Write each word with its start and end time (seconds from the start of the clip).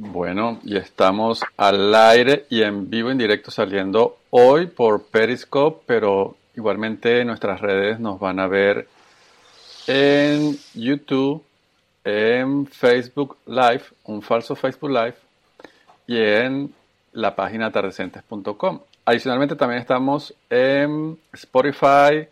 Bueno, 0.00 0.60
y 0.62 0.76
estamos 0.76 1.42
al 1.56 1.92
aire 1.92 2.46
y 2.50 2.62
en 2.62 2.88
vivo, 2.88 3.10
en 3.10 3.18
directo, 3.18 3.50
saliendo 3.50 4.18
hoy 4.30 4.68
por 4.68 5.02
Periscope, 5.06 5.82
pero 5.86 6.36
igualmente 6.54 7.20
en 7.20 7.26
nuestras 7.26 7.60
redes 7.60 7.98
nos 7.98 8.20
van 8.20 8.38
a 8.38 8.46
ver 8.46 8.86
en 9.88 10.56
YouTube, 10.74 11.42
en 12.04 12.68
Facebook 12.68 13.38
Live, 13.46 13.82
un 14.04 14.22
falso 14.22 14.54
Facebook 14.54 14.90
Live, 14.90 15.16
y 16.06 16.16
en 16.16 16.72
la 17.14 17.34
página 17.34 17.66
atardecentes.com. 17.66 18.80
Adicionalmente 19.04 19.56
también 19.56 19.80
estamos 19.80 20.32
en 20.48 21.18
Spotify, 21.32 22.28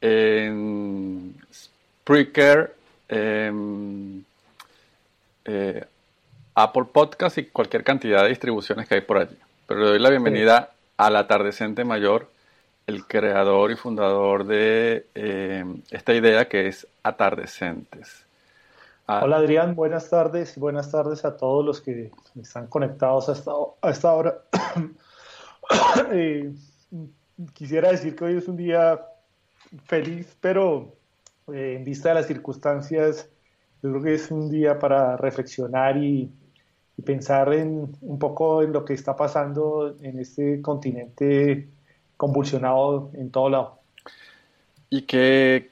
en 0.00 1.36
Spreaker, 1.52 2.74
en 3.10 4.24
eh, 5.44 5.84
Apple 6.54 6.84
Podcast 6.92 7.38
y 7.38 7.46
cualquier 7.46 7.82
cantidad 7.82 8.22
de 8.22 8.28
distribuciones 8.28 8.88
que 8.88 8.94
hay 8.94 9.00
por 9.00 9.18
allí. 9.18 9.36
Pero 9.66 9.80
le 9.80 9.86
doy 9.86 9.98
la 9.98 10.10
bienvenida 10.10 10.70
al 10.96 11.16
Atardecente 11.16 11.84
Mayor, 11.84 12.28
el 12.86 13.06
creador 13.06 13.72
y 13.72 13.76
fundador 13.76 14.46
de 14.46 15.06
eh, 15.14 15.64
esta 15.90 16.14
idea 16.14 16.48
que 16.48 16.68
es 16.68 16.86
Atardecentes. 17.02 18.24
Ah, 19.06 19.20
Hola 19.24 19.36
Adrián, 19.38 19.74
buenas 19.74 20.08
tardes 20.08 20.56
y 20.56 20.60
buenas 20.60 20.90
tardes 20.90 21.24
a 21.24 21.36
todos 21.36 21.64
los 21.64 21.80
que 21.80 22.10
están 22.40 22.68
conectados 22.68 23.28
a 23.28 23.90
esta 23.90 24.12
hora. 24.12 24.38
Eh, 26.12 26.52
quisiera 27.54 27.90
decir 27.90 28.14
que 28.14 28.22
hoy 28.22 28.36
es 28.36 28.46
un 28.48 28.56
día 28.58 29.00
feliz, 29.86 30.36
pero 30.38 30.94
eh, 31.50 31.76
en 31.78 31.84
vista 31.86 32.10
de 32.10 32.16
las 32.16 32.26
circunstancias, 32.26 33.30
yo 33.82 33.90
creo 33.92 34.02
que 34.02 34.14
es 34.14 34.30
un 34.30 34.50
día 34.50 34.78
para 34.78 35.16
reflexionar 35.16 35.96
y, 35.96 36.30
y 36.96 37.02
pensar 37.02 37.52
en, 37.52 37.96
un 38.00 38.18
poco 38.18 38.62
en 38.62 38.72
lo 38.72 38.84
que 38.84 38.94
está 38.94 39.16
pasando 39.16 39.96
en 40.00 40.18
este 40.18 40.62
continente 40.62 41.68
convulsionado 42.16 43.10
en 43.14 43.30
todo 43.30 43.50
lado. 43.50 43.78
Y 44.90 45.02
que 45.02 45.70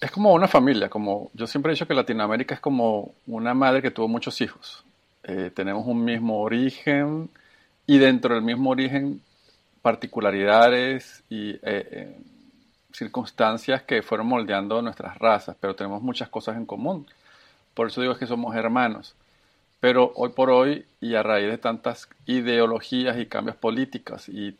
es 0.00 0.10
como 0.10 0.32
una 0.32 0.48
familia, 0.48 0.88
como 0.88 1.30
yo 1.34 1.46
siempre 1.46 1.72
he 1.72 1.74
dicho 1.74 1.86
que 1.86 1.94
Latinoamérica 1.94 2.54
es 2.54 2.60
como 2.60 3.14
una 3.26 3.54
madre 3.54 3.82
que 3.82 3.90
tuvo 3.90 4.08
muchos 4.08 4.40
hijos. 4.40 4.84
Eh, 5.24 5.50
tenemos 5.54 5.86
un 5.86 6.04
mismo 6.04 6.40
origen 6.40 7.30
y 7.86 7.98
dentro 7.98 8.34
del 8.34 8.42
mismo 8.42 8.70
origen 8.70 9.22
particularidades 9.80 11.22
y 11.28 11.50
eh, 11.50 11.60
eh, 11.62 12.16
circunstancias 12.92 13.82
que 13.82 14.02
fueron 14.02 14.26
moldeando 14.26 14.80
nuestras 14.82 15.18
razas, 15.18 15.56
pero 15.60 15.74
tenemos 15.74 16.02
muchas 16.02 16.28
cosas 16.28 16.56
en 16.56 16.66
común. 16.66 17.06
Por 17.74 17.88
eso 17.88 18.00
digo 18.00 18.16
que 18.16 18.26
somos 18.26 18.54
hermanos. 18.54 19.14
Pero 19.82 20.12
hoy 20.14 20.28
por 20.28 20.48
hoy, 20.48 20.86
y 21.00 21.16
a 21.16 21.24
raíz 21.24 21.50
de 21.50 21.58
tantas 21.58 22.08
ideologías 22.26 23.18
y 23.18 23.26
cambios 23.26 23.56
políticos 23.56 24.28
y 24.28 24.56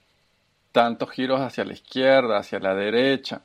tantos 0.72 1.12
giros 1.12 1.40
hacia 1.40 1.64
la 1.64 1.74
izquierda, 1.74 2.38
hacia 2.38 2.58
la 2.58 2.74
derecha, 2.74 3.40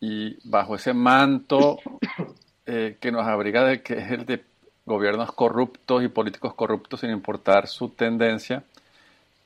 y 0.00 0.36
bajo 0.42 0.74
ese 0.74 0.92
manto 0.92 1.78
eh, 2.66 2.96
que 2.98 3.12
nos 3.12 3.24
abriga 3.28 3.62
de 3.62 3.80
que 3.80 3.94
es 3.94 4.10
el 4.10 4.26
de 4.26 4.42
gobiernos 4.84 5.30
corruptos 5.30 6.02
y 6.02 6.08
políticos 6.08 6.52
corruptos 6.54 6.98
sin 6.98 7.10
importar 7.10 7.68
su 7.68 7.90
tendencia, 7.90 8.64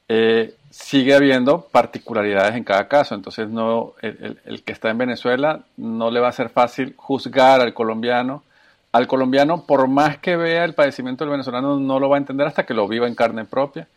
eh, 0.09 0.55
sigue 0.71 1.15
habiendo 1.15 1.69
particularidades 1.71 2.55
en 2.55 2.65
cada 2.65 2.89
caso. 2.89 3.15
Entonces, 3.15 3.51
no, 3.51 3.93
el, 4.01 4.63
que 4.65 4.73
está 4.73 4.89
en 4.89 4.97
Venezuela 4.97 5.67
no 5.77 6.11
le 6.11 6.21
va 6.21 6.29
a 6.29 6.33
ser 6.33 6.49
fácil 6.49 6.95
juzgar 6.97 7.61
al 7.61 7.75
colombiano 7.75 8.43
al 8.97 9.07
colombiano, 9.07 9.67
por 9.67 9.89
más 9.89 10.19
que 10.19 10.37
vea 10.37 10.65
el 10.65 10.75
padecimiento 10.75 11.23
del 11.23 11.31
venezolano, 11.33 11.79
no 11.79 12.01
lo 12.01 12.09
va 12.09 12.17
a 12.17 12.19
entender 12.19 12.47
hasta 12.47 12.65
que 12.65 12.73
lo 12.73 12.89
viva 12.89 13.07
en 13.07 13.15
carne 13.15 13.45
propia. 13.45 13.89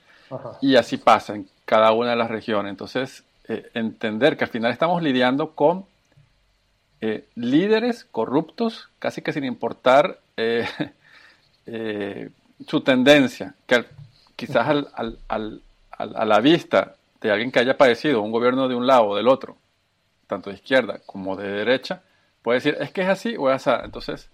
Y 0.62 0.76
así 0.76 0.98
pasa 0.98 1.36
en 1.36 1.48
cada 1.64 1.94
una 1.94 2.12
de 2.12 2.16
las 2.18 2.30
regiones. 2.30 2.70
Entonces, 2.70 3.24
eh, 3.48 3.70
entender 3.74 4.36
que 4.36 4.44
al 4.44 4.50
final 4.50 4.72
estamos 4.72 5.02
lidiando 5.02 5.52
con 5.52 5.86
eh, 7.00 7.26
líderes 7.36 8.04
corruptos, 8.04 8.90
casi 9.00 9.22
que 9.22 9.32
sin 9.32 9.46
importar 9.46 10.20
eh, 10.36 10.68
su 12.68 12.82
tendencia, 12.82 13.56
que 13.66 13.86
quizás 14.36 14.68
a 14.68 16.26
la 16.26 16.40
vista 16.42 16.96
de 17.22 17.32
alguien 17.32 17.52
que 17.52 17.60
haya 17.60 17.78
padecido 17.78 18.22
un 18.22 18.32
gobierno 18.34 18.68
de 18.68 18.76
un 18.76 18.86
lado 18.86 19.08
o 19.08 19.16
del 19.16 19.30
otro, 19.30 19.56
tanto 20.28 20.50
de 20.50 20.58
izquierda 20.58 21.00
como 21.06 21.38
de 21.38 21.48
derecha, 21.48 22.02
puede 22.42 22.58
decir, 22.58 22.78
es 22.82 22.92
que 22.92 23.02
es 23.02 23.08
así 23.08 23.36
o 23.38 23.50
es 23.50 23.66
así. 23.66 23.82
Entonces, 23.86 24.30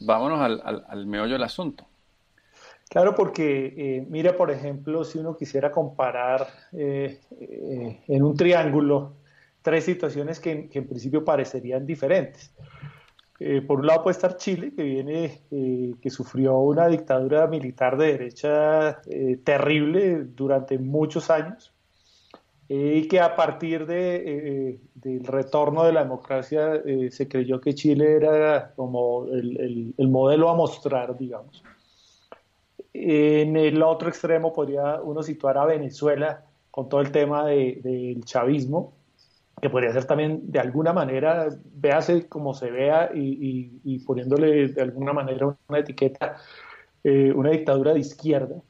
vámonos 0.00 0.40
al, 0.40 0.84
al, 0.88 1.06
meollo 1.06 1.34
del 1.34 1.42
asunto. 1.44 1.86
Claro, 2.88 3.14
porque 3.14 3.74
eh, 3.76 4.06
mira, 4.08 4.36
por 4.36 4.50
ejemplo, 4.50 5.04
si 5.04 5.18
uno 5.18 5.36
quisiera 5.36 5.70
comparar 5.70 6.48
eh, 6.72 7.20
eh, 7.38 8.00
en 8.08 8.22
un 8.22 8.36
triángulo 8.36 9.14
tres 9.62 9.84
situaciones 9.84 10.40
que, 10.40 10.68
en 10.72 10.88
principio 10.88 11.24
parecerían 11.24 11.86
diferentes. 11.86 12.52
por 13.66 13.80
un 13.80 13.86
lado 13.86 14.02
puede 14.02 14.16
estar 14.16 14.36
Chile, 14.36 14.72
que 14.74 14.82
viene, 14.82 15.42
que 16.02 16.10
sufrió 16.10 16.58
una 16.58 16.88
dictadura 16.88 17.46
militar 17.46 17.96
de 17.98 18.06
derecha 18.06 19.02
terrible 19.44 20.24
durante 20.24 20.78
muchos 20.78 21.30
años, 21.30 21.74
y 22.72 23.08
que 23.08 23.18
a 23.18 23.34
partir 23.34 23.84
de, 23.84 24.22
eh, 24.24 24.80
del 24.94 25.24
retorno 25.24 25.82
de 25.82 25.92
la 25.92 26.04
democracia 26.04 26.76
eh, 26.76 27.10
se 27.10 27.26
creyó 27.26 27.60
que 27.60 27.74
Chile 27.74 28.14
era 28.14 28.72
como 28.76 29.26
el, 29.26 29.92
el, 29.98 30.08
modelo 30.08 30.48
a 30.48 30.54
mostrar, 30.54 31.18
digamos. 31.18 31.64
En 32.94 33.56
el 33.56 33.82
otro 33.82 34.08
extremo 34.08 34.52
podría 34.52 35.00
uno 35.02 35.20
situar 35.24 35.58
a 35.58 35.64
Venezuela 35.64 36.44
con 36.70 36.88
todo 36.88 37.00
el 37.00 37.10
tema 37.10 37.44
de, 37.44 37.80
del 37.82 38.24
chavismo, 38.24 38.92
que 39.60 39.68
podría 39.68 39.92
ser 39.92 40.04
también 40.04 40.40
de 40.44 40.60
alguna 40.60 40.92
manera, 40.92 41.48
véase 41.74 42.28
como 42.28 42.54
se 42.54 42.70
vea 42.70 43.10
y, 43.12 43.80
y, 43.82 43.98
poniéndole 43.98 44.68
de 44.68 44.80
alguna 44.80 45.12
manera 45.12 45.56
una 45.68 45.78
etiqueta, 45.80 46.36
eh, 47.02 47.32
una 47.34 47.50
dictadura 47.50 47.94
de 47.94 47.98
izquierda 47.98 48.62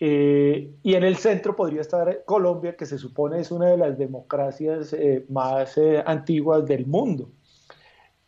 eh, 0.00 0.74
y 0.82 0.94
en 0.94 1.02
el 1.02 1.16
centro 1.16 1.56
podría 1.56 1.80
estar 1.80 2.24
Colombia, 2.24 2.76
que 2.76 2.86
se 2.86 2.98
supone 2.98 3.40
es 3.40 3.50
una 3.50 3.66
de 3.66 3.76
las 3.76 3.98
democracias 3.98 4.92
eh, 4.92 5.24
más 5.28 5.76
eh, 5.76 6.02
antiguas 6.06 6.66
del 6.66 6.86
mundo. 6.86 7.30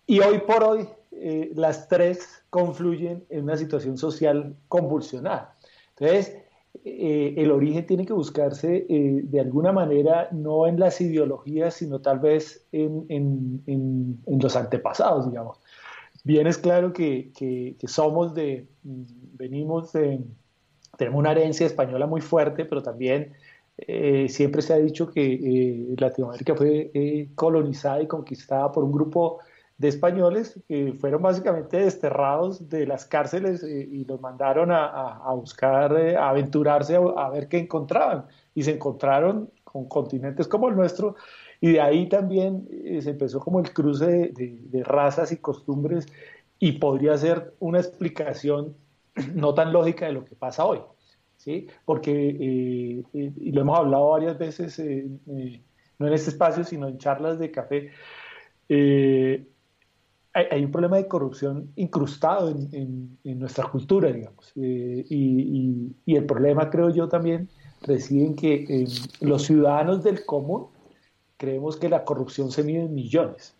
Y 0.07 0.21
hoy 0.21 0.39
por 0.39 0.65
hoy 0.65 0.89
las 1.55 1.87
tres 1.87 2.43
confluyen 2.49 3.25
en 3.29 3.45
una 3.45 3.57
situación 3.57 3.99
social 3.99 4.57
convulsionada. 4.69 5.55
Entonces, 5.91 6.35
el 6.83 7.51
origen 7.51 7.87
tiene 7.87 8.07
que 8.07 8.15
buscarse 8.15 8.87
de 8.89 9.41
alguna 9.41 9.71
manera 9.71 10.29
no 10.33 10.67
en 10.67 10.81
las 10.81 10.99
ideologías, 11.01 11.75
sino 11.75 12.01
tal 12.01 12.21
vez 12.21 12.67
en, 12.73 13.05
en, 13.11 13.63
en, 13.67 14.39
los 14.41 14.57
antepasados, 14.57 15.29
digamos. 15.31 15.61
Bien 16.25 16.47
es 16.47 16.57
claro 16.57 16.93
que, 16.95 17.33
que, 17.37 17.77
que 17.79 17.87
somos 17.87 18.35
de, 18.35 18.67
venimos 18.83 19.93
de 19.93 20.25
tenemos 21.01 21.19
una 21.19 21.33
herencia 21.33 21.65
española 21.65 22.07
muy 22.07 22.21
fuerte, 22.21 22.67
pero 22.67 22.83
también 22.83 23.33
eh, 23.79 24.27
siempre 24.29 24.61
se 24.61 24.75
ha 24.75 24.77
dicho 24.77 25.11
que 25.11 25.33
eh, 25.33 25.95
Latinoamérica 25.97 26.55
fue 26.55 26.91
eh, 26.93 27.31
colonizada 27.35 28.03
y 28.03 28.07
conquistada 28.07 28.71
por 28.71 28.85
un 28.85 28.93
grupo 28.93 29.39
de 29.79 29.89
españoles 29.89 30.61
que 30.69 30.93
fueron 31.01 31.23
básicamente 31.23 31.79
desterrados 31.79 32.69
de 32.69 32.87
las 32.87 33.07
cárceles 33.07 33.63
y 33.63 34.05
los 34.05 34.21
mandaron 34.21 34.71
a, 34.73 35.33
buscar, 35.35 35.97
a 35.97 36.29
aventurarse, 36.29 36.97
a, 36.97 37.31
ver 37.31 37.49
qué 37.49 37.61
encontraban. 37.61 38.27
Y 38.55 38.63
se 38.65 38.73
encontraron 38.73 39.49
con 39.65 39.87
continentes 39.89 40.47
como 40.49 40.69
el 40.69 40.77
nuestro, 40.77 41.17
y 41.63 41.73
de 41.73 41.81
ahí 41.81 42.11
también 42.11 42.69
se 43.01 43.09
empezó 43.09 43.41
como 43.41 43.59
el 43.59 43.73
cruce 43.73 44.35
de 44.35 44.83
razas 44.85 45.33
y 45.33 45.39
costumbres, 45.39 46.07
y 46.59 46.73
podría 46.73 47.17
ser 47.17 47.55
una 47.59 47.79
explicación 47.79 48.75
no 49.35 49.55
tan 49.55 49.73
lógica 49.73 50.07
de 50.07 50.13
lo 50.13 50.25
que 50.25 50.37
pasa 50.37 50.65
hoy. 50.65 50.81
¿sí? 51.37 51.67
Porque, 51.85 52.13
eh, 52.13 53.03
eh, 53.15 53.33
y 53.37 53.53
lo 53.53 53.63
hemos 53.63 53.79
hablado 53.79 54.11
varias 54.11 54.39
veces, 54.39 54.79
eh, 54.79 55.07
no 55.99 56.07
en 56.07 56.13
este 56.13 56.31
espacio, 56.31 56.65
sino 56.65 56.89
en 56.89 56.99
charlas 56.99 57.39
de 57.39 57.51
café, 57.51 57.91
hay, 60.33 60.65
un 60.65 60.71
problema 60.71 60.97
de 60.97 61.09
corrupción 61.09 61.73
incrustado 61.77 62.51
en, 62.51 63.19
nuestra 63.25 63.69
cultura, 63.69 64.13
digamos. 64.13 64.53
Eh, 64.57 65.05
y, 65.09 65.95
el 66.07 66.25
problema, 66.25 66.71
creo 66.71 66.91
yo, 66.91 67.09
también 67.09 67.49
reside 67.83 68.27
en 68.27 68.37
que 68.37 68.87
los 69.21 69.43
ciudadanos 69.43 70.05
del 70.05 70.25
común 70.25 70.69
creemos 71.37 71.77
que 71.77 71.89
la 71.89 72.05
corrupción 72.05 72.51
se 72.51 72.63
mide 72.63 72.83
en 72.83 72.95
millones. 72.95 73.57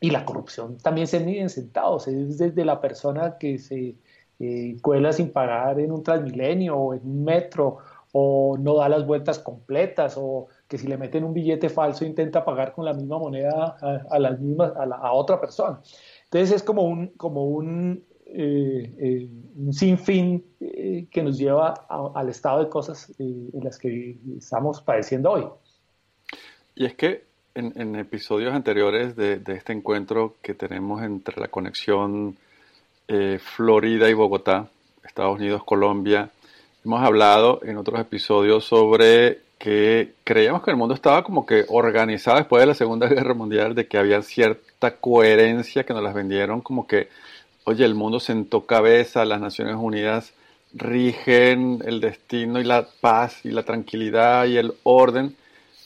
Y 0.00 0.10
la 0.10 0.24
corrupción 0.24 0.78
también 0.78 1.06
se 1.06 1.20
mide 1.20 1.40
en 1.40 1.48
centavos. 1.48 2.08
Es 2.08 2.36
desde 2.38 2.64
la 2.64 2.80
persona 2.80 3.38
que 3.38 3.58
se 3.58 3.94
eh, 4.42 4.76
cuela 4.82 5.12
sin 5.12 5.30
pagar 5.30 5.78
en 5.78 5.92
un 5.92 6.02
transmilenio 6.02 6.76
o 6.76 6.94
en 6.94 7.00
un 7.04 7.22
metro 7.22 7.78
o 8.12 8.56
no 8.58 8.74
da 8.74 8.88
las 8.88 9.06
vueltas 9.06 9.38
completas 9.38 10.16
o 10.18 10.48
que 10.68 10.78
si 10.78 10.86
le 10.86 10.98
meten 10.98 11.24
un 11.24 11.32
billete 11.32 11.68
falso 11.68 12.04
intenta 12.04 12.44
pagar 12.44 12.72
con 12.72 12.84
la 12.84 12.92
misma 12.92 13.18
moneda 13.18 13.76
a, 14.10 14.18
las 14.18 14.38
mismas, 14.40 14.72
a, 14.76 15.12
otra 15.12 15.40
persona. 15.40 15.80
Entonces 16.24 16.56
es 16.56 16.62
como 16.62 16.82
un, 16.82 17.08
como 17.16 17.44
un, 17.44 18.04
eh, 18.26 18.94
eh, 18.98 19.28
un 19.56 19.72
sinfín 19.72 20.44
eh, 20.60 21.06
que 21.10 21.22
nos 21.22 21.38
lleva 21.38 21.74
al 22.14 22.28
estado 22.28 22.64
de 22.64 22.68
cosas 22.68 23.12
en 23.18 23.50
las 23.62 23.78
que 23.78 24.18
estamos 24.36 24.82
padeciendo 24.82 25.30
hoy. 25.30 25.46
Y 26.74 26.86
es 26.86 26.94
que 26.94 27.24
en, 27.54 27.96
episodios 27.96 28.52
anteriores 28.54 29.14
de, 29.14 29.38
de, 29.38 29.54
este 29.54 29.72
encuentro 29.72 30.36
que 30.42 30.54
tenemos 30.54 31.02
entre 31.02 31.38
la 31.40 31.48
conexión 31.48 32.36
Florida 33.38 34.08
y 34.08 34.14
Bogotá, 34.14 34.68
Estados 35.04 35.38
Unidos, 35.38 35.62
Colombia, 35.64 36.30
hemos 36.84 37.02
hablado 37.02 37.60
en 37.62 37.76
otros 37.76 38.00
episodios 38.00 38.64
sobre 38.64 39.40
que 39.58 40.14
creíamos 40.24 40.62
que 40.62 40.70
el 40.70 40.76
mundo 40.76 40.94
estaba 40.94 41.22
como 41.22 41.44
que 41.44 41.66
organizado 41.68 42.38
después 42.38 42.60
de 42.60 42.66
la 42.66 42.74
Segunda 42.74 43.06
Guerra 43.08 43.34
Mundial, 43.34 43.74
de 43.74 43.86
que 43.86 43.98
había 43.98 44.22
cierta 44.22 44.96
coherencia 44.96 45.84
que 45.84 45.92
nos 45.92 46.02
las 46.02 46.14
vendieron, 46.14 46.62
como 46.62 46.86
que, 46.86 47.08
oye, 47.64 47.84
el 47.84 47.94
mundo 47.94 48.18
sentó 48.18 48.66
cabeza, 48.66 49.24
las 49.24 49.40
Naciones 49.40 49.76
Unidas 49.76 50.32
rigen 50.74 51.82
el 51.84 52.00
destino 52.00 52.60
y 52.60 52.64
la 52.64 52.88
paz 53.02 53.44
y 53.44 53.50
la 53.50 53.62
tranquilidad 53.62 54.46
y 54.46 54.56
el 54.56 54.72
orden. 54.84 55.36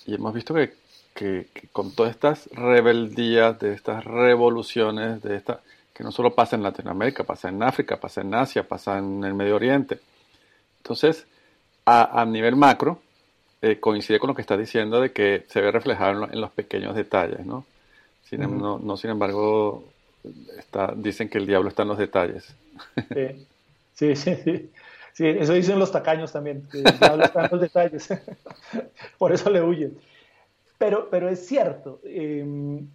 Y 0.06 0.14
hemos 0.14 0.32
visto 0.32 0.55
que, 0.55 0.73
que, 1.12 1.49
con 1.73 1.93
todas 1.93 2.12
estas 2.12 2.49
rebeldías, 2.52 3.58
de 3.58 3.75
estas 3.75 4.05
revoluciones, 4.05 5.23
de 5.23 5.37
esta, 5.37 5.61
que 5.97 6.05
no 6.05 6.13
solo 6.13 6.35
pasa 6.35 6.57
en 6.57 6.63
Latinoamérica, 6.63 7.25
pasa 7.25 7.49
en 7.49 7.63
África, 7.63 7.97
pasa 7.99 8.21
en 8.21 8.35
Asia, 8.35 8.69
pasa 8.69 8.99
en 8.99 9.25
el 9.25 9.33
Medio 9.33 9.57
Oriente. 9.57 9.99
Entonces, 10.79 11.27
a, 11.87 12.21
a 12.21 12.25
nivel 12.27 12.55
macro, 12.55 13.01
eh, 13.63 13.81
coincide 13.81 14.19
con 14.19 14.29
lo 14.29 14.35
que 14.35 14.43
estás 14.43 14.59
diciendo 14.59 15.01
de 15.01 15.13
que 15.13 15.47
se 15.49 15.63
ve 15.63 15.73
reflejado 15.73 16.29
en, 16.31 16.41
los 16.41 16.51
pequeños 16.51 16.95
detalles, 16.95 17.47
¿no? 17.47 17.65
Sin, 18.23 18.41
no, 18.41 18.97
sin 18.97 19.11
embargo, 19.11 19.85
está, 20.59 20.93
dicen 20.95 21.31
que 21.31 21.39
el 21.39 21.47
diablo 21.47 21.71
está 21.71 21.83
en 21.83 21.89
los 21.89 21.99
detalles. 21.99 22.55
Sí, 23.95 24.15
sí, 24.15 24.37
sí. 24.37 24.71
sí. 25.15 25.27
eso 25.27 25.55
dicen 25.55 25.79
los 25.79 25.91
tacaños 25.91 26.33
también, 26.33 26.69
que 26.71 26.79
el 26.79 26.99
diablo 26.99 27.25
está 27.25 27.45
en 27.47 27.49
los 27.53 27.61
detalles. 27.63 28.09
Por 29.19 29.33
eso 29.33 29.49
le 29.49 29.63
huyen. 29.63 29.97
Pero, 30.77 31.09
pero 31.09 31.31
es 31.31 31.47
cierto, 31.47 32.01
em, 32.05 32.87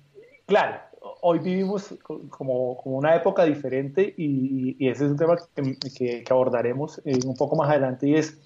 claro, 0.45 0.79
hoy 1.01 1.39
vivimos 1.39 1.95
como, 2.03 2.77
como, 2.77 2.97
una 2.97 3.15
época 3.15 3.43
diferente 3.45 4.13
y, 4.17 4.75
ese 4.87 5.05
es 5.05 5.11
un 5.11 5.17
tema 5.17 5.37
que, 5.55 6.23
que, 6.23 6.23
abordaremos 6.29 7.01
eh, 7.05 7.19
un 7.25 7.35
poco 7.35 7.55
más 7.55 7.69
adelante 7.69 8.07
y 8.07 8.15
es 8.15 8.37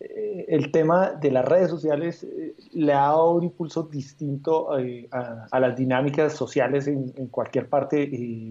eh, 0.00 0.46
el 0.48 0.72
tema 0.72 1.10
de 1.10 1.30
las 1.30 1.44
redes 1.44 1.70
sociales 1.70 2.24
eh, 2.24 2.54
le 2.72 2.92
ha 2.92 3.00
dado 3.00 3.32
un 3.32 3.44
impulso 3.44 3.82
distinto 3.82 4.70
a, 4.72 5.60
las 5.60 5.76
dinámicas 5.76 6.32
sociales 6.34 6.86
en, 6.86 7.28
cualquier 7.28 7.68
parte 7.68 8.06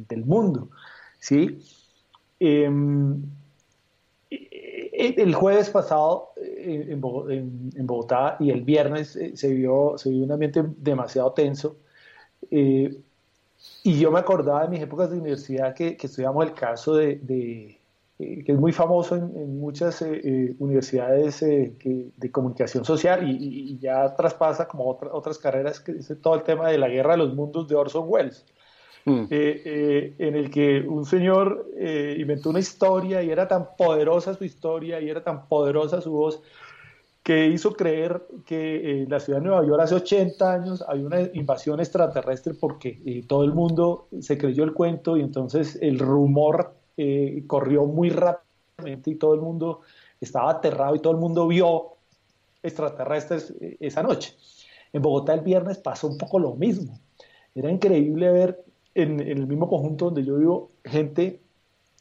del 0.07 0.25
mundo. 0.25 0.69
¿sí? 1.18 1.60
Em, 2.40 3.24
el 4.30 5.34
jueves 5.34 5.72
pasado 5.72 6.34
en, 6.38 7.01
Bogotá 7.01 8.38
y 8.40 8.51
el 8.51 8.62
viernes 8.62 9.18
se 9.34 9.54
vio, 9.54 9.98
se 9.98 10.10
vio 10.12 10.24
un 10.24 10.31
ambiente 10.31 10.63
demasiado 10.78 11.31
tenso. 11.34 11.78
Y 13.83 14.00
yo 14.00 14.11
me 14.11 14.19
acordaba 14.19 14.63
de 14.63 14.69
mis 14.69 14.81
épocas 14.81 15.09
de 15.11 15.17
universidad 15.17 15.73
que, 15.73 15.97
estudiamos 16.01 16.45
el 16.45 16.53
caso 16.53 16.95
de 16.95 17.79
eh, 18.21 18.44
que 18.44 18.51
es 18.51 18.59
muy 18.59 18.73
famoso 18.73 19.15
en, 19.15 19.61
muchas 19.61 20.01
eh, 20.01 20.19
eh, 20.21 20.56
universidades 20.59 21.39
de 21.39 22.31
comunicación 22.33 22.83
social 22.83 23.25
y, 23.25 23.79
ya 23.79 24.13
traspasa 24.13 24.67
como 24.67 25.00
otras 25.13 25.38
carreras 25.38 25.79
que 25.79 25.94
dice 25.94 26.17
todo 26.17 26.35
el 26.35 26.44
tema 26.44 26.67
de 26.67 26.77
la 26.77 26.89
guerra 26.89 27.13
de 27.13 27.19
los 27.19 27.33
mundos 27.33 27.69
de 27.69 27.75
Orson 27.75 28.03
Welles. 28.07 28.45
Mm. 29.06 29.27
en 29.29 30.35
el 30.35 30.51
que 30.51 30.81
un 30.81 31.05
señor 31.05 31.65
inventó 32.17 32.50
una 32.50 32.59
historia 32.59 33.23
y 33.23 33.31
era 33.31 33.47
tan 33.47 33.69
poderosa 33.77 34.33
su 34.33 34.44
historia 34.44 35.00
y 35.00 35.09
era 35.09 35.23
tan 35.23 35.47
poderosa 35.47 36.01
su 36.01 36.12
voz 36.12 36.41
que 37.29 37.45
hizo 37.45 37.73
creer 37.73 38.25
que 38.43 39.03
en 39.03 39.09
la 39.11 39.19
ciudad 39.19 39.37
de 39.37 39.45
Nueva 39.45 39.63
York 39.63 39.81
hace 39.83 39.93
80 39.93 40.51
años 40.51 40.83
había 40.87 41.05
una 41.05 41.21
invasión 41.35 41.79
extraterrestre 41.79 42.55
porque 42.55 43.23
todo 43.27 43.43
el 43.43 43.53
mundo 43.53 44.07
se 44.19 44.35
creyó 44.35 44.63
el 44.63 44.73
cuento 44.73 45.15
y 45.15 45.21
entonces 45.21 45.77
el 45.79 45.99
rumor 45.99 46.73
eh, 46.97 47.43
corrió 47.45 47.85
muy 47.85 48.09
rápidamente 48.09 49.11
y 49.11 49.15
todo 49.15 49.35
el 49.35 49.41
mundo 49.41 49.81
estaba 50.19 50.49
aterrado 50.49 50.95
y 50.95 51.01
todo 51.01 51.13
el 51.13 51.19
mundo 51.19 51.47
vio 51.47 51.97
extraterrestres 52.63 53.53
eh, 53.61 53.77
esa 53.79 54.01
noche. 54.01 54.35
En 54.91 55.03
Bogotá 55.03 55.35
el 55.35 55.41
viernes 55.41 55.77
pasó 55.77 56.07
un 56.07 56.17
poco 56.17 56.39
lo 56.39 56.55
mismo. 56.55 56.99
Era 57.53 57.69
increíble 57.69 58.31
ver 58.31 58.65
en, 58.95 59.19
el 59.19 59.45
mismo 59.45 59.69
conjunto 59.69 60.05
donde 60.05 60.25
yo 60.25 60.35
vivo 60.35 60.71
gente 60.83 61.39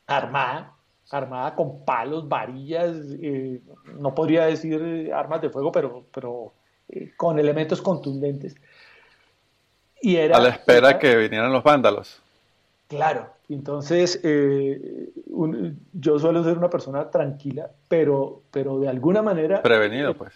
armada, 0.06 0.77
armada 1.10 1.54
con 1.54 1.84
palos, 1.84 2.28
varillas, 2.28 2.96
eh, 3.20 3.60
no 3.98 4.14
podría 4.14 4.46
decir 4.46 5.10
armas 5.14 5.40
de 5.40 5.50
fuego, 5.50 5.72
pero, 5.72 6.04
pero 6.12 6.52
con 7.16 7.38
elementos 7.38 7.80
contundentes. 7.82 8.54
Y 10.00 10.16
era, 10.16 10.36
a 10.36 10.40
la 10.40 10.50
espera 10.50 10.98
que 10.98 11.16
vinieran 11.16 11.52
los 11.52 11.62
vándalos. 11.62 12.20
Claro, 12.88 13.28
entonces 13.48 14.20
eh, 14.22 15.10
yo 15.92 16.18
suelo 16.18 16.42
ser 16.44 16.56
una 16.56 16.70
persona 16.70 17.10
tranquila, 17.10 17.70
pero, 17.88 18.42
pero 18.50 18.78
de 18.78 18.88
alguna 18.88 19.22
manera... 19.22 19.62
Prevenido, 19.62 20.14
pues. 20.14 20.32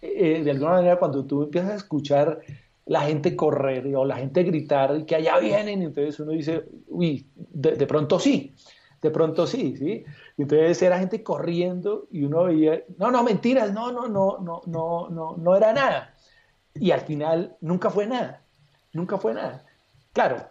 Eh, 0.00 0.42
de 0.42 0.50
alguna 0.50 0.72
manera 0.72 0.96
cuando 0.96 1.24
tú 1.24 1.42
empiezas 1.42 1.72
a 1.72 1.74
escuchar 1.74 2.40
la 2.86 3.02
gente 3.02 3.36
correr 3.36 3.94
o 3.94 4.04
la 4.04 4.16
gente 4.16 4.42
gritar 4.42 5.04
que 5.04 5.14
allá 5.14 5.38
vienen, 5.38 5.82
entonces 5.82 6.18
uno 6.20 6.32
dice, 6.32 6.64
uy, 6.88 7.26
de, 7.36 7.86
pronto 7.86 8.18
sí, 8.18 8.54
de 9.00 9.10
pronto 9.10 9.46
sí, 9.46 9.76
¿sí? 9.76 10.04
Y 10.36 10.42
entonces 10.42 10.80
era 10.82 10.98
gente 10.98 11.22
corriendo 11.22 12.06
y 12.10 12.24
uno 12.24 12.44
veía, 12.44 12.82
no, 12.98 13.10
no, 13.10 13.22
mentiras, 13.22 13.72
no, 13.72 13.90
no, 13.92 14.08
no, 14.08 14.38
no, 14.40 14.62
no, 14.66 15.08
no, 15.10 15.36
no 15.36 15.56
era 15.56 15.72
nada. 15.72 16.14
Y 16.74 16.90
al 16.90 17.00
final 17.00 17.56
nunca 17.60 17.90
fue 17.90 18.06
nada, 18.06 18.42
nunca 18.92 19.18
fue 19.18 19.34
nada. 19.34 19.64
Claro, 20.12 20.44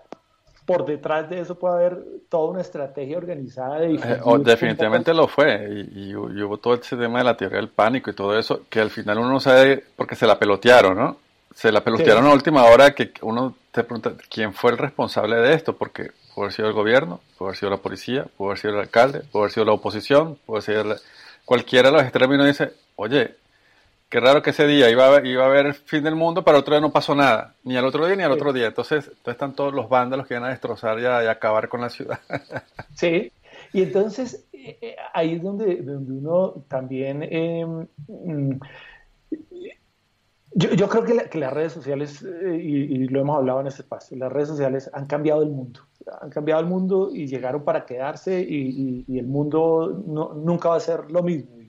por 0.70 0.86
detrás 0.86 1.30
de 1.30 1.40
eso 1.40 1.58
puede 1.58 1.76
haber 1.76 2.06
toda 2.30 2.52
una 2.52 2.62
estrategia 2.62 3.18
organizada 3.18 3.80
de 3.80 3.96
eh, 3.96 4.20
definitivamente 4.44 5.14
lo 5.16 5.28
fue 5.28 5.88
y, 5.96 6.14
hubo 6.14 6.58
todo 6.58 6.76
ese 6.76 6.96
tema 6.96 7.18
de 7.18 7.26
la 7.26 7.36
teoría 7.36 7.58
del 7.58 7.70
pánico 7.70 8.12
y 8.12 8.14
todo 8.14 8.38
eso 8.38 8.62
que 8.70 8.80
al 8.80 8.92
final 8.92 9.18
uno 9.18 9.32
no 9.32 9.40
sabe 9.40 9.84
porque 9.96 10.16
se 10.16 10.28
la 10.28 10.38
pelotearon, 10.38 10.96
¿no? 10.96 11.18
Se 11.56 11.72
la 11.72 11.84
pelotearon 11.84 12.28
a 12.28 12.34
última 12.34 12.66
hora 12.66 12.92
que 12.94 13.12
uno 13.24 13.56
te 13.72 13.84
pregunta 13.84 14.14
quién 14.30 14.54
fue 14.54 14.70
el 14.70 14.78
responsable 14.78 15.38
de 15.38 15.56
esto 15.56 15.76
porque 15.76 16.12
puede 16.40 16.46
haber 16.46 16.56
sido 16.56 16.68
el 16.70 16.74
gobierno, 16.74 17.20
puede 17.38 17.50
haber 17.50 17.58
sido 17.58 17.70
la 17.70 17.78
policía, 17.82 18.26
puede 18.38 18.52
haber 18.52 18.60
sido 18.60 18.74
el 18.76 18.80
alcalde, 18.80 19.24
puede 19.30 19.44
haber 19.44 19.52
sido 19.52 19.66
la 19.66 19.74
oposición, 19.74 20.38
puede 20.46 20.62
ser 20.62 20.86
cualquiera 21.44 21.90
de 21.90 21.98
los 21.98 22.04
extremos 22.04 22.34
y 22.34 22.36
uno 22.36 22.46
dice, 22.46 22.72
oye, 22.96 23.36
Qué 24.08 24.20
raro 24.20 24.42
que 24.42 24.50
ese 24.52 24.66
día 24.66 24.90
iba 24.90 25.18
a, 25.18 25.28
iba 25.28 25.44
a 25.44 25.48
haber 25.48 25.68
el 25.68 25.74
fin 25.76 26.04
del 26.04 26.16
mundo, 26.16 26.44
pero 26.44 26.58
otro 26.58 26.74
día 26.74 26.82
no 26.82 26.92
pasó 26.92 27.14
nada, 27.14 27.54
ni 27.64 27.78
al 27.78 27.86
otro 27.86 28.08
día 28.08 28.16
ni 28.16 28.24
al 28.24 28.32
otro 28.32 28.52
día. 28.52 28.68
Entonces, 28.68 29.06
entonces 29.06 29.34
están 29.34 29.54
todos 29.54 29.72
los 29.72 29.88
vándalos 29.88 30.26
que 30.26 30.34
van 30.34 30.46
a 30.46 30.50
destrozar 30.50 31.00
y, 31.00 31.06
a, 31.06 31.30
acabar 31.30 31.70
con 31.70 31.82
la 31.82 31.90
ciudad. 31.90 32.20
Sí, 32.96 33.32
y 33.72 33.84
entonces 33.84 34.46
eh, 34.52 34.80
eh, 34.82 34.96
ahí 35.14 35.36
es 35.36 35.44
donde, 35.44 35.76
donde 35.84 36.12
uno 36.12 36.66
también... 36.68 37.22
Em, 37.22 37.86
mm, 38.08 38.60
yo, 40.56 40.90
creo 40.90 41.04
que, 41.04 41.38
las 41.38 41.54
redes 41.54 41.74
sociales, 41.74 42.24
eh, 42.24 42.60
y, 42.60 43.08
lo 43.10 43.22
hemos 43.22 43.38
hablado 43.38 43.62
en 43.62 43.68
este 43.68 43.84
espacio, 43.84 44.18
las 44.18 44.32
redes 44.32 44.48
sociales 44.48 44.90
han 44.92 45.06
cambiado 45.06 45.44
el 45.44 45.50
mundo. 45.50 45.82
Han 46.22 46.30
cambiado 46.30 46.62
el 46.62 46.68
mundo 46.68 47.10
y 47.12 47.28
llegaron 47.28 47.64
para 47.64 47.86
quedarse 47.86 48.42
y, 48.42 49.06
el 49.18 49.28
mundo 49.28 50.04
nunca 50.06 50.70
va 50.70 50.76
a 50.76 50.80
ser 50.80 51.12
lo 51.12 51.24
mismo 51.24 51.60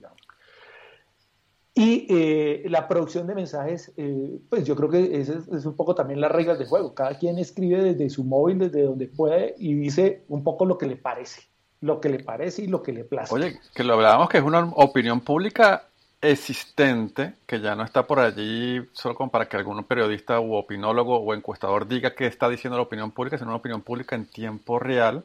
y 1.73 2.05
eh, 2.09 2.63
la 2.65 2.87
producción 2.87 3.27
de 3.27 3.35
mensajes, 3.35 3.93
eh, 3.95 4.39
pues 4.49 4.65
yo 4.65 4.75
creo 4.75 4.89
que 4.89 5.21
esa 5.21 5.33
es, 5.33 5.65
un 5.65 5.75
poco 5.75 5.95
también 5.95 6.19
las 6.19 6.31
reglas 6.31 6.59
del 6.59 6.67
juego. 6.67 6.93
Cada 6.93 7.17
quien 7.17 7.39
escribe 7.39 7.81
desde 7.81 8.09
su 8.09 8.25
móvil, 8.25 8.59
desde 8.59 8.83
donde 8.83 9.07
puede, 9.07 9.55
y 9.57 9.73
dice 9.75 10.25
un 10.27 10.43
poco 10.43 10.65
lo 10.65 10.77
que 10.77 10.85
le 10.85 10.97
parece, 10.97 11.43
lo 11.79 12.01
que 12.01 12.09
le 12.09 12.19
parece 12.19 12.63
y 12.63 12.67
lo 12.67 12.83
que 12.83 12.91
le 12.91 13.05
place. 13.05 13.33
Oye, 13.33 13.57
que 13.73 13.85
lo 13.85 13.93
hablábamos 13.93 14.27
que 14.27 14.39
es 14.39 14.43
una 14.43 14.65
opinión 14.75 15.21
pública 15.21 15.85
existente, 16.21 17.33
que 17.47 17.59
ya 17.59 17.75
no 17.75 17.83
está 17.83 18.05
por 18.05 18.19
allí 18.19 18.79
solo 18.93 19.15
como 19.15 19.31
para 19.31 19.47
que 19.47 19.57
algún 19.57 19.83
periodista 19.83 20.39
u 20.39 20.53
opinólogo 20.53 21.17
o 21.17 21.33
encuestador 21.33 21.87
diga 21.87 22.13
qué 22.13 22.27
está 22.27 22.47
diciendo 22.47 22.77
la 22.77 22.83
opinión 22.83 23.11
pública, 23.11 23.37
sino 23.37 23.49
una 23.49 23.57
opinión 23.57 23.81
pública 23.81 24.15
en 24.15 24.25
tiempo 24.25 24.77
real, 24.77 25.23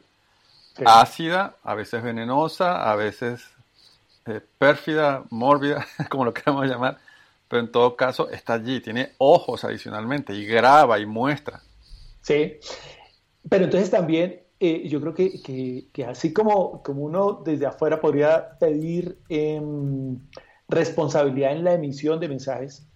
ácida, 0.85 1.55
a 1.63 1.75
veces 1.75 2.01
venenosa, 2.01 2.91
a 2.91 2.95
veces 2.95 3.47
eh, 4.25 4.41
pérfida, 4.57 5.23
mórbida, 5.29 5.85
como 6.09 6.25
lo 6.25 6.33
queramos 6.33 6.65
llamar, 6.65 6.97
pero 7.47 7.61
en 7.61 7.71
todo 7.71 7.95
caso 7.95 8.29
está 8.29 8.53
allí, 8.53 8.81
tiene 8.81 9.13
ojos 9.19 9.63
adicionalmente 9.63 10.33
y 10.33 10.45
graba 10.45 10.99
y 10.99 11.05
muestra. 11.05 11.61
Sí, 12.21 12.57
pero 13.47 13.65
entonces 13.65 13.91
también 13.91 14.41
eh, 14.59 14.87
yo 14.89 14.99
creo 14.99 15.13
que, 15.13 15.87
que, 15.93 16.05
así 16.05 16.33
como, 16.33 16.81
como 16.81 17.03
uno 17.03 17.41
desde 17.45 17.67
afuera 17.67 18.01
podría 18.01 18.57
pedir 18.57 19.19
em, 19.29 20.19
responsabilidad 20.67 21.51
en 21.51 21.63
la 21.63 21.73
emisión 21.73 22.19
de 22.19 22.27
mensajes, 22.27 22.87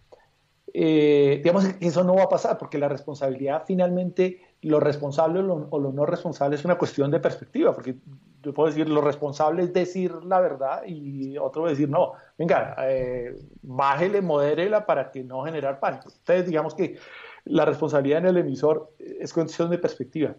eh, 0.74 1.42
digamos 1.44 1.66
que 1.66 1.88
eso 1.88 2.04
no 2.04 2.16
va 2.16 2.24
a 2.24 2.30
pasar 2.30 2.58
porque 2.58 2.78
la 2.78 2.88
responsabilidad 2.88 3.63
finalmente, 3.66 4.42
lo 4.62 4.80
responsable 4.80 5.40
o 5.40 5.80
lo, 5.80 5.92
no 5.92 6.06
responsable 6.06 6.56
es 6.56 6.63
una 6.63 6.78
cuestión 6.78 7.12
de 7.12 7.20
perspectiva, 7.20 7.74
porque 7.74 7.96
yo 8.42 8.54
puedo 8.54 8.70
decir 8.70 8.88
lo 8.90 9.01
responsable 9.01 9.63
es 9.63 9.74
decir 9.74 10.13
la 10.24 10.40
verdad 10.40 10.84
y 10.86 11.38
otro 11.38 11.68
decir 11.68 11.90
no, 11.90 12.13
venga, 12.38 12.75
eh, 12.84 13.36
bájele, 13.62 14.22
modérela 14.22 14.86
para 14.86 15.12
que 15.12 15.24
no 15.24 15.44
generar 15.44 15.80
pánico. 15.80 16.10
Entonces 16.10 16.46
digamos 16.46 16.74
que 16.74 16.98
la 17.46 17.66
responsabilidad 17.66 18.20
en 18.20 18.28
el 18.28 18.38
emisor 18.38 18.94
es 19.00 19.34
cuestión 19.34 19.70
de 19.70 19.78
perspectiva. 19.78 20.36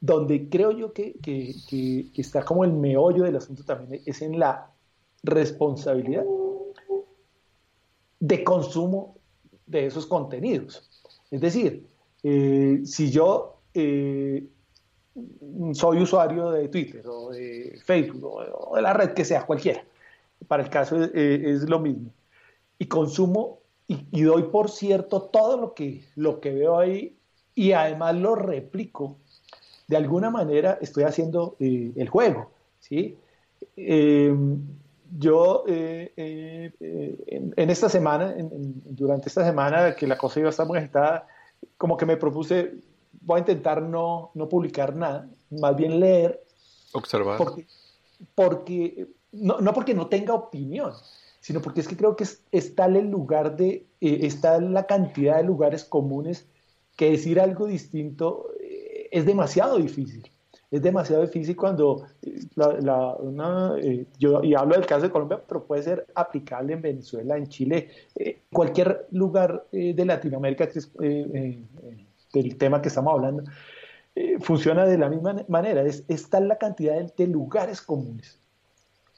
Donde 0.00 0.48
creo 0.48 0.72
yo 0.72 0.92
que, 0.92 1.14
que, 1.22 1.54
que, 1.68 2.20
está 2.20 2.44
como 2.44 2.64
el 2.64 2.72
meollo 2.72 3.22
del 3.22 3.36
asunto 3.36 3.64
también 3.64 4.02
es 4.04 4.20
en 4.22 4.38
la 4.38 4.68
responsabilidad 5.22 6.24
de 8.20 8.44
consumo 8.44 9.16
de 9.66 9.86
esos 9.86 10.06
contenidos. 10.06 10.88
Es 11.30 11.40
decir, 11.40 11.86
eh, 12.22 12.80
si 12.84 13.10
yo 13.10 13.58
eh, 13.74 14.46
soy 15.72 16.02
usuario 16.02 16.50
de 16.50 16.68
Twitter 16.68 17.04
o 17.06 17.30
de 17.30 17.80
Facebook 17.84 18.24
o 18.24 18.76
de 18.76 18.82
la 18.82 18.92
red 18.92 19.12
que 19.12 19.24
sea, 19.24 19.44
cualquiera, 19.44 19.84
para 20.46 20.62
el 20.62 20.70
caso 20.70 21.02
eh, 21.02 21.42
es, 21.44 21.68
lo 21.68 21.80
mismo, 21.80 22.10
y 22.78 22.86
consumo 22.86 23.58
y, 23.88 24.22
doy 24.22 24.44
por 24.44 24.70
cierto 24.70 25.22
todo 25.22 25.56
lo 25.56 25.74
que, 25.74 26.04
lo 26.16 26.40
que 26.40 26.52
veo 26.52 26.78
ahí 26.78 27.16
y 27.54 27.72
además 27.72 28.14
lo 28.16 28.34
replico 28.36 29.16
de 29.88 29.96
alguna 29.96 30.30
manera 30.30 30.78
estoy 30.80 31.04
haciendo 31.04 31.56
el 31.58 32.08
juego, 32.08 32.50
¿sí? 32.78 33.18
Yo 35.18 35.64
eh, 35.66 36.12
eh, 36.16 37.52
en, 37.56 37.70
esta 37.70 37.88
semana, 37.88 38.34
durante 38.38 39.28
esta 39.28 39.44
semana 39.44 39.94
que 39.94 40.06
la 40.06 40.16
cosa 40.16 40.40
iba 40.40 40.48
a 40.48 40.50
estar 40.50 40.66
muy 40.66 40.78
agitada, 40.78 41.26
como 41.76 41.96
que 41.96 42.06
me 42.06 42.16
propuse, 42.16 42.74
voy 43.20 43.36
a 43.36 43.40
intentar 43.40 43.82
no, 43.82 44.30
no 44.34 44.48
publicar 44.48 44.94
nada, 44.96 45.28
más 45.50 45.76
bien 45.76 46.00
leer. 46.00 46.42
Observar. 46.92 47.36
Porque, 47.36 47.66
porque 48.34 49.06
no, 49.32 49.60
no, 49.60 49.74
porque 49.74 49.94
no 49.94 50.06
tenga 50.06 50.32
opinión, 50.34 50.92
sino 51.40 51.60
porque 51.60 51.80
es 51.80 51.88
que 51.88 51.96
creo 51.96 52.16
que 52.16 52.24
es, 52.24 52.42
es 52.50 52.74
tal 52.74 52.96
el 52.96 53.10
lugar 53.10 53.56
de, 53.56 53.86
está 54.00 54.60
la 54.60 54.86
cantidad 54.86 55.36
de 55.36 55.44
lugares 55.44 55.84
comunes 55.84 56.46
que 56.96 57.10
decir 57.10 57.38
algo 57.38 57.66
distinto 57.66 58.46
es 59.10 59.26
demasiado 59.26 59.76
difícil. 59.76 60.31
Es 60.72 60.80
demasiado 60.80 61.20
difícil 61.20 61.54
cuando 61.54 62.06
eh, 62.22 62.40
eh, 62.56 64.06
yo 64.18 64.42
y 64.42 64.54
hablo 64.54 64.74
del 64.74 64.86
caso 64.86 65.02
de 65.02 65.10
Colombia, 65.10 65.38
pero 65.46 65.66
puede 65.66 65.82
ser 65.82 66.06
aplicable 66.14 66.72
en 66.72 66.80
Venezuela, 66.80 67.36
en 67.36 67.46
Chile, 67.46 67.90
eh, 68.16 68.40
cualquier 68.50 69.06
lugar 69.10 69.66
de 69.70 70.04
Latinoamérica 70.04 70.64
es 70.64 70.90
del 70.94 72.56
tema 72.56 72.80
que 72.80 72.88
estamos 72.88 73.12
hablando, 73.12 73.44
funciona 74.40 74.86
de 74.86 74.96
la 74.96 75.10
misma 75.10 75.44
manera. 75.46 75.82
Es, 75.82 76.06
está 76.08 76.40
la 76.40 76.56
cantidad 76.56 76.94
de, 77.04 77.26
lugares 77.26 77.82
comunes, 77.82 78.40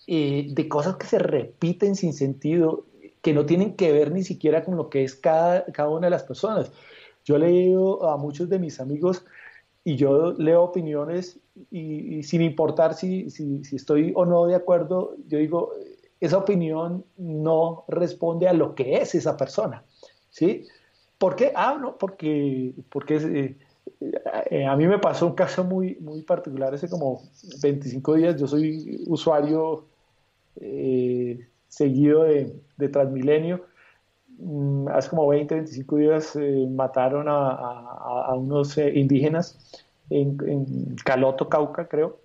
de 0.09 0.67
cosas 0.69 0.97
que 0.97 1.07
se 1.07 1.21
repiten 1.21 1.95
sin 1.95 2.15
sentido, 2.15 2.85
que 3.23 3.33
no 3.33 3.47
tienen 3.47 3.77
que 3.77 3.93
ver 3.93 4.11
ni 4.11 4.25
siquiera 4.25 4.65
con 4.65 4.77
lo 4.77 4.91
que 4.91 5.05
es 5.05 5.15
cada, 5.15 5.65
cada 5.67 5.89
una 5.89 6.09
de 6.09 6.11
las 6.11 6.25
personas. 6.25 6.73
Yo 7.25 7.37
he 7.37 7.39
leído 7.39 8.11
a 8.11 8.17
muchos 8.17 8.49
de 8.49 8.59
mis 8.59 8.81
amigos 8.81 9.25
y 9.85 9.95
yo 9.95 10.33
leo 10.33 10.63
opiniones 10.63 11.39
y, 11.71 12.23
sin 12.23 12.43
importar 12.43 12.95
si, 12.95 13.31
si, 13.31 13.61
estoy 13.73 14.13
o 14.15 14.25
no 14.25 14.47
de 14.47 14.55
acuerdo, 14.55 15.17
yo 15.29 15.39
digo, 15.39 15.73
esa 16.21 16.39
opinión 16.39 17.05
no 17.17 17.85
responde 17.89 18.49
a 18.49 18.53
lo 18.53 18.75
que 18.75 18.97
es 18.97 19.15
esa 19.15 19.37
persona, 19.37 19.85
¿sí? 20.31 20.67
¿Por 21.19 21.37
qué? 21.37 21.53
Ah, 21.55 21.79
no, 21.81 21.97
porque, 21.97 22.73
porque 22.91 23.17
eh, 23.17 23.57
eh, 24.51 24.67
a 24.67 24.77
mí 24.77 24.87
me 24.87 24.99
pasó 24.99 25.27
un 25.27 25.35
caso 25.35 25.65
muy, 25.65 25.97
muy 26.01 26.23
particular 26.23 26.75
hace 26.75 26.89
como 26.89 27.23
25 27.63 28.15
días, 28.15 28.41
yo 28.41 28.47
soy 28.47 29.05
usuario 29.07 29.85
eh, 30.61 31.47
seguido 31.69 32.25
de, 32.25 32.53
de 32.77 32.89
Transmilenio, 32.89 33.65
Mm, 34.39 34.89
hace 34.89 35.11
como 35.11 35.29
20, 35.29 35.55
25 35.55 35.97
días 35.97 36.39
mataron 36.71 37.27
a, 37.29 38.35
unos 38.35 38.77
indígenas 38.79 39.85
en, 40.11 40.97
Caloto, 41.05 41.49
Cauca, 41.49 41.89
creo. 41.89 42.21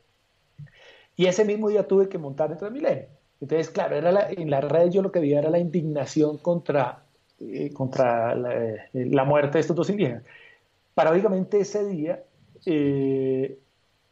Y 1.15 1.25
ese 1.25 1.45
mismo 1.45 1.69
día 1.69 1.87
tuve 1.87 2.09
que 2.09 2.17
montar 2.17 2.51
en 2.51 2.57
Transmilenio. 2.57 3.05
Entonces, 3.41 3.69
claro, 3.69 3.95
era 3.95 4.29
en 4.29 4.49
las 4.49 4.63
redes 4.63 4.93
yo 4.93 5.01
lo 5.01 5.11
que 5.11 5.19
veía 5.19 5.39
era 5.39 5.49
la 5.49 5.59
indignación 5.59 6.37
contra, 6.37 7.03
eh, 7.39 7.71
contra 7.73 8.35
la, 8.35 9.23
muerte 9.23 9.57
de 9.57 9.59
estos 9.61 9.75
dos 9.75 9.89
indígenas. 9.89 10.23
Paradójicamente 10.93 11.59
ese 11.59 11.85
día 11.85 12.23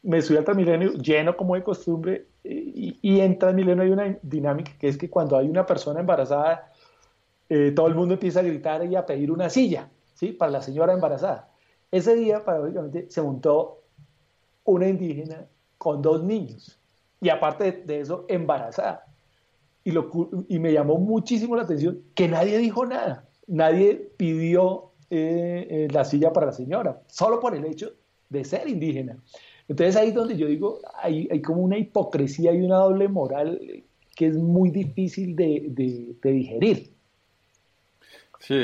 me 0.02 0.22
subí 0.22 0.38
al 0.38 0.44
Transmilenio 0.44 0.92
lleno 0.94 1.36
como 1.36 1.54
de 1.54 1.62
costumbre 1.62 2.26
y, 2.42 3.20
en 3.20 3.38
Transmilenio 3.38 3.82
hay 3.82 3.90
una 3.90 4.18
dinámica 4.22 4.72
que 4.78 4.88
es 4.88 4.96
que 4.96 5.10
cuando 5.10 5.36
hay 5.36 5.48
una 5.48 5.66
persona 5.66 6.00
embarazada 6.00 6.72
eh, 7.48 7.72
todo 7.74 7.86
el 7.86 7.94
mundo 7.94 8.14
empieza 8.14 8.40
a 8.40 8.42
gritar 8.42 8.84
y 8.84 8.94
a 8.94 9.06
pedir 9.06 9.30
una 9.30 9.48
silla, 9.48 9.88
¿sí? 10.14 10.32
Para 10.32 10.52
la 10.52 10.62
señora 10.62 10.92
embarazada. 10.92 11.48
Ese 11.90 12.16
día, 12.16 12.44
paradójicamente, 12.44 13.06
se 13.08 13.22
montó 13.22 13.82
una 14.64 14.88
indígena 14.88 15.46
con 15.78 16.02
dos 16.02 16.22
niños 16.22 16.78
y 17.20 17.30
aparte 17.30 17.72
de, 17.72 18.00
eso, 18.00 18.26
embarazada. 18.28 19.06
Y, 19.84 19.92
lo, 19.92 20.10
y 20.48 20.58
me 20.58 20.72
llamó 20.72 20.98
muchísimo 20.98 21.56
la 21.56 21.62
atención 21.62 22.02
que 22.14 22.28
nadie 22.28 22.58
dijo 22.58 22.84
nada, 22.84 23.24
nadie 23.46 24.10
pidió 24.16 24.90
eh, 25.10 25.66
eh, 25.70 25.88
la 25.90 26.04
silla 26.04 26.32
para 26.32 26.46
la 26.46 26.52
señora, 26.52 27.00
solo 27.06 27.40
por 27.40 27.54
el 27.54 27.64
hecho 27.64 27.92
de 28.28 28.44
ser 28.44 28.68
indígena. 28.68 29.16
Entonces 29.66 29.96
ahí 29.96 30.08
es 30.08 30.14
donde 30.14 30.36
yo 30.36 30.46
digo, 30.46 30.80
hay, 31.00 31.28
hay 31.30 31.40
como 31.40 31.62
una 31.62 31.78
hipocresía 31.78 32.52
y 32.52 32.60
una 32.60 32.76
doble 32.76 33.08
moral 33.08 33.60
que 34.14 34.26
es 34.26 34.36
muy 34.36 34.70
difícil 34.70 35.34
de, 35.34 36.16
de 36.20 36.32
digerir. 36.32 36.90
Sí, 38.40 38.54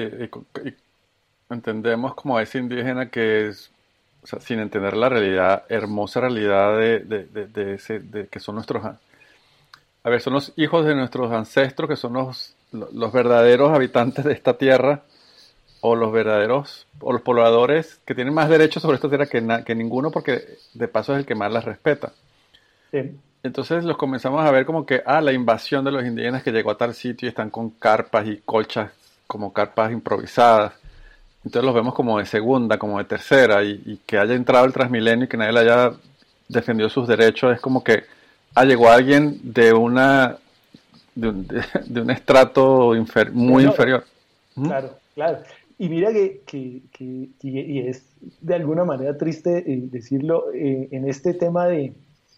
entendemos 1.51 2.15
como 2.15 2.39
ese 2.41 2.59
indígena 2.59 3.11
que 3.11 3.49
es, 3.49 3.71
o 4.23 4.27
sea, 4.27 4.41
sin 4.41 4.59
entender 4.61 4.97
la 4.97 5.09
realidad, 5.09 5.65
hermosa 5.69 6.21
realidad 6.21 6.79
de, 6.79 7.01
de, 7.01 7.47
de, 7.47 7.75
ese, 7.75 8.01
de 8.01 8.27
que 8.29 8.41
son 8.41 8.57
nuestros, 8.57 8.85
a 8.85 10.11
ver, 10.11 10.21
son 10.21 10.35
los 10.35 10.53
hijos 10.57 10.85
de 10.87 10.95
nuestros 10.95 11.33
ancestros, 11.33 11.89
que 11.89 11.97
son 11.97 12.15
los, 12.15 12.55
los 12.73 13.13
verdaderos 13.13 13.73
habitantes 13.73 14.25
de 14.25 14.33
esta 14.33 14.59
tierra, 14.59 15.03
o 15.87 15.97
los 15.97 16.13
verdaderos, 16.13 16.87
o 17.01 17.13
los 17.13 17.21
pobladores 17.21 18.01
que 18.07 18.15
tienen 18.15 18.33
más 18.33 18.49
derechos 18.49 18.83
sobre 18.83 18.95
esta 18.95 19.09
tierra 19.09 19.27
que, 19.27 19.47
que 19.67 19.75
ninguno, 19.75 20.11
porque 20.11 20.43
de 20.73 20.89
paso 20.89 21.13
es 21.13 21.19
el 21.19 21.27
que 21.27 21.35
más 21.35 21.53
las 21.53 21.65
respeta. 21.65 22.13
Entonces 23.43 23.85
los 23.85 23.99
comenzamos 23.99 24.43
a 24.43 24.51
ver 24.51 24.65
como 24.65 24.87
que, 24.87 25.03
ah, 25.05 25.21
la 25.21 25.33
invasión 25.33 25.85
de 25.85 25.93
los 25.93 26.03
indígenas 26.03 26.43
que 26.43 26.53
llegó 26.53 26.71
a 26.71 26.79
tal 26.79 26.95
sitio 26.95 27.27
y 27.27 27.29
están 27.29 27.51
con 27.51 27.69
carpas 27.69 28.27
y 28.27 28.39
colchas 28.39 28.93
como 29.27 29.53
carpas 29.53 29.93
improvisadas. 29.93 30.73
Entonces 31.45 31.65
los 31.65 31.75
vemos 31.75 31.95
como 31.95 32.19
de 32.19 32.27
segunda, 32.27 32.79
como 32.79 32.99
de 32.99 33.05
tercera, 33.05 33.63
y, 33.63 34.01
que 34.07 34.19
haya 34.19 34.35
entrado 34.35 34.65
el 34.65 34.73
Transmilenio 34.73 35.27
y 35.27 35.29
que 35.29 35.37
nadie 35.37 35.53
le 35.53 35.61
haya 35.61 35.93
defendido 36.49 36.89
sus 36.89 37.07
derechos, 37.07 37.55
es 37.55 37.61
como 37.61 37.83
que 37.85 38.05
ah, 38.55 38.65
llegó 38.65 38.89
alguien 38.89 39.41
de 39.43 39.73
una 39.73 40.39
de 41.15 41.29
un, 41.29 42.11
estrato 42.11 42.93
muy 43.33 43.65
inferior. 43.65 44.05
Claro, 44.55 44.99
claro. 45.15 45.39
Y 45.79 45.89
mira 45.89 46.13
que, 46.13 46.43
que, 46.47 47.29
y 47.43 47.79
es 47.81 48.05
de 48.41 48.55
alguna 48.55 48.85
manera 48.85 49.17
triste 49.19 49.59
eh, 49.59 49.89
decirlo, 49.91 50.53
eh, 50.55 50.89
en 50.93 51.09
este 51.09 51.35
tema 51.35 51.67
de, 51.67 51.93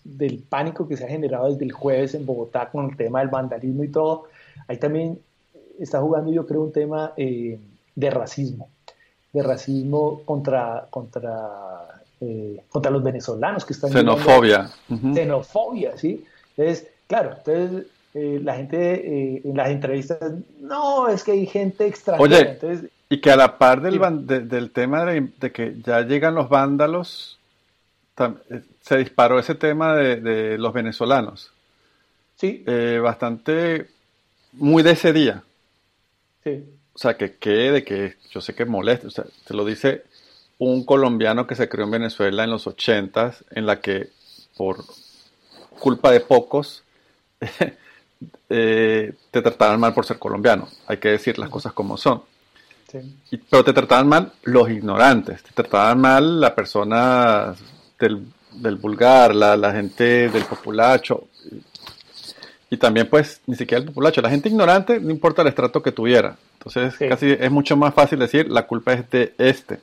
del 0.04 0.38
pánico 0.38 0.88
que 0.88 0.96
se 0.96 1.04
ha 1.04 1.08
generado 1.08 1.50
desde 1.50 1.64
el 1.64 1.72
jueves 1.72 2.14
en 2.14 2.24
Bogotá 2.24 2.70
con 2.70 2.90
el 2.90 2.96
tema 2.96 3.20
del 3.20 3.28
vandalismo 3.28 3.84
y 3.84 3.88
todo, 3.88 4.24
hay 4.68 4.78
también 4.78 5.18
está 5.78 6.00
jugando 6.00 6.32
yo 6.32 6.46
creo 6.46 6.62
un 6.62 6.72
tema 6.72 7.12
eh, 7.16 7.58
de 7.94 8.10
racismo, 8.10 8.70
de 9.36 9.42
racismo 9.42 10.22
contra, 10.24 10.86
contra, 10.88 12.02
eh, 12.22 12.62
contra 12.70 12.90
los 12.90 13.02
venezolanos 13.02 13.66
que 13.66 13.74
están... 13.74 13.92
Xenofobia. 13.92 14.70
Xenofobia, 14.88 15.96
¿sí? 15.98 16.24
Entonces, 16.56 16.88
claro, 17.06 17.34
entonces 17.36 17.86
eh, 18.14 18.40
la 18.42 18.54
gente 18.54 19.42
en 19.46 19.54
las 19.54 19.68
entrevistas, 19.68 20.18
no, 20.60 21.08
es 21.08 21.22
que 21.22 21.32
hay 21.32 21.46
gente 21.46 21.86
extranjera. 21.86 22.56
Oye, 22.62 22.90
y 23.10 23.20
que 23.20 23.30
a 23.30 23.36
la 23.36 23.58
par 23.58 23.82
del, 23.82 24.00
del 24.48 24.70
tema 24.70 25.04
de, 25.04 25.30
que 25.52 25.76
ya 25.84 26.00
llegan 26.00 26.34
los 26.34 26.48
vándalos, 26.48 27.38
se 28.80 28.96
disparó 28.96 29.38
ese 29.38 29.54
tema 29.54 29.94
de, 29.94 30.56
los 30.56 30.72
venezolanos. 30.72 31.52
Sí. 32.36 32.64
bastante, 33.02 33.88
muy 34.52 34.82
de 34.82 34.92
ese 34.92 35.12
día. 35.12 35.42
Sí. 36.42 36.64
O 36.96 36.98
sea, 36.98 37.18
que 37.18 37.34
quede, 37.36 37.84
que 37.84 38.16
yo 38.30 38.40
sé 38.40 38.54
que 38.54 38.64
molesta, 38.64 39.06
o 39.06 39.10
sea, 39.10 39.26
te 39.46 39.52
lo 39.52 39.66
dice 39.66 40.04
un 40.56 40.82
colombiano 40.86 41.46
que 41.46 41.54
se 41.54 41.68
crió 41.68 41.84
en 41.84 41.90
Venezuela 41.90 42.42
en 42.42 42.50
los 42.50 42.66
ochentas, 42.66 43.44
en 43.50 43.66
la 43.66 43.82
que 43.82 44.08
por 44.56 44.82
culpa 45.78 46.10
de 46.10 46.20
pocos 46.20 46.84
eh, 48.48 49.12
te 49.30 49.42
trataban 49.42 49.78
mal 49.78 49.92
por 49.92 50.06
ser 50.06 50.18
colombiano. 50.18 50.68
Hay 50.86 50.96
que 50.96 51.10
decir 51.10 51.38
las 51.38 51.50
cosas 51.50 51.74
como 51.74 51.98
son. 51.98 52.22
pero 53.50 53.62
te 53.62 53.74
trataban 53.74 54.08
mal 54.08 54.32
los 54.44 54.70
ignorantes, 54.70 55.42
te 55.42 55.52
trataban 55.52 56.00
mal 56.00 56.40
la 56.40 56.54
persona 56.54 57.54
del, 57.98 58.76
vulgar, 58.76 59.34
la, 59.34 59.70
gente 59.70 60.30
del 60.30 60.46
populacho. 60.46 61.28
Y 62.70 62.78
también, 62.78 63.06
pues, 63.10 63.42
ni 63.46 63.54
siquiera 63.54 63.80
el 63.80 63.88
populacho. 63.88 64.22
La 64.22 64.30
gente 64.30 64.48
ignorante, 64.48 64.98
no 64.98 65.10
importa 65.10 65.42
el 65.42 65.48
estrato 65.48 65.82
que 65.82 65.92
tuviera. 65.92 66.38
Entonces, 66.66 67.08
casi 67.08 67.30
es 67.30 67.50
mucho 67.50 67.76
más 67.76 67.94
fácil 67.94 68.18
decir, 68.18 68.50
la 68.50 68.66
culpa 68.66 68.92
es 68.92 69.08
de 69.10 69.34
este. 69.38 69.78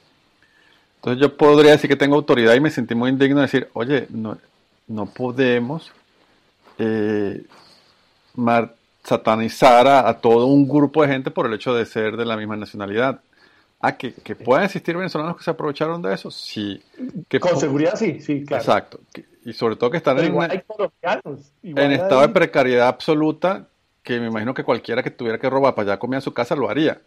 Entonces 0.98 1.22
yo 1.22 1.36
podría 1.36 1.72
decir 1.72 1.90
que 1.90 1.96
tengo 1.96 2.16
autoridad 2.16 2.54
y 2.56 2.60
me 2.60 2.70
sentí 2.70 2.94
muy 2.94 3.10
indigno 3.10 3.38
de 3.38 3.42
decir, 3.44 3.70
oye, 3.74 4.08
no, 4.10 4.38
no 4.88 5.06
podemos 5.06 5.92
eh, 6.78 7.44
satanizar 9.04 9.88
a, 9.88 10.14
todo 10.20 10.46
un 10.48 10.68
grupo 10.68 11.02
de 11.02 11.10
gente 11.10 11.32
por 11.32 11.46
el 11.46 11.54
hecho 11.54 11.74
de 11.74 11.86
ser 11.86 12.18
de 12.18 12.26
la 12.26 12.36
misma 12.36 12.58
nacionalidad. 12.58 13.22
Ah, 13.80 13.98
que, 13.98 14.14
que 14.14 14.36
puedan 14.36 14.64
existir 14.64 14.96
venezolanos 14.96 15.36
que 15.36 15.44
se 15.44 15.52
aprovecharon 15.52 16.02
de 16.02 16.14
eso, 16.14 16.32
sí. 16.32 16.82
Que 17.28 17.40
Con 17.40 17.60
seguridad 17.60 17.96
sí, 17.96 18.22
sí, 18.22 18.46
claro. 18.46 18.64
Exacto. 18.64 19.00
y 19.44 19.52
sobre 19.52 19.76
todo 19.76 19.92
que 19.92 19.98
están 19.98 20.20
en, 20.20 20.34
en 21.64 21.92
estado 21.92 22.22
de 22.22 22.30
precariedad 22.30 22.88
absoluta, 22.88 23.68
que 24.04 24.20
me 24.20 24.28
imagino 24.28 24.54
que 24.54 24.64
cualquiera 24.64 25.02
que 25.02 25.12
tuviera 25.12 25.40
que 25.40 25.50
robar 25.50 25.74
para 25.74 25.94
allá 25.94 26.00
comida 26.00 26.18
en 26.18 26.22
su 26.22 26.34
casa 26.34 26.56
lo 26.56 26.70
haría. 26.70 27.02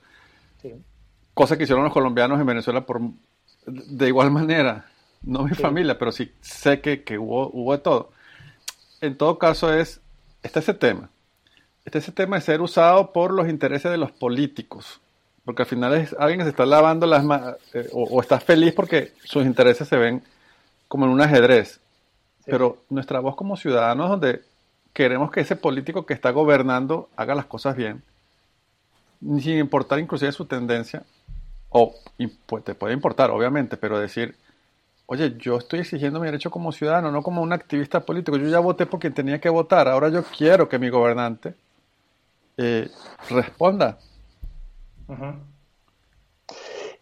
Cosa 1.34 1.56
que 1.56 1.64
hicieron 1.64 1.84
los 1.84 1.92
colombianos 1.92 2.40
en 2.40 2.46
Venezuela 2.46 2.84
por 2.84 3.00
de 3.66 4.08
igual 4.08 4.30
manera, 4.32 4.86
no 5.22 5.44
mi 5.44 5.54
familia, 5.54 5.98
pero 5.98 6.12
sí 6.12 6.32
sé 6.40 6.80
que, 6.80 7.18
hubo, 7.18 7.50
hubo 7.52 7.72
de 7.72 7.78
todo. 7.78 8.10
En 9.00 9.16
todo 9.16 9.38
caso 9.38 9.72
es, 9.72 10.00
está 10.42 10.60
ese 10.60 10.74
tema. 10.74 11.10
Está 11.84 11.98
ese 11.98 12.12
tema 12.12 12.36
de 12.36 12.42
ser 12.42 12.60
usado 12.60 13.12
por 13.12 13.32
los 13.32 13.48
intereses 13.48 13.90
de 13.90 13.98
los 13.98 14.10
políticos. 14.10 15.00
Porque 15.44 15.62
al 15.62 15.68
final 15.68 15.94
es 15.94 16.14
alguien 16.18 16.38
que 16.40 16.44
se 16.44 16.50
está 16.50 16.66
lavando 16.66 17.06
las 17.06 17.22
manos, 17.22 17.54
eh, 17.72 17.88
o, 17.92 18.20
está 18.20 18.40
feliz 18.40 18.72
porque 18.74 19.12
sus 19.22 19.44
intereses 19.44 19.86
se 19.86 19.96
ven 19.96 20.22
como 20.88 21.04
en 21.04 21.12
un 21.12 21.20
ajedrez. 21.20 21.80
Pero 22.44 22.78
nuestra 22.88 23.20
voz 23.20 23.36
como 23.36 23.56
ciudadanos, 23.56 24.08
donde 24.08 24.42
queremos 24.96 25.30
que 25.30 25.40
ese 25.40 25.56
político 25.56 26.06
que 26.06 26.14
está 26.14 26.30
gobernando 26.30 27.10
haga 27.16 27.34
las 27.34 27.44
cosas 27.44 27.76
bien, 27.76 28.02
sin 29.20 29.58
importar 29.58 29.98
inclusive 29.98 30.32
su 30.32 30.46
tendencia, 30.46 31.04
o 31.68 31.94
pues, 32.46 32.64
te 32.64 32.74
puede 32.74 32.94
importar, 32.94 33.30
obviamente, 33.30 33.76
pero 33.76 33.98
decir, 33.98 34.34
oye, 35.04 35.36
yo 35.36 35.58
estoy 35.58 35.80
exigiendo 35.80 36.18
mi 36.18 36.24
derecho 36.24 36.50
como 36.50 36.72
ciudadano, 36.72 37.12
no 37.12 37.20
como 37.20 37.42
un 37.42 37.52
activista 37.52 38.06
político. 38.06 38.38
Yo 38.38 38.48
ya 38.48 38.58
voté 38.58 38.86
por 38.86 38.98
quien 38.98 39.12
tenía 39.12 39.38
que 39.38 39.50
votar, 39.50 39.86
ahora 39.86 40.08
yo 40.08 40.24
quiero 40.24 40.66
que 40.66 40.78
mi 40.78 40.88
gobernante 40.88 41.52
eh, 42.56 42.88
responda. 43.28 43.98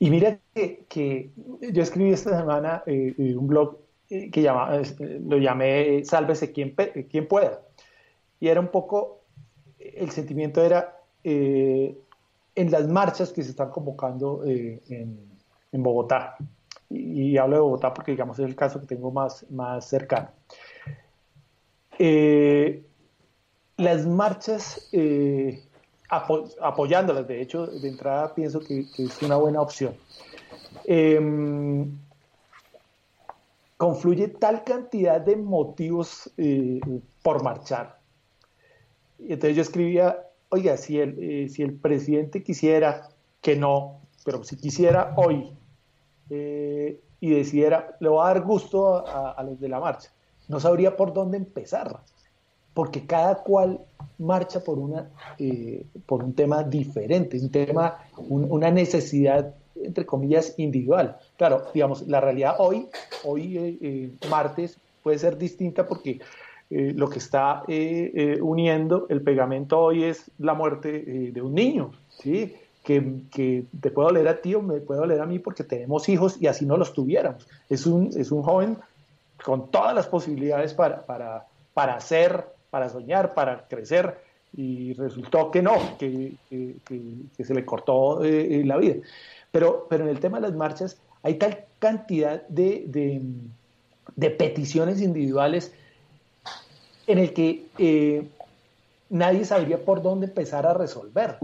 Y 0.00 0.10
mira 0.10 0.40
que, 0.52 1.30
yo 1.72 1.80
escribí 1.80 2.10
esta 2.10 2.36
semana 2.36 2.82
eh, 2.86 3.14
eh, 3.16 3.36
un 3.36 3.46
blog 3.46 3.78
que 4.08 4.42
llama, 4.42 4.82
lo 5.28 5.38
llamé 5.38 6.04
Sálvese 6.04 6.50
quien, 6.50 6.74
quien 7.08 7.28
pueda. 7.28 7.60
Y 8.44 8.48
era 8.48 8.60
un 8.60 8.68
poco, 8.68 9.22
el 9.78 10.10
sentimiento 10.10 10.62
era, 10.62 11.00
en 11.22 11.96
las 12.70 12.86
marchas 12.88 13.32
que 13.32 13.42
se 13.42 13.48
están 13.48 13.70
convocando 13.70 14.44
eh, 14.44 14.82
en, 14.90 15.82
Bogotá. 15.82 16.36
Y, 16.90 17.38
hablo 17.38 17.56
de 17.56 17.62
Bogotá 17.62 17.94
porque, 17.94 18.10
digamos, 18.10 18.38
es 18.38 18.44
el 18.44 18.54
caso 18.54 18.80
que 18.80 18.86
tengo 18.86 19.10
más, 19.10 19.50
más 19.50 19.88
cercano. 19.88 20.28
Eh, 21.98 22.84
las 23.78 24.04
marchas, 24.04 24.90
eh, 24.92 25.62
apoyándolas, 26.10 27.26
de 27.26 27.40
hecho, 27.40 27.66
de 27.66 27.88
entrada 27.88 28.34
pienso 28.34 28.60
que, 28.60 28.84
es 28.98 29.22
una 29.22 29.36
buena 29.36 29.62
opción. 29.62 29.94
Em, 30.84 31.98
confluye 33.78 34.28
tal 34.28 34.64
cantidad 34.64 35.18
de 35.18 35.34
motivos 35.34 36.30
por 37.22 37.42
marchar. 37.42 38.03
Y 39.26 39.32
entonces 39.32 39.56
yo 39.56 39.62
escribía 39.62 40.18
oiga, 40.54 40.76
si 40.76 41.00
el, 41.00 41.16
eh, 41.20 41.48
si 41.48 41.62
el 41.62 41.74
presidente 41.74 42.42
quisiera, 42.42 43.08
que 43.40 43.56
no, 43.56 44.00
pero 44.24 44.44
si 44.44 44.56
quisiera 44.56 45.12
hoy 45.16 45.52
eh, 46.30 47.00
y 47.20 47.30
decidiera, 47.30 47.96
le 48.00 48.08
va 48.08 48.30
a 48.30 48.34
dar 48.34 48.42
gusto 48.44 49.04
a, 49.06 49.42
los 49.42 49.58
de 49.60 49.68
la 49.68 49.80
marcha, 49.80 50.10
no 50.48 50.60
sabría 50.60 50.96
por 50.96 51.12
dónde 51.12 51.36
empezar, 51.38 52.00
porque 52.72 53.04
cada 53.06 53.42
cual 53.42 53.80
marcha 54.18 54.60
por, 54.60 54.78
una, 54.78 55.10
eh, 55.38 55.84
por 56.06 56.22
un 56.22 56.34
tema 56.34 56.62
diferente, 56.62 57.38
un 57.40 57.50
tema, 57.50 57.98
una 58.28 58.70
necesidad, 58.70 59.54
entre 59.74 60.06
comillas, 60.06 60.54
individual. 60.56 61.16
Claro, 61.36 61.64
digamos, 61.74 62.06
la 62.06 62.20
realidad 62.20 62.56
hoy, 62.58 62.88
hoy 63.24 64.16
martes, 64.30 64.78
puede 65.02 65.18
ser 65.18 65.36
distinta 65.36 65.86
porque 65.86 66.20
eh, 66.70 66.92
lo 66.96 67.10
que 67.10 67.18
está 67.18 67.62
eh, 67.68 68.10
eh, 68.14 68.38
uniendo 68.40 69.06
el 69.10 69.20
pegamento 69.20 69.78
hoy 69.78 70.04
es 70.04 70.30
la 70.38 70.54
muerte 70.54 71.30
de 71.32 71.42
un 71.42 71.54
niño, 71.54 71.92
¿sí? 72.08 72.54
Que, 72.82 73.20
que, 73.30 73.64
te 73.80 73.90
puede 73.90 74.08
doler 74.08 74.28
a 74.28 74.40
ti 74.40 74.54
o 74.54 74.62
me 74.62 74.80
puede 74.80 75.00
doler 75.00 75.20
a 75.20 75.26
mí 75.26 75.38
porque 75.38 75.64
tenemos 75.64 76.08
hijos 76.08 76.36
y 76.40 76.46
así 76.46 76.66
no 76.66 76.76
los 76.76 76.92
tuviéramos. 76.92 77.46
Es 77.68 77.86
un, 77.86 78.10
es 78.16 78.30
un 78.32 78.42
joven 78.42 78.78
con 79.44 79.70
todas 79.70 79.94
las 79.94 80.06
posibilidades 80.06 80.74
para, 80.74 81.02
para, 81.02 81.46
para 81.74 81.96
hacer, 81.96 82.44
para 82.70 82.88
soñar, 82.88 83.34
para 83.34 83.66
crecer 83.68 84.18
y 84.56 84.94
resultó 84.94 85.50
que 85.50 85.62
no, 85.62 85.76
que, 85.98 86.34
que, 86.48 87.44
se 87.44 87.54
le 87.54 87.64
cortó 87.64 88.20
la 88.22 88.76
vida. 88.76 88.96
Pero, 89.50 89.86
pero 89.88 90.04
en 90.04 90.10
el 90.10 90.20
tema 90.20 90.38
de 90.38 90.48
las 90.48 90.56
marchas 90.56 90.98
hay 91.22 91.34
tal 91.34 91.64
cantidad 91.78 92.46
de, 92.48 92.84
de, 92.86 93.22
de 94.16 94.30
peticiones 94.30 95.00
individuales 95.00 95.72
en 97.06 97.18
el 97.18 97.32
que 97.32 97.66
eh, 97.78 98.26
nadie 99.10 99.44
sabría 99.44 99.78
por 99.78 100.02
dónde 100.02 100.26
empezar 100.26 100.66
a 100.66 100.74
resolver. 100.74 101.38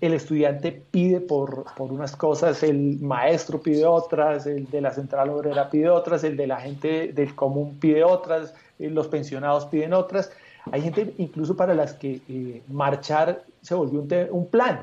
El 0.00 0.12
estudiante 0.12 0.82
pide 0.90 1.20
por, 1.20 1.64
unas 1.78 2.16
cosas, 2.16 2.62
el 2.62 2.98
maestro 3.00 3.60
pide 3.60 3.86
otras, 3.86 4.46
el 4.46 4.68
de 4.70 4.80
la 4.80 4.92
central 4.92 5.30
obrera 5.30 5.70
pide 5.70 5.88
otras, 5.88 6.24
el 6.24 6.36
de 6.36 6.46
la 6.46 6.60
gente 6.60 7.12
del 7.12 7.34
común 7.34 7.78
pide 7.80 8.04
otras, 8.04 8.54
eh, 8.78 8.90
los 8.90 9.08
pensionados 9.08 9.66
piden 9.66 9.94
otras. 9.94 10.30
Hay 10.72 10.82
gente 10.82 11.14
incluso 11.18 11.56
para 11.56 11.74
las 11.74 11.94
que 11.94 12.20
eh, 12.28 12.62
marchar 12.68 13.44
se 13.62 13.74
volvió 13.74 14.00
un, 14.00 14.28
un, 14.30 14.46
plan, 14.46 14.82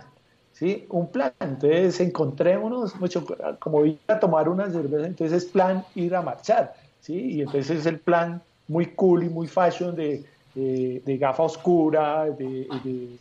¿sí? 0.54 0.86
Un 0.90 1.08
plan. 1.08 1.34
Entonces 1.40 2.00
encontrémonos, 2.00 2.96
mucho, 2.96 3.26
como 3.60 3.86
ir 3.86 4.00
a 4.08 4.20
tomar 4.20 4.48
una 4.48 4.70
cerveza, 4.70 5.06
entonces 5.06 5.44
es 5.44 5.52
plan 5.52 5.84
ir 5.94 6.16
a 6.16 6.22
marchar, 6.22 6.74
¿sí? 7.00 7.34
Y 7.34 7.42
entonces 7.42 7.80
es 7.80 7.86
el 7.86 8.00
plan 8.00 8.42
muy 8.72 8.86
cool 8.88 9.24
y 9.26 9.30
muy 9.30 9.48
fashion 9.48 9.94
de, 9.94 10.24
de, 10.56 11.18
gafa 11.18 11.44
oscura, 11.44 12.26
de, 12.30 13.18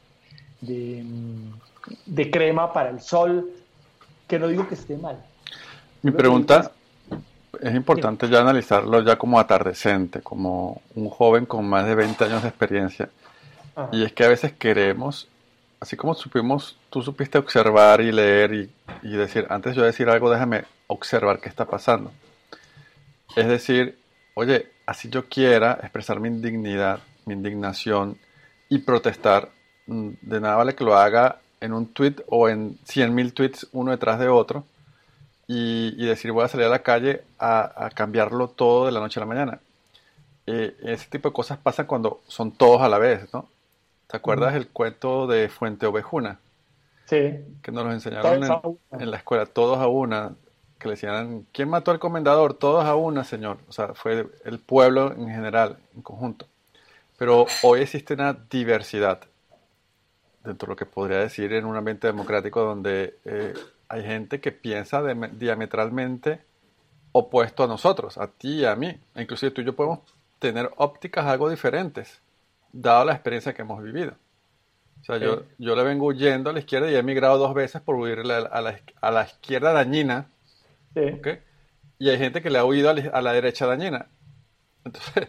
de, 2.06 2.30
crema 2.30 2.72
para 2.72 2.90
el 2.90 3.00
sol, 3.00 3.50
que 4.28 4.38
no 4.38 4.46
digo 4.46 4.68
que 4.68 4.74
esté 4.76 4.96
mal. 4.96 5.20
Mi 6.02 6.12
pregunta 6.12 6.70
es 7.60 7.74
importante 7.74 8.28
ya 8.28 8.42
analizarlo 8.42 9.02
ya 9.02 9.16
como 9.16 9.40
atardecente, 9.40 10.20
como 10.20 10.82
un 10.94 11.10
joven 11.10 11.46
con 11.46 11.68
más 11.68 11.84
de 11.84 11.96
20 11.96 12.24
años 12.24 12.42
de 12.42 12.48
experiencia. 12.48 13.10
Y 13.90 14.04
es 14.04 14.12
que 14.12 14.24
a 14.24 14.28
veces 14.28 14.52
queremos, 14.52 15.26
así 15.80 15.96
como 15.96 16.14
supimos, 16.14 16.76
tú 16.90 17.02
supiste 17.02 17.38
observar 17.38 18.02
y 18.02 18.12
leer 18.12 18.54
y, 18.54 18.70
y 19.02 19.16
decir, 19.16 19.46
antes 19.50 19.74
yo 19.74 19.82
decir 19.82 20.08
algo, 20.10 20.30
déjame 20.30 20.64
observar 20.86 21.40
qué 21.40 21.48
está 21.48 21.64
pasando. 21.64 22.12
Es 23.34 23.48
decir, 23.48 23.98
oye, 24.34 24.68
así 24.90 25.08
yo 25.08 25.26
quiera 25.26 25.78
expresar 25.82 26.18
mi 26.18 26.26
indignidad, 26.26 26.98
mi 27.24 27.34
indignación 27.34 28.18
y 28.68 28.78
protestar, 28.78 29.50
mm, 29.86 30.10
de 30.20 30.40
nada 30.40 30.56
vale 30.56 30.74
que 30.74 30.82
lo 30.82 30.96
haga 30.96 31.38
en 31.60 31.72
un 31.72 31.86
tweet 31.86 32.16
o 32.26 32.48
en 32.48 32.76
100.000 32.84 33.32
tweets 33.32 33.68
uno 33.70 33.92
detrás 33.92 34.18
de 34.18 34.26
otro 34.26 34.64
y, 35.46 36.04
decir 36.04 36.32
voy 36.32 36.44
a 36.44 36.48
salir 36.48 36.66
a 36.66 36.70
la 36.70 36.82
calle 36.82 37.22
a, 37.38 37.90
cambiarlo 37.94 38.48
todo 38.48 38.86
de 38.86 38.92
la 38.92 38.98
noche 38.98 39.20
a 39.20 39.22
la 39.22 39.26
mañana. 39.26 39.60
Eh, 40.46 40.76
ese 40.82 41.08
tipo 41.08 41.28
de 41.28 41.34
cosas 41.34 41.58
pasan 41.58 41.86
cuando 41.86 42.20
son 42.26 42.50
todos 42.50 42.82
a 42.82 42.88
la 42.88 42.98
vez, 42.98 43.32
¿no? 43.32 43.48
¿Te 44.08 44.16
acuerdas 44.16 44.56
el 44.56 44.68
cuento 44.68 45.28
de 45.28 45.48
Fuente 45.48 45.86
Ovejuna? 45.86 46.40
Sí. 47.06 47.38
Que 47.62 47.70
nos 47.70 47.84
lo 47.84 47.92
enseñaron 47.92 48.42
en, 48.42 49.00
en, 49.00 49.10
la 49.10 49.18
escuela, 49.18 49.46
todos 49.46 49.78
a 49.78 49.86
una, 49.86 50.32
que 50.80 50.88
le 50.88 50.94
decían, 50.94 51.46
¿quién 51.52 51.68
mató 51.68 51.92
al 51.92 52.00
comendador? 52.00 52.54
Todos 52.54 52.84
a 52.84 52.96
una, 52.96 53.22
señor. 53.22 53.58
O 53.68 53.72
sea, 53.72 53.94
fue 53.94 54.26
el 54.44 54.58
pueblo 54.58 55.12
en 55.12 55.28
general, 55.28 55.78
en 55.94 56.02
conjunto. 56.02 56.46
Pero 57.16 57.46
hoy 57.62 57.82
existe 57.82 58.14
una 58.14 58.32
diversidad 58.32 59.20
dentro 60.42 60.66
de 60.66 60.70
lo 60.72 60.76
que 60.76 60.86
podría 60.86 61.18
decir 61.18 61.52
en 61.52 61.66
un 61.66 61.76
ambiente 61.76 62.06
democrático 62.06 62.62
donde 62.62 63.18
eh, 63.24 63.54
hay 63.88 64.04
gente 64.04 64.40
que 64.40 64.52
piensa 64.52 65.02
diametralmente 65.32 66.40
opuesto 67.12 67.64
a 67.64 67.66
nosotros, 67.66 68.18
a 68.18 68.28
ti 68.28 68.60
y 68.60 68.64
a 68.64 68.74
mí. 68.74 68.98
Inclusive 69.16 69.50
tú 69.50 69.60
y 69.60 69.64
yo 69.64 69.76
podemos 69.76 70.00
tener 70.38 70.70
ópticas 70.76 71.26
algo 71.26 71.50
diferentes, 71.50 72.20
dado 72.72 73.04
la 73.04 73.12
experiencia 73.12 73.52
que 73.52 73.62
hemos 73.62 73.82
vivido. 73.82 74.14
O 75.00 75.04
sea, 75.04 75.18
yo, 75.18 75.44
yo 75.58 75.74
le 75.74 75.82
vengo 75.82 76.06
huyendo 76.06 76.50
a 76.50 76.52
la 76.52 76.58
izquierda 76.58 76.90
y 76.90 76.94
he 76.94 76.98
emigrado 76.98 77.38
dos 77.38 77.54
veces 77.54 77.80
por 77.80 77.96
huir 77.96 78.20
a 78.20 78.24
la, 78.24 78.38
a 79.00 79.10
la, 79.10 79.24
izquierda 79.24 79.72
dañina. 79.72 80.28
Y 81.98 82.08
hay 82.08 82.18
gente 82.18 82.42
que 82.42 82.50
le 82.50 82.58
ha 82.58 82.64
huido 82.64 82.90
a 82.90 83.20
la, 83.22 83.32
derecha 83.32 83.66
dañina. 83.66 84.06
Entonces, 84.84 85.28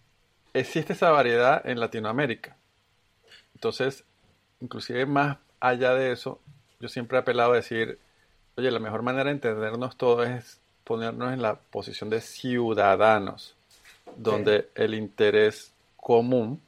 existe 0.54 0.92
esa 0.92 1.10
variedad 1.10 1.66
en 1.66 1.80
Latinoamérica. 1.80 2.56
Entonces, 3.54 4.04
inclusive 4.60 5.06
más 5.06 5.38
allá 5.60 5.94
de 5.94 6.12
eso, 6.12 6.40
yo 6.80 6.88
siempre 6.88 7.18
he 7.18 7.20
apelado 7.20 7.52
a 7.52 7.56
decir, 7.56 7.98
oye, 8.56 8.70
la 8.70 8.78
mejor 8.78 9.02
manera 9.02 9.24
de 9.24 9.32
entendernos 9.32 9.96
todos 9.96 10.28
es 10.28 10.60
ponernos 10.84 11.32
en 11.32 11.42
la 11.42 11.54
posición 11.54 12.10
de 12.10 12.20
ciudadanos, 12.20 13.56
donde 14.16 14.68
el 14.74 14.94
interés 14.94 15.72
común 15.96 16.60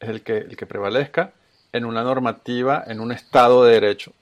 es 0.00 0.08
el 0.08 0.22
que, 0.22 0.38
el 0.38 0.56
que 0.56 0.66
prevalezca 0.66 1.32
en 1.72 1.84
una 1.84 2.02
normativa, 2.04 2.84
en 2.86 3.00
un 3.00 3.10
Estado 3.10 3.64
de 3.64 3.72
Derecho, 3.72 4.12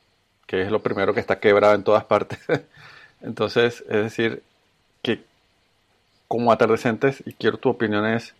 que 0.46 0.62
es 0.62 0.70
lo 0.70 0.82
primero 0.82 1.12
que 1.12 1.20
está 1.20 1.38
quebrado 1.38 1.74
en 1.74 1.84
todas 1.84 2.04
partes. 2.04 2.38
Entonces, 3.22 3.84
es 3.88 4.02
decir, 4.02 4.42
que 5.02 5.22
como 6.28 6.52
atardecentes, 6.52 7.22
y 7.26 7.32
quiero 7.34 7.58
tu 7.58 7.68
opinión, 7.68 8.06
es 8.06 8.34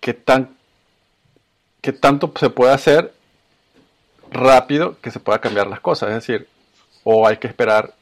qué, 0.00 0.14
tan, 0.14 0.56
qué 1.80 1.92
tanto 1.92 2.32
se 2.38 2.50
puede 2.50 2.72
hacer 2.72 3.12
rápido 4.30 5.00
que 5.00 5.10
se 5.10 5.20
pueda 5.20 5.40
cambiar 5.40 5.66
las 5.66 5.80
cosas. 5.80 6.10
Es 6.10 6.14
decir, 6.16 6.48
o 7.04 7.26
hay 7.26 7.36
que 7.36 7.46
esperar 7.46 7.94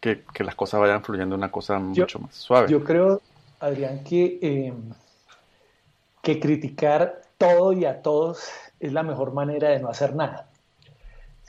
que, 0.00 0.22
las 0.38 0.54
cosas 0.54 0.80
vayan 0.80 1.02
fluyendo 1.02 1.34
una 1.34 1.50
cosa 1.50 1.78
mucho 1.78 2.18
más 2.18 2.34
suave. 2.34 2.68
Yo 2.70 2.82
creo, 2.82 3.20
Adrián, 3.60 4.02
que, 4.02 4.38
em, 4.40 4.92
que 6.22 6.40
criticar 6.40 7.22
todo 7.36 7.72
y 7.72 7.84
a 7.84 8.02
todos 8.02 8.48
es 8.78 8.92
la 8.92 9.02
mejor 9.02 9.32
manera 9.32 9.68
de 9.68 9.80
no 9.80 9.88
hacer 9.88 10.14
nada. 10.14 10.49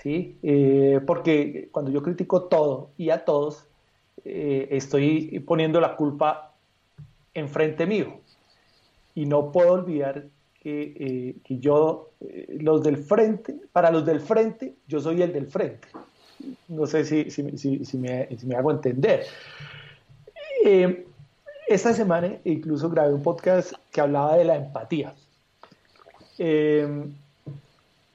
¿Sí? 0.01 0.39
Eh, 0.41 0.99
porque 1.05 1.69
cuando 1.71 1.91
yo 1.91 2.01
critico 2.01 2.43
todo 2.45 2.89
y 2.97 3.11
a 3.11 3.23
todos, 3.23 3.65
eh, 4.25 4.67
estoy 4.71 5.39
poniendo 5.45 5.79
la 5.79 5.95
culpa 5.95 6.55
enfrente 7.35 7.85
mío 7.85 8.19
y 9.13 9.27
no 9.27 9.51
puedo 9.51 9.73
olvidar 9.73 10.25
que, 10.59 10.95
eh, 11.45 11.59
yo, 11.59 12.09
los 12.49 12.81
del 12.81 12.97
frente, 12.97 13.55
para 13.71 13.91
los 13.91 14.03
del 14.05 14.21
frente, 14.21 14.73
yo 14.87 14.99
soy 14.99 15.21
el 15.21 15.33
del 15.33 15.45
frente. 15.45 15.87
No 16.67 16.87
sé 16.87 17.05
si, 17.05 17.29
si, 17.29 17.55
si, 17.57 17.85
si 17.85 17.97
me, 17.97 18.27
hago 18.57 18.71
entender. 18.71 19.25
Esta 21.67 21.93
semana 21.93 22.37
incluso 22.43 22.89
grabé 22.89 23.13
un 23.13 23.21
podcast 23.21 23.73
que 23.91 24.01
hablaba 24.01 24.35
de 24.35 24.45
la 24.45 24.55
empatía. 24.55 25.13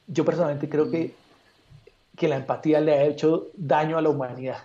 yo 0.09 0.25
personalmente 0.25 0.69
creo 0.69 0.91
que, 0.91 1.15
que 2.17 2.29
la 2.29 2.37
empatía 2.37 2.81
le 2.81 2.93
ha 2.93 3.05
hecho 3.05 3.49
daño 3.55 3.99
a 3.99 4.03
la 4.03 4.09
humanidad, 4.09 4.59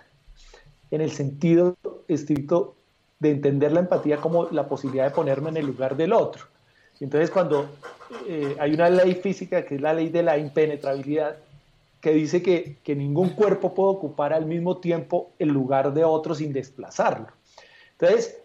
en 0.90 1.00
el 1.00 1.10
sentido 1.10 1.76
estricto 2.08 2.74
de 3.20 3.30
entender 3.30 3.72
la 3.72 3.80
empatía 3.80 4.16
como 4.16 4.48
la 4.50 4.66
posibilidad 4.68 5.04
de 5.04 5.14
ponerme 5.14 5.50
en 5.50 5.58
el 5.58 5.66
lugar 5.66 5.96
del 5.96 6.12
otro. 6.12 6.46
Entonces, 7.00 7.30
cuando 7.30 7.68
eh, 8.28 8.56
hay 8.58 8.74
una 8.74 8.88
ley 8.88 9.14
física, 9.14 9.64
que 9.64 9.76
es 9.76 9.80
la 9.80 9.92
ley 9.92 10.08
de 10.08 10.22
la 10.22 10.38
impenetrabilidad, 10.38 11.36
que 12.00 12.12
dice 12.12 12.42
que, 12.42 12.78
que, 12.82 12.96
ningún 12.96 13.30
cuerpo 13.30 13.74
puede 13.74 13.90
ocupar 13.90 14.32
al 14.32 14.46
mismo 14.46 14.78
tiempo 14.78 15.32
el 15.38 15.48
lugar 15.48 15.92
de 15.94 16.04
otro 16.04 16.34
sin 16.34 16.52
desplazarlo. 16.52 17.28
Entonces, 17.92 18.42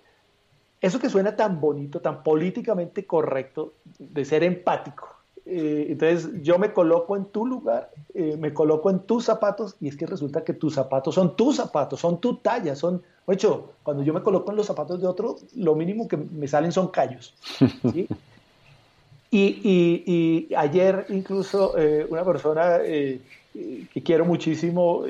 eso 0.79 0.99
que 0.99 1.09
suena 1.09 1.35
tan 1.35 1.59
bonito, 1.59 2.01
tan 2.01 2.23
políticamente 2.23 3.05
correcto, 3.05 3.73
de 3.97 4.25
ser 4.25 4.43
empático, 4.43 5.16
eh, 5.49 5.87
entonces 5.91 6.29
yo 6.43 6.59
me 6.59 6.73
coloco 6.73 7.15
en 7.15 7.23
tu 7.25 7.45
lugar, 7.45 7.89
eh, 8.13 8.35
me 8.37 8.53
coloco 8.53 8.89
en 8.89 8.99
tus 8.99 9.23
zapatos 9.23 9.77
y 9.79 9.87
es 9.87 9.95
que 9.95 10.05
resulta 10.05 10.43
que 10.43 10.53
tus 10.53 10.73
zapatos 10.73 11.15
son 11.15 11.37
tus 11.37 11.55
zapatos, 11.55 12.01
son 12.01 12.19
tu 12.19 12.35
talla, 12.35 12.75
son, 12.75 13.01
de 13.25 13.33
hecho, 13.33 13.71
cuando 13.81 14.03
yo 14.03 14.13
me 14.13 14.21
coloco 14.21 14.51
en 14.51 14.57
los 14.57 14.65
zapatos 14.65 14.99
de 14.99 15.07
otro, 15.07 15.37
lo 15.55 15.73
mínimo 15.73 16.05
que 16.07 16.17
me 16.17 16.49
salen 16.49 16.73
son 16.73 16.89
callos. 16.89 17.33
y, 19.31 20.53
ayer 20.55 21.05
incluso 21.09 21.77
eh, 21.77 22.05
una 22.09 22.25
persona 22.25 22.79
que 22.79 24.03
quiero 24.03 24.25
muchísimo 24.25 25.03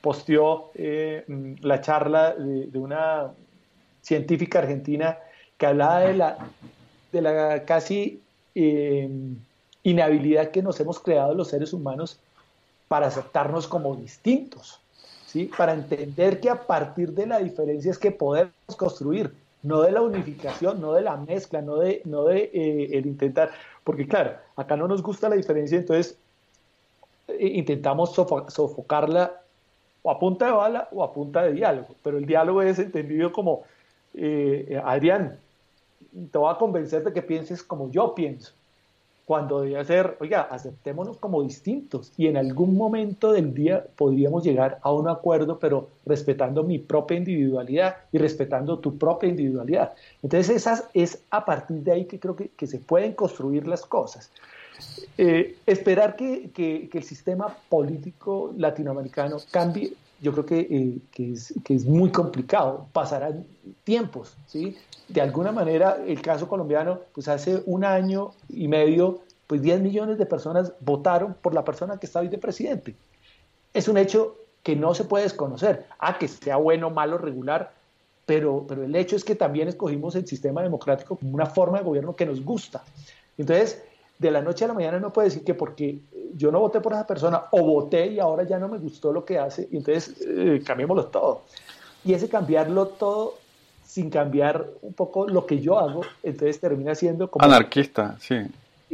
posteó 0.00 0.70
la 1.60 1.80
charla 1.82 2.32
de, 2.34 2.66
de, 2.68 2.78
una 2.78 3.32
científica 4.00 4.60
argentina 4.60 5.18
que 5.58 5.66
hablaba 5.66 6.00
de 6.00 6.14
la, 6.14 6.38
de 7.12 7.22
la 7.22 7.64
casi 7.64 8.22
inhabilidad 9.84 10.50
que 10.50 10.62
nos 10.62 10.80
hemos 10.80 10.98
creado 10.98 11.34
los 11.34 11.48
seres 11.48 11.72
humanos 11.72 12.18
para 12.88 13.06
aceptarnos 13.06 13.68
como 13.68 13.94
distintos, 13.94 14.80
¿sí? 15.26 15.50
para 15.56 15.74
entender 15.74 16.40
que 16.40 16.50
a 16.50 16.66
partir 16.66 17.12
de 17.12 17.26
la 17.26 17.38
diferencia 17.38 17.90
es 17.90 17.98
que 17.98 18.10
podemos 18.10 18.52
construir, 18.76 19.32
no 19.62 19.82
de 19.82 19.92
la 19.92 20.02
unificación, 20.02 20.80
no 20.80 20.94
de 20.94 21.02
la 21.02 21.16
mezcla, 21.16 21.62
no 21.62 21.76
de, 21.76 22.02
no 22.04 22.24
de 22.24 22.50
eh, 22.52 22.98
el 22.98 23.06
intentar, 23.06 23.50
porque 23.84 24.08
claro, 24.08 24.32
acá 24.56 24.76
no 24.76 24.88
nos 24.88 25.02
gusta 25.02 25.28
la 25.28 25.36
diferencia, 25.36 25.78
entonces 25.78 26.16
eh, 27.28 27.52
intentamos 27.54 28.14
sofocarla 28.14 29.40
o 30.02 30.10
a 30.10 30.18
punta 30.18 30.46
de 30.46 30.52
bala 30.52 30.88
o 30.92 31.02
a 31.02 31.12
punta 31.12 31.42
de 31.42 31.52
diálogo, 31.52 31.94
pero 32.02 32.18
el 32.18 32.26
diálogo 32.26 32.62
es 32.62 32.78
entendido 32.78 33.32
como, 33.32 33.62
eh, 34.14 34.80
Adrián, 34.84 35.38
te 36.30 36.38
voy 36.38 36.52
a 36.52 36.58
convencer 36.58 37.02
de 37.02 37.12
que 37.12 37.22
pienses 37.22 37.62
como 37.62 37.90
yo 37.90 38.14
pienso, 38.14 38.52
cuando 39.24 39.62
debe 39.62 39.82
ser, 39.84 40.16
oiga, 40.20 40.42
aceptémonos 40.42 41.16
como 41.16 41.42
distintos 41.42 42.12
y 42.16 42.26
en 42.26 42.36
algún 42.36 42.76
momento 42.76 43.32
del 43.32 43.54
día 43.54 43.86
podríamos 43.96 44.44
llegar 44.44 44.78
a 44.82 44.92
un 44.92 45.08
acuerdo, 45.08 45.58
pero 45.58 45.88
respetando 46.04 46.62
mi 46.62 46.78
propia 46.78 47.16
individualidad 47.16 47.96
y 48.12 48.18
respetando 48.18 48.78
tu 48.78 48.98
propia 48.98 49.30
individualidad. 49.30 49.94
Entonces, 50.22 50.56
esas, 50.56 50.88
es 50.92 51.22
a 51.30 51.44
partir 51.44 51.78
de 51.78 51.92
ahí 51.92 52.04
que 52.04 52.20
creo 52.20 52.36
que, 52.36 52.48
que 52.50 52.66
se 52.66 52.78
pueden 52.78 53.14
construir 53.14 53.66
las 53.66 53.86
cosas. 53.86 54.30
Eh, 55.16 55.56
esperar 55.66 56.16
que, 56.16 56.50
que, 56.50 56.88
que, 56.90 56.98
el 56.98 57.04
sistema 57.04 57.56
político 57.68 58.52
latinoamericano 58.56 59.36
cambie, 59.50 59.94
yo 60.24 60.32
creo 60.32 60.46
que, 60.46 60.60
eh, 60.60 60.98
que, 61.12 61.32
es, 61.32 61.52
que 61.62 61.74
es 61.74 61.84
muy 61.84 62.10
complicado, 62.10 62.88
pasarán 62.92 63.46
tiempos, 63.84 64.36
¿sí? 64.46 64.76
de 65.08 65.20
alguna 65.20 65.52
manera 65.52 65.98
el 66.06 66.22
caso 66.22 66.48
colombiano, 66.48 67.00
pues 67.12 67.28
hace 67.28 67.62
un 67.66 67.84
año 67.84 68.32
y 68.48 68.66
medio, 68.66 69.20
pues 69.46 69.60
10 69.60 69.82
millones 69.82 70.16
de 70.16 70.24
personas 70.24 70.72
votaron 70.80 71.34
por 71.34 71.52
la 71.52 71.62
persona 71.62 71.98
que 71.98 72.06
está 72.06 72.20
hoy 72.20 72.28
de 72.28 72.38
presidente. 72.38 72.96
Es 73.74 73.86
un 73.86 73.98
hecho 73.98 74.36
que 74.62 74.74
no 74.74 74.94
se 74.94 75.04
puede 75.04 75.24
desconocer. 75.24 75.86
Ah, 75.98 76.16
que 76.18 76.26
sea 76.26 76.56
bueno, 76.56 76.88
malo, 76.88 77.18
regular, 77.18 77.74
pero, 78.24 78.64
pero 78.66 78.84
el 78.84 78.96
hecho 78.96 79.14
es 79.14 79.24
que 79.24 79.34
también 79.34 79.68
escogimos 79.68 80.14
el 80.14 80.26
sistema 80.26 80.62
democrático 80.62 81.16
como 81.16 81.34
una 81.34 81.46
forma 81.46 81.78
de 81.78 81.84
gobierno 81.84 82.16
que 82.16 82.24
nos 82.24 82.42
gusta. 82.42 82.82
Entonces, 83.36 83.82
de 84.24 84.30
la 84.30 84.42
noche 84.42 84.64
a 84.64 84.68
la 84.68 84.74
mañana 84.74 84.98
no 84.98 85.12
puede 85.12 85.28
decir 85.28 85.44
que 85.44 85.54
porque 85.54 86.00
yo 86.34 86.50
no 86.50 86.60
voté 86.60 86.80
por 86.80 86.92
esa 86.92 87.06
persona 87.06 87.44
o 87.50 87.62
voté 87.62 88.06
y 88.06 88.18
ahora 88.18 88.44
ya 88.44 88.58
no 88.58 88.68
me 88.68 88.78
gustó 88.78 89.12
lo 89.12 89.24
que 89.24 89.38
hace, 89.38 89.68
y 89.70 89.76
entonces 89.76 90.16
eh, 90.26 90.62
cambiémoslo 90.64 91.06
todo. 91.06 91.42
Y 92.04 92.14
ese 92.14 92.28
cambiarlo 92.28 92.88
todo 92.88 93.34
sin 93.84 94.10
cambiar 94.10 94.66
un 94.82 94.94
poco 94.94 95.28
lo 95.28 95.46
que 95.46 95.60
yo 95.60 95.78
hago, 95.78 96.02
entonces 96.22 96.58
termina 96.58 96.94
siendo 96.94 97.30
como... 97.30 97.44
Anarquista, 97.44 98.16
sí. 98.18 98.36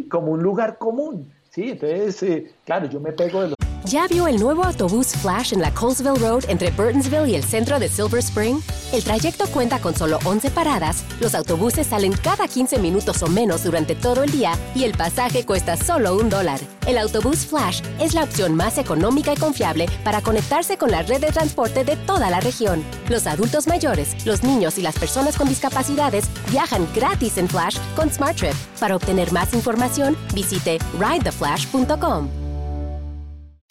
Como 0.09 0.33
un 0.33 0.43
lugar 0.43 0.79
común, 0.79 1.33
¿sí? 1.51 1.71
Entonces, 1.71 2.23
eh, 2.23 2.53
claro, 2.65 2.87
yo 2.87 3.01
me 3.01 3.13
pego 3.13 3.43
de 3.43 3.49
los... 3.49 3.60
¿Ya 3.91 4.07
vio 4.07 4.29
el 4.29 4.39
nuevo 4.39 4.63
autobús 4.63 5.17
Flash 5.17 5.53
en 5.53 5.61
la 5.61 5.75
Colesville 5.75 6.15
Road 6.21 6.45
entre 6.47 6.71
Burtonsville 6.71 7.29
y 7.29 7.35
el 7.35 7.43
centro 7.43 7.81
de 7.81 7.89
Silver 7.89 8.21
Spring? 8.21 8.61
El 8.93 9.03
trayecto 9.03 9.49
cuenta 9.49 9.81
con 9.81 9.97
solo 9.97 10.21
11 10.25 10.53
paradas, 10.53 11.03
los 11.19 11.35
autobuses 11.35 11.89
salen 11.89 12.13
cada 12.13 12.47
15 12.47 12.79
minutos 12.79 13.21
o 13.25 13.27
menos 13.27 13.65
durante 13.65 13.97
todo 13.97 14.23
el 14.23 14.31
día 14.31 14.53
y 14.77 14.85
el 14.85 14.93
pasaje 14.93 15.45
cuesta 15.45 15.77
solo 15.77 16.15
un 16.17 16.31
dólar. 16.31 16.61
El 16.87 16.99
autobús 16.99 17.39
Flash 17.39 17.83
es 17.99 18.15
la 18.15 18.23
opción 18.23 18.55
más 18.55 18.79
económica 18.79 19.33
y 19.33 19.37
confiable 19.37 19.89
para 20.05 20.23
conectarse 20.23 20.79
con 20.79 20.93
la 20.93 21.03
red 21.03 21.21
de 21.21 21.33
transporte 21.33 21.83
de 21.83 21.97
toda 21.97 22.31
la 22.31 22.39
región. 22.39 22.85
Los 23.09 23.27
adultos 23.27 23.67
mayores, 23.67 24.25
los 24.25 24.45
niños 24.45 24.79
y 24.79 24.83
las 24.83 24.97
personas 24.97 25.37
con 25.37 25.49
discapacidades 25.49 26.27
viajan 26.53 26.87
gratis 26.95 27.39
en 27.39 27.49
Flash 27.49 27.77
con 27.97 28.09
SmartTrip. 28.09 28.55
Para 28.79 28.95
obtener 28.95 29.33
más 29.33 29.53
información, 29.53 30.17
visite 30.33 30.79
ridetheflash.com. 30.97 32.50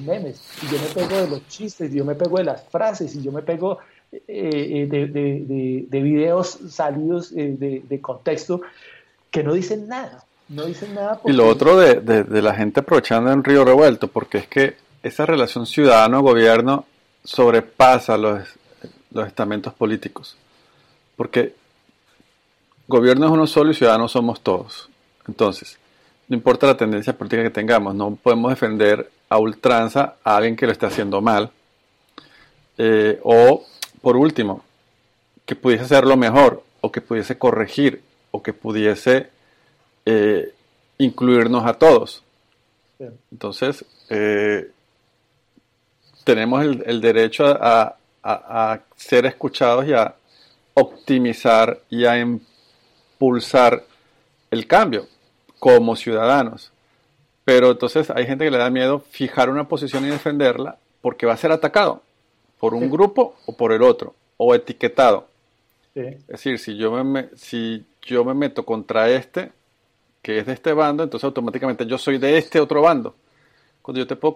memes, 0.00 0.40
y 0.62 0.66
yo 0.66 0.78
me 0.80 0.88
pego 0.88 1.20
de 1.20 1.28
los 1.28 1.48
chistes, 1.48 1.92
y 1.92 1.98
yo 1.98 2.04
me 2.04 2.14
pego 2.14 2.38
de 2.38 2.44
las 2.44 2.64
frases, 2.64 3.14
y 3.14 3.22
yo 3.22 3.32
me 3.32 3.42
pego 3.42 3.78
eh, 4.28 4.86
de, 4.90 5.06
de, 5.06 5.40
de, 5.40 5.86
de, 5.88 6.02
videos 6.02 6.58
salidos 6.68 7.32
eh, 7.32 7.82
de, 7.88 8.00
contexto 8.02 8.60
que 9.30 9.42
no 9.42 9.54
dicen 9.54 9.88
nada. 9.88 10.24
No 10.50 10.66
dicen 10.66 10.94
nada. 10.94 11.18
Y 11.24 11.32
lo 11.32 11.48
otro 11.48 11.78
de, 11.78 12.42
la 12.42 12.54
gente 12.54 12.80
aprovechando 12.80 13.32
en 13.32 13.42
Río 13.42 13.64
Revuelto, 13.64 14.08
porque 14.08 14.38
es 14.38 14.46
que 14.46 14.76
esa 15.02 15.24
relación 15.24 15.64
ciudadano-gobierno 15.64 16.84
sobrepasa 17.24 18.18
los, 18.18 18.46
los 19.12 19.26
estamentos 19.26 19.72
políticos. 19.72 20.36
Porque 21.16 21.54
gobierno 22.86 23.26
es 23.26 23.32
uno 23.32 23.46
solo 23.46 23.70
y 23.70 23.74
ciudadanos 23.74 24.12
somos 24.12 24.42
todos. 24.42 24.90
Entonces, 25.26 25.78
no 26.32 26.36
importa 26.36 26.66
la 26.66 26.78
tendencia 26.78 27.12
política 27.12 27.42
que 27.42 27.50
tengamos, 27.50 27.94
no 27.94 28.16
podemos 28.16 28.50
defender 28.50 29.10
a 29.28 29.38
ultranza 29.38 30.16
a 30.24 30.38
alguien 30.38 30.56
que 30.56 30.64
lo 30.64 30.72
esté 30.72 30.86
haciendo 30.86 31.20
mal. 31.20 31.50
Eh, 32.78 33.20
o, 33.22 33.66
por 34.00 34.16
último, 34.16 34.64
que 35.44 35.54
pudiese 35.54 35.84
hacerlo 35.84 36.16
mejor, 36.16 36.62
o 36.80 36.90
que 36.90 37.02
pudiese 37.02 37.36
corregir, 37.36 38.00
o 38.30 38.42
que 38.42 38.54
pudiese 38.54 39.28
eh, 40.06 40.54
incluirnos 40.96 41.66
a 41.66 41.74
todos. 41.74 42.22
Entonces, 43.30 43.84
eh, 44.08 44.70
tenemos 46.24 46.64
el, 46.64 47.00
derecho 47.02 47.44
a, 47.44 47.94
a, 48.22 48.80
ser 48.96 49.26
escuchados 49.26 49.86
y 49.86 49.92
a 49.92 50.14
optimizar 50.72 51.78
y 51.90 52.06
a 52.06 52.18
impulsar 52.18 53.84
el 54.50 54.66
cambio 54.66 55.11
como 55.62 55.94
ciudadanos. 55.94 56.72
Pero 57.44 57.70
entonces 57.70 58.10
hay 58.10 58.26
gente 58.26 58.44
que 58.44 58.50
le 58.50 58.58
da 58.58 58.68
miedo 58.68 58.98
fijar 58.98 59.48
una 59.48 59.68
posición 59.68 60.04
y 60.04 60.08
defenderla 60.08 60.76
porque 61.00 61.24
va 61.24 61.34
a 61.34 61.36
ser 61.36 61.52
atacado 61.52 62.02
por 62.58 62.74
un 62.74 62.90
grupo 62.90 63.36
o 63.46 63.56
por 63.56 63.72
el 63.72 63.82
otro, 63.82 64.12
o 64.38 64.56
etiquetado. 64.56 65.28
Es 65.94 66.26
decir, 66.26 66.58
si 66.58 66.76
yo, 66.76 66.90
me, 67.04 67.28
si 67.36 67.84
yo 68.02 68.24
me 68.24 68.34
meto 68.34 68.64
contra 68.64 69.08
este, 69.08 69.52
que 70.20 70.38
es 70.38 70.46
de 70.46 70.54
este 70.54 70.72
bando, 70.72 71.04
entonces 71.04 71.26
automáticamente 71.26 71.86
yo 71.86 71.96
soy 71.96 72.18
de 72.18 72.38
este 72.38 72.58
otro 72.58 72.82
bando. 72.82 73.14
Cuando 73.82 74.00
yo 74.00 74.06
te 74.08 74.16
puedo, 74.16 74.34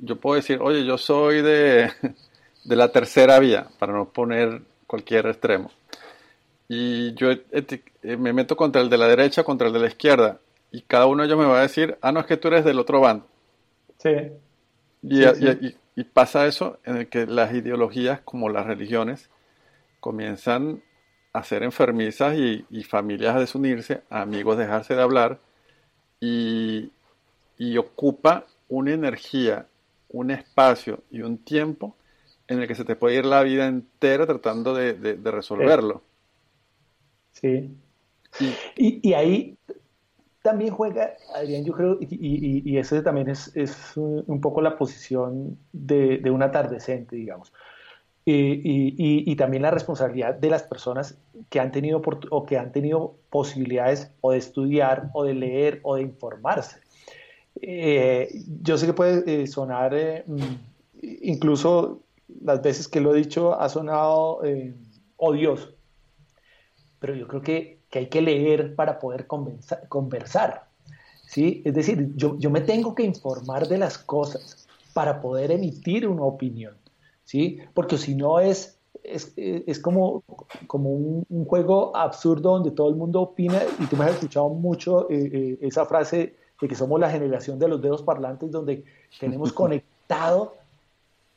yo 0.00 0.16
puedo 0.16 0.34
decir, 0.34 0.58
oye, 0.60 0.84
yo 0.84 0.98
soy 0.98 1.40
de, 1.40 1.88
de 2.64 2.76
la 2.76 2.90
tercera 2.90 3.38
vía, 3.38 3.68
para 3.78 3.92
no 3.92 4.06
poner 4.06 4.60
cualquier 4.88 5.26
extremo. 5.26 5.70
Y 6.66 7.14
yo 7.14 7.28
me 8.02 8.32
meto 8.32 8.56
contra 8.56 8.82
el 8.82 8.90
de 8.90 8.98
la 8.98 9.06
derecha, 9.06 9.44
contra 9.44 9.68
el 9.68 9.72
de 9.72 9.78
la 9.78 9.86
izquierda 9.86 10.40
y 10.74 10.82
cada 10.82 11.06
uno 11.06 11.22
de 11.22 11.28
ellos 11.28 11.38
me 11.38 11.46
va 11.46 11.60
a 11.60 11.62
decir, 11.62 11.96
ah, 12.00 12.10
no, 12.10 12.18
es 12.18 12.26
que 12.26 12.36
tú 12.36 12.48
eres 12.48 12.64
del 12.64 12.80
otro 12.80 13.00
bando. 13.00 13.28
Sí. 13.98 14.10
Y, 15.02 16.02
pasa 16.12 16.48
eso 16.48 16.80
en 16.84 16.96
el 16.96 17.08
que 17.08 17.26
las 17.26 17.54
ideologías, 17.54 18.22
como 18.22 18.48
las 18.48 18.66
religiones, 18.66 19.30
comienzan 20.00 20.82
a 21.32 21.44
ser 21.44 21.62
enfermizas 21.62 22.36
y, 22.36 22.82
familias 22.82 23.36
a 23.36 23.38
desunirse, 23.38 24.02
amigos 24.10 24.58
dejarse 24.58 24.96
de 24.96 25.02
hablar, 25.02 25.38
y, 26.18 26.90
ocupa 27.78 28.44
una 28.68 28.94
energía, 28.94 29.68
un 30.08 30.32
espacio 30.32 31.04
y 31.08 31.20
un 31.20 31.38
tiempo 31.38 31.94
en 32.48 32.62
el 32.62 32.66
que 32.66 32.74
se 32.74 32.84
te 32.84 32.96
puede 32.96 33.14
ir 33.14 33.26
la 33.26 33.44
vida 33.44 33.68
entera 33.68 34.26
tratando 34.26 34.74
de, 34.74 35.20
resolverlo. 35.22 36.02
Sí. 37.30 37.70
Y, 38.40 39.08
y, 39.08 39.14
ahí 39.14 39.56
también 40.44 40.74
juega, 40.74 41.14
Adrián, 41.34 41.64
yo 41.64 41.72
creo, 41.72 41.96
y, 42.02 42.70
y, 42.70 42.76
ese 42.76 43.00
también 43.00 43.30
es, 43.30 43.50
un 43.96 44.42
poco 44.42 44.60
la 44.60 44.76
posición 44.76 45.56
de, 45.72 46.20
un 46.30 46.42
atardecente, 46.42 47.16
digamos. 47.16 47.50
Y, 48.26 49.34
también 49.36 49.62
la 49.62 49.70
responsabilidad 49.70 50.34
de 50.34 50.50
las 50.50 50.62
personas 50.64 51.16
que 51.48 51.60
han 51.60 51.72
tenido 51.72 52.02
o 52.30 52.44
que 52.44 52.58
han 52.58 52.72
tenido 52.72 53.14
posibilidades 53.30 54.12
o 54.20 54.32
de 54.32 54.38
estudiar 54.38 55.08
o 55.14 55.24
de 55.24 55.32
leer 55.32 55.80
o 55.82 55.96
de 55.96 56.02
informarse. 56.02 56.76
Eh, 57.62 58.28
yo 58.62 58.76
sé 58.76 58.84
que 58.84 58.92
puede 58.92 59.44
eh, 59.44 59.46
sonar, 59.46 59.94
eh, 59.94 60.24
mm, 60.26 61.00
incluso 61.22 62.02
las 62.42 62.60
veces 62.60 62.86
que 62.86 63.00
lo 63.00 63.14
he 63.14 63.18
dicho, 63.18 63.58
ha 63.58 63.70
sonado 63.70 64.42
odioso, 65.16 65.72
pero 66.98 67.14
yo 67.14 67.26
creo 67.28 67.40
que 67.40 67.83
que 67.94 68.00
hay 68.00 68.06
que 68.08 68.22
leer 68.22 68.74
para 68.74 68.98
poder 68.98 69.28
conversar. 69.88 70.64
¿sí? 71.28 71.62
Es 71.64 71.74
decir, 71.74 72.10
yo, 72.16 72.36
yo, 72.40 72.50
me 72.50 72.60
tengo 72.60 72.92
que 72.92 73.04
informar 73.04 73.68
de 73.68 73.78
las 73.78 73.98
cosas 73.98 74.66
para 74.92 75.20
poder 75.20 75.52
emitir 75.52 76.08
una 76.08 76.24
opinión, 76.24 76.74
¿sí? 77.22 77.60
porque 77.72 77.96
si 77.96 78.16
no 78.16 78.40
es, 78.40 78.80
es, 79.04 79.32
es 79.36 79.78
como, 79.78 80.24
como 80.66 80.90
un, 80.90 81.44
juego 81.44 81.96
absurdo 81.96 82.54
donde 82.54 82.72
todo 82.72 82.88
el 82.88 82.96
mundo 82.96 83.20
opina 83.20 83.62
y 83.78 83.86
tú 83.86 83.96
me 83.96 84.06
has 84.06 84.14
escuchado 84.14 84.48
mucho 84.48 85.08
eh, 85.08 85.30
eh, 85.32 85.58
esa 85.60 85.86
frase 85.86 86.34
de 86.60 86.66
que 86.66 86.74
somos 86.74 86.98
la 86.98 87.10
generación 87.10 87.60
de 87.60 87.68
los 87.68 87.80
dedos 87.80 88.02
parlantes 88.02 88.50
donde 88.50 88.82
tenemos 89.20 89.52
conectado 89.62 90.56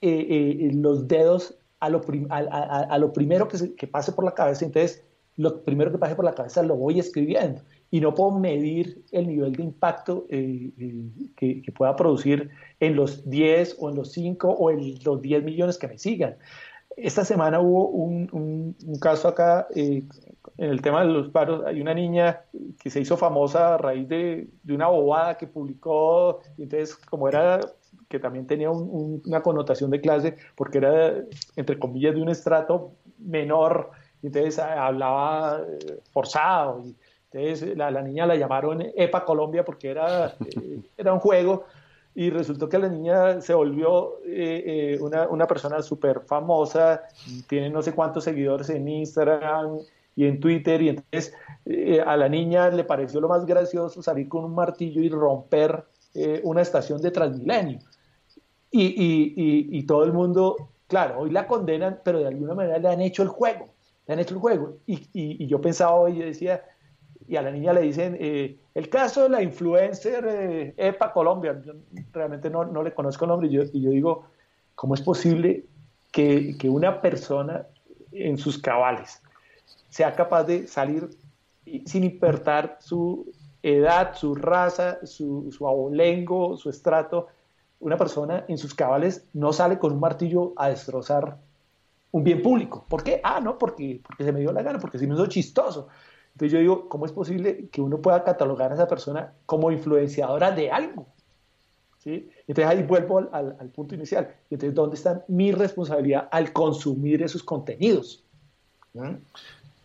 eh, 0.01 0.71
los 0.73 1.07
dedos 1.07 1.53
a 1.79 1.89
lo, 1.89 2.01
a, 2.31 2.97
lo 2.97 3.13
primero 3.13 3.47
que, 3.47 3.75
que 3.75 3.85
pase 3.85 4.11
por 4.11 4.25
la 4.25 4.33
cabeza. 4.33 4.65
Entonces, 4.65 5.03
lo 5.37 5.63
primero 5.63 5.91
que 5.91 5.97
pase 5.97 6.15
por 6.15 6.25
la 6.25 6.33
cabeza 6.33 6.63
lo 6.63 6.75
voy 6.75 6.99
escribiendo 6.99 7.61
y 7.89 8.01
no 8.01 8.13
puedo 8.13 8.31
medir 8.31 9.03
el 9.11 9.27
nivel 9.27 9.53
de 9.53 9.63
impacto 9.63 10.25
eh, 10.29 10.71
eh, 10.77 11.61
que, 11.63 11.71
pueda 11.71 11.95
producir 11.95 12.49
en 12.79 12.95
los 12.95 13.29
10 13.29 13.77
o 13.79 13.89
en 13.89 13.95
los 13.95 14.11
5 14.11 14.49
o 14.49 14.71
en 14.71 14.95
los 15.03 15.21
10 15.21 15.43
millones 15.43 15.77
que 15.77 15.87
me 15.87 15.97
sigan. 15.97 16.35
Esta 16.97 17.23
semana 17.23 17.59
hubo 17.59 17.87
un, 17.87 18.75
caso 18.99 19.27
acá 19.27 19.67
eh, 19.75 20.03
en 20.57 20.69
el 20.69 20.81
tema 20.81 21.05
de 21.05 21.13
los 21.13 21.29
paros. 21.29 21.63
Hay 21.65 21.79
una 21.79 21.93
niña 21.93 22.41
que 22.79 22.89
se 22.89 22.99
hizo 22.99 23.15
famosa 23.15 23.75
a 23.75 23.77
raíz 23.77 24.09
de, 24.09 24.47
una 24.67 24.87
bobada 24.87 25.37
que 25.37 25.45
publicó, 25.47 26.41
y 26.57 26.63
entonces 26.63 26.95
como 26.95 27.29
era 27.29 27.59
que 28.09 28.19
también 28.19 28.47
tenía 28.47 28.71
una 28.71 29.41
connotación 29.41 29.91
de 29.91 30.01
clase, 30.01 30.35
porque 30.55 30.79
era, 30.79 31.13
entre 31.55 31.77
comillas, 31.77 32.15
de 32.15 32.21
un 32.21 32.29
estrato 32.29 32.93
menor 33.19 33.91
entonces 34.23 34.59
ah, 34.59 34.87
hablaba 34.87 35.61
eh, 35.61 35.99
forzado. 36.11 36.81
Y 36.85 36.95
entonces 37.31 37.77
la, 37.77 37.91
la, 37.91 38.01
niña 38.01 38.25
la 38.25 38.35
llamaron 38.35 38.83
EPA 38.95 39.25
Colombia 39.25 39.63
porque 39.63 39.89
era, 39.89 40.35
eh, 40.39 40.81
era 40.97 41.13
un 41.13 41.19
juego 41.19 41.65
y 42.15 42.31
resultó 42.31 42.67
que 42.67 42.79
la 42.79 42.89
niña 42.89 43.41
se 43.41 43.53
volvió 43.53 44.19
eh, 44.25 44.97
una, 45.01 45.27
una, 45.27 45.45
persona 45.45 45.83
súper 45.83 46.21
famosa, 46.21 47.03
tiene 47.47 47.69
no 47.69 47.83
sé 47.83 47.93
cuántos 47.93 48.23
seguidores 48.23 48.71
en 48.71 48.87
Instagram 48.87 49.77
y 50.15 50.25
en 50.25 50.39
Twitter 50.39 50.81
y 50.81 50.89
entonces 50.89 51.35
a 52.07 52.17
la 52.17 52.27
niña 52.27 52.69
le 52.69 52.83
pareció 52.85 53.21
lo 53.21 53.27
más 53.27 53.45
gracioso 53.45 54.01
salir 54.01 54.27
con 54.27 54.45
un 54.45 54.55
martillo 54.55 54.99
y 55.01 55.09
romper 55.09 55.83
una 56.41 56.61
estación 56.63 56.99
de 57.03 57.11
Transmilenio. 57.11 57.79
Y, 58.71 58.85
y, 58.85 59.77
y 59.77 59.83
todo 59.83 60.03
el 60.03 60.11
mundo, 60.11 60.55
claro, 60.87 61.19
hoy 61.19 61.29
la 61.29 61.45
condenan, 61.45 61.99
pero 62.03 62.17
de 62.17 62.27
alguna 62.27 62.55
manera 62.55 62.79
le 62.79 62.87
han 62.87 63.01
hecho 63.01 63.21
el 63.21 63.29
juego 63.29 63.67
han 64.13 64.19
hecho 64.19 64.33
el 64.33 64.39
juego. 64.39 64.77
Y, 64.85 65.07
y, 65.13 65.47
yo 65.47 65.61
pensaba 65.61 65.93
hoy, 65.93 66.19
decía, 66.19 66.63
y 67.27 67.35
a 67.35 67.41
la 67.41 67.51
niña 67.51 67.73
le 67.73 67.81
dicen, 67.81 68.17
eh, 68.19 68.57
el 68.73 68.89
caso 68.89 69.23
de 69.23 69.29
la 69.29 69.43
influencer 69.43 70.25
eh, 70.27 70.73
EPA 70.77 71.11
Colombia, 71.11 71.61
yo 71.63 71.73
realmente 72.13 72.49
no, 72.49 72.63
no, 72.63 72.83
le 72.83 72.93
conozco 72.93 73.25
el 73.25 73.29
nombre, 73.29 73.47
y 73.47 73.51
yo, 73.51 73.63
y 73.73 73.81
yo 73.81 73.89
digo, 73.89 74.25
¿cómo 74.75 74.93
es 74.93 75.01
posible 75.01 75.65
que, 76.11 76.57
que, 76.57 76.69
una 76.69 77.01
persona 77.01 77.67
en 78.11 78.37
sus 78.37 78.57
cabales 78.57 79.21
sea 79.89 80.15
capaz 80.15 80.45
de 80.45 80.67
salir 80.67 81.09
sin 81.85 82.05
importar 82.05 82.77
su 82.79 83.29
edad, 83.61 84.15
su 84.15 84.35
raza, 84.35 85.05
su, 85.05 85.51
su 85.51 85.67
abolengo, 85.67 86.55
su 86.55 86.69
estrato? 86.69 87.27
Una 87.79 87.97
persona 87.97 88.45
en 88.47 88.57
sus 88.57 88.73
cabales 88.73 89.27
no 89.33 89.51
sale 89.51 89.77
con 89.77 89.91
un 89.91 89.99
martillo 89.99 90.53
a 90.55 90.69
destrozar 90.69 91.37
un 92.11 92.23
bien 92.23 92.41
público. 92.41 92.85
¿Por 92.87 93.03
qué? 93.03 93.19
Ah, 93.23 93.39
no, 93.39 93.57
porque, 93.57 93.99
porque 94.05 94.23
se 94.23 94.31
me 94.31 94.39
dio 94.39 94.51
la 94.51 94.63
gana, 94.63 94.79
porque 94.79 94.97
si 94.97 95.07
no 95.07 95.21
es 95.21 95.29
chistoso. 95.29 95.87
Entonces 96.33 96.53
yo 96.53 96.59
digo, 96.59 96.89
¿cómo 96.89 97.05
es 97.05 97.11
posible 97.11 97.67
que 97.71 97.81
uno 97.81 97.97
pueda 97.97 98.23
catalogar 98.23 98.71
a 98.71 98.75
esa 98.75 98.87
persona 98.87 99.33
como 99.45 99.71
influenciadora 99.71 100.51
de 100.51 100.69
algo? 100.69 101.07
¿Sí? 101.97 102.29
Entonces 102.47 102.65
ahí 102.65 102.83
vuelvo 102.83 103.27
al, 103.31 103.71
punto 103.73 103.95
inicial. 103.95 104.35
Entonces, 104.49 104.75
¿dónde 104.75 104.95
está 104.95 105.25
mi 105.27 105.51
responsabilidad 105.51 106.29
al 106.31 106.53
consumir 106.53 107.23
esos 107.23 107.43
contenidos? 107.43 108.23
¿Mm? 108.93 109.15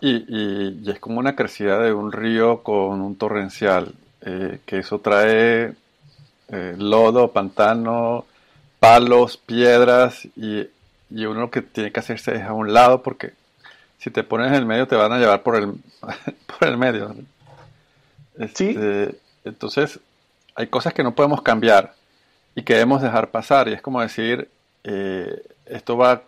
Y, 0.00 0.10
y, 0.10 0.80
y, 0.84 0.90
es 0.90 1.00
como 1.00 1.18
una 1.20 1.34
crecida 1.34 1.78
de 1.80 1.92
un 1.92 2.12
río 2.12 2.62
con 2.62 3.00
un 3.00 3.16
torrencial, 3.16 3.94
eh, 4.20 4.58
que 4.66 4.78
eso 4.78 4.98
trae 4.98 5.74
eh, 6.48 6.74
lodo, 6.76 7.32
pantano, 7.32 8.26
palos, 8.78 9.38
piedras, 9.38 10.26
y, 10.36 10.68
y 11.14 11.26
uno 11.26 11.40
lo 11.40 11.50
que 11.50 11.62
tiene 11.62 11.92
que 11.92 12.00
hacerse 12.00 12.36
es 12.36 12.42
a 12.42 12.52
un 12.52 12.72
lado 12.72 13.02
porque 13.02 13.32
si 13.98 14.10
te 14.10 14.24
pones 14.24 14.48
en 14.48 14.54
el 14.54 14.66
medio 14.66 14.88
te 14.88 14.96
van 14.96 15.12
a 15.12 15.18
llevar 15.18 15.42
por 15.42 15.56
el, 15.56 15.74
por 16.58 16.68
el 16.68 16.76
medio. 16.76 17.14
Este, 18.38 19.14
entonces, 19.44 20.00
hay 20.54 20.66
cosas 20.66 20.92
que 20.94 21.02
no 21.02 21.14
podemos 21.14 21.42
cambiar 21.42 21.94
y 22.54 22.62
que 22.62 22.74
debemos 22.74 23.02
dejar 23.02 23.30
pasar. 23.30 23.68
Y 23.68 23.72
es 23.72 23.82
como 23.82 24.00
decir, 24.00 24.48
eh, 24.84 25.42
esto 25.66 25.96
va 25.96 26.12
a 26.12 26.22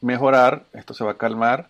mejorar, 0.00 0.64
esto 0.72 0.94
se 0.94 1.04
va 1.04 1.12
a 1.12 1.18
calmar, 1.18 1.68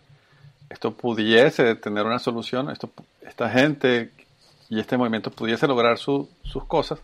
esto 0.69 0.93
pudiese 0.93 1.75
tener 1.75 2.05
una 2.05 2.19
solución, 2.19 2.69
esto, 2.69 2.89
esta 3.21 3.49
gente 3.49 4.11
y 4.69 4.79
este 4.79 4.97
movimiento 4.97 5.31
pudiese 5.31 5.67
lograr 5.67 5.97
sus 5.97 6.27
cosas, 6.67 6.99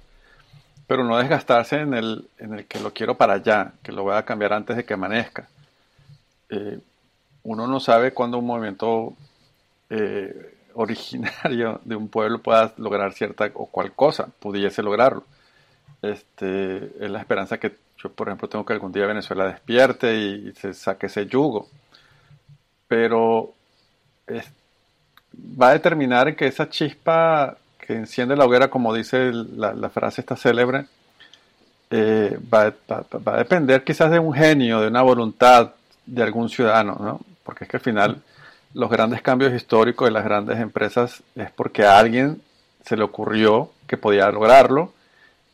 pero 0.88 1.04
no 1.04 1.18
desgastarse 1.18 1.78
en 1.78 1.94
el, 1.94 2.28
en 2.38 2.54
el 2.54 2.66
que 2.66 2.80
lo 2.80 2.94
quiero 2.94 3.16
para 3.16 3.34
allá, 3.34 3.74
que 3.82 3.92
lo 3.92 4.04
voy 4.04 4.16
a 4.16 4.24
cambiar 4.24 4.54
antes 4.54 4.76
de 4.76 4.86
que 4.86 4.94
amanezca. 4.94 5.48
Eh, 6.50 6.80
uno 7.44 7.68
no 7.68 7.80
sabe 7.80 8.12
cuándo 8.12 8.38
un 8.38 8.46
movimiento 8.46 9.14
eh, 9.90 10.56
originario 10.74 11.80
de 11.84 11.96
un 11.96 12.08
pueblo 12.08 12.40
pueda 12.40 12.74
lograr 12.78 13.14
cierta 13.14 13.50
o 13.54 13.68
cual 13.68 13.94
cosa, 13.94 14.28
pudiese 14.40 14.84
lograrlo. 14.84 15.24
Este, 16.02 17.04
es 17.04 17.10
la 17.10 17.20
esperanza 17.20 17.58
que 17.58 17.76
yo, 17.98 18.12
por 18.12 18.28
ejemplo, 18.28 18.48
tengo 18.48 18.66
que 18.66 18.74
algún 18.74 18.92
día 18.92 19.08
Venezuela 19.08 19.48
despierte 19.48 20.16
y, 20.16 20.52
se 20.54 20.74
saque 20.74 21.08
ese 21.08 21.26
yugo. 21.26 21.68
Pero 22.88 23.54
va 25.60 25.70
a 25.70 25.74
determinar 25.74 26.36
que 26.36 26.48
esa 26.48 26.70
chispa 26.70 27.58
que 27.86 27.94
enciende 27.94 28.36
la 28.36 28.46
hoguera, 28.46 28.70
como 28.70 28.94
dice 28.94 29.32
la, 29.32 29.90
frase 29.90 30.22
esta 30.22 30.36
célebre, 30.36 30.86
eh, 31.90 32.38
va, 32.54 32.74
a 32.90 33.38
depender 33.38 33.84
quizás 33.84 34.12
de 34.12 34.20
un 34.20 34.34
genio, 34.34 34.82
de 34.82 34.88
una 34.88 35.02
voluntad 35.02 35.74
de 36.06 36.24
algún 36.24 36.50
ciudadano, 36.50 36.98
¿no? 37.00 37.22
porque 37.44 37.66
es 37.66 37.70
que 37.70 37.78
al 37.78 37.84
final 37.84 38.22
los 38.74 38.90
grandes 38.90 39.22
cambios 39.22 39.54
históricos 39.54 40.08
de 40.08 40.12
las 40.12 40.24
grandes 40.24 40.60
empresas 40.60 41.24
es 41.36 41.52
porque 41.52 41.86
a 41.86 41.98
alguien 41.98 42.42
se 42.84 42.98
le 42.98 43.04
ocurrió 43.04 43.72
que 43.88 43.98
podía 43.98 44.30
lograrlo 44.30 44.94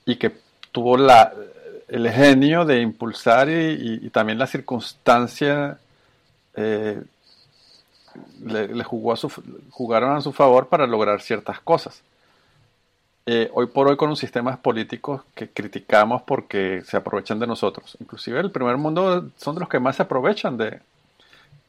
y 0.06 0.16
que 0.16 0.32
tuvo 0.72 0.98
el 0.98 2.10
genio 2.10 2.66
de 2.66 2.82
impulsar 2.82 3.50
y, 3.50 4.10
también 4.10 4.40
la 4.40 4.48
circunstancia 4.48 5.78
eh, 6.56 7.02
le, 8.44 8.84
jugó 8.84 9.14
a 9.14 9.18
su, 9.18 9.30
jugaron 9.70 10.16
a 10.16 10.22
su 10.22 10.32
favor 10.32 10.68
para 10.68 10.88
lograr 10.88 11.22
ciertas 11.22 11.60
cosas. 11.60 12.02
Eh, 13.26 13.52
hoy 13.54 13.68
por 13.68 13.88
hoy 13.88 13.98
con 13.98 14.10
los 14.10 14.20
sistemas 14.20 14.58
políticos 14.58 15.22
que 15.36 15.50
criticamos 15.50 16.24
porque 16.24 16.82
se 16.82 16.98
aprovechan 16.98 17.40
de 17.40 17.48
nosotros. 17.48 17.96
Inclusive 18.00 18.40
el 18.40 18.52
primer 18.52 18.78
mundo 18.78 19.30
son 19.38 19.56
de 19.56 19.60
los 19.62 19.70
que 19.70 19.80
más 19.80 19.96
se 19.96 20.04
aprovechan 20.04 20.58
de, 20.58 20.80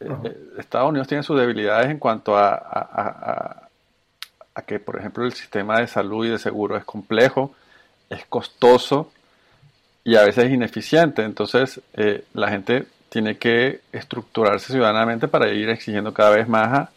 eh, 0.00 0.36
Estados 0.58 0.90
Unidos 0.90 1.08
tiene 1.08 1.22
sus 1.22 1.38
debilidades 1.38 1.90
en 1.90 1.98
cuanto 1.98 2.36
a, 2.36 2.54
a, 4.54 4.62
que, 4.66 4.78
por 4.78 4.98
ejemplo, 4.98 5.24
el 5.24 5.32
sistema 5.32 5.80
de 5.80 5.86
salud 5.86 6.26
y 6.26 6.30
de 6.30 6.38
seguro 6.38 6.76
es 6.76 6.84
complejo, 6.84 7.54
es 8.08 8.24
costoso 8.26 9.10
y 10.04 10.16
a 10.16 10.22
veces 10.22 10.44
es 10.44 10.52
ineficiente. 10.52 11.22
Entonces, 11.22 11.80
eh, 11.94 12.24
la 12.34 12.48
gente 12.48 12.86
tiene 13.08 13.38
que 13.38 13.80
estructurarse 13.92 14.72
ciudadanamente 14.72 15.28
para 15.28 15.48
ir 15.52 15.68
exigiendo 15.68 16.12
cada 16.12 16.30
vez 16.30 16.48
más 16.48 16.90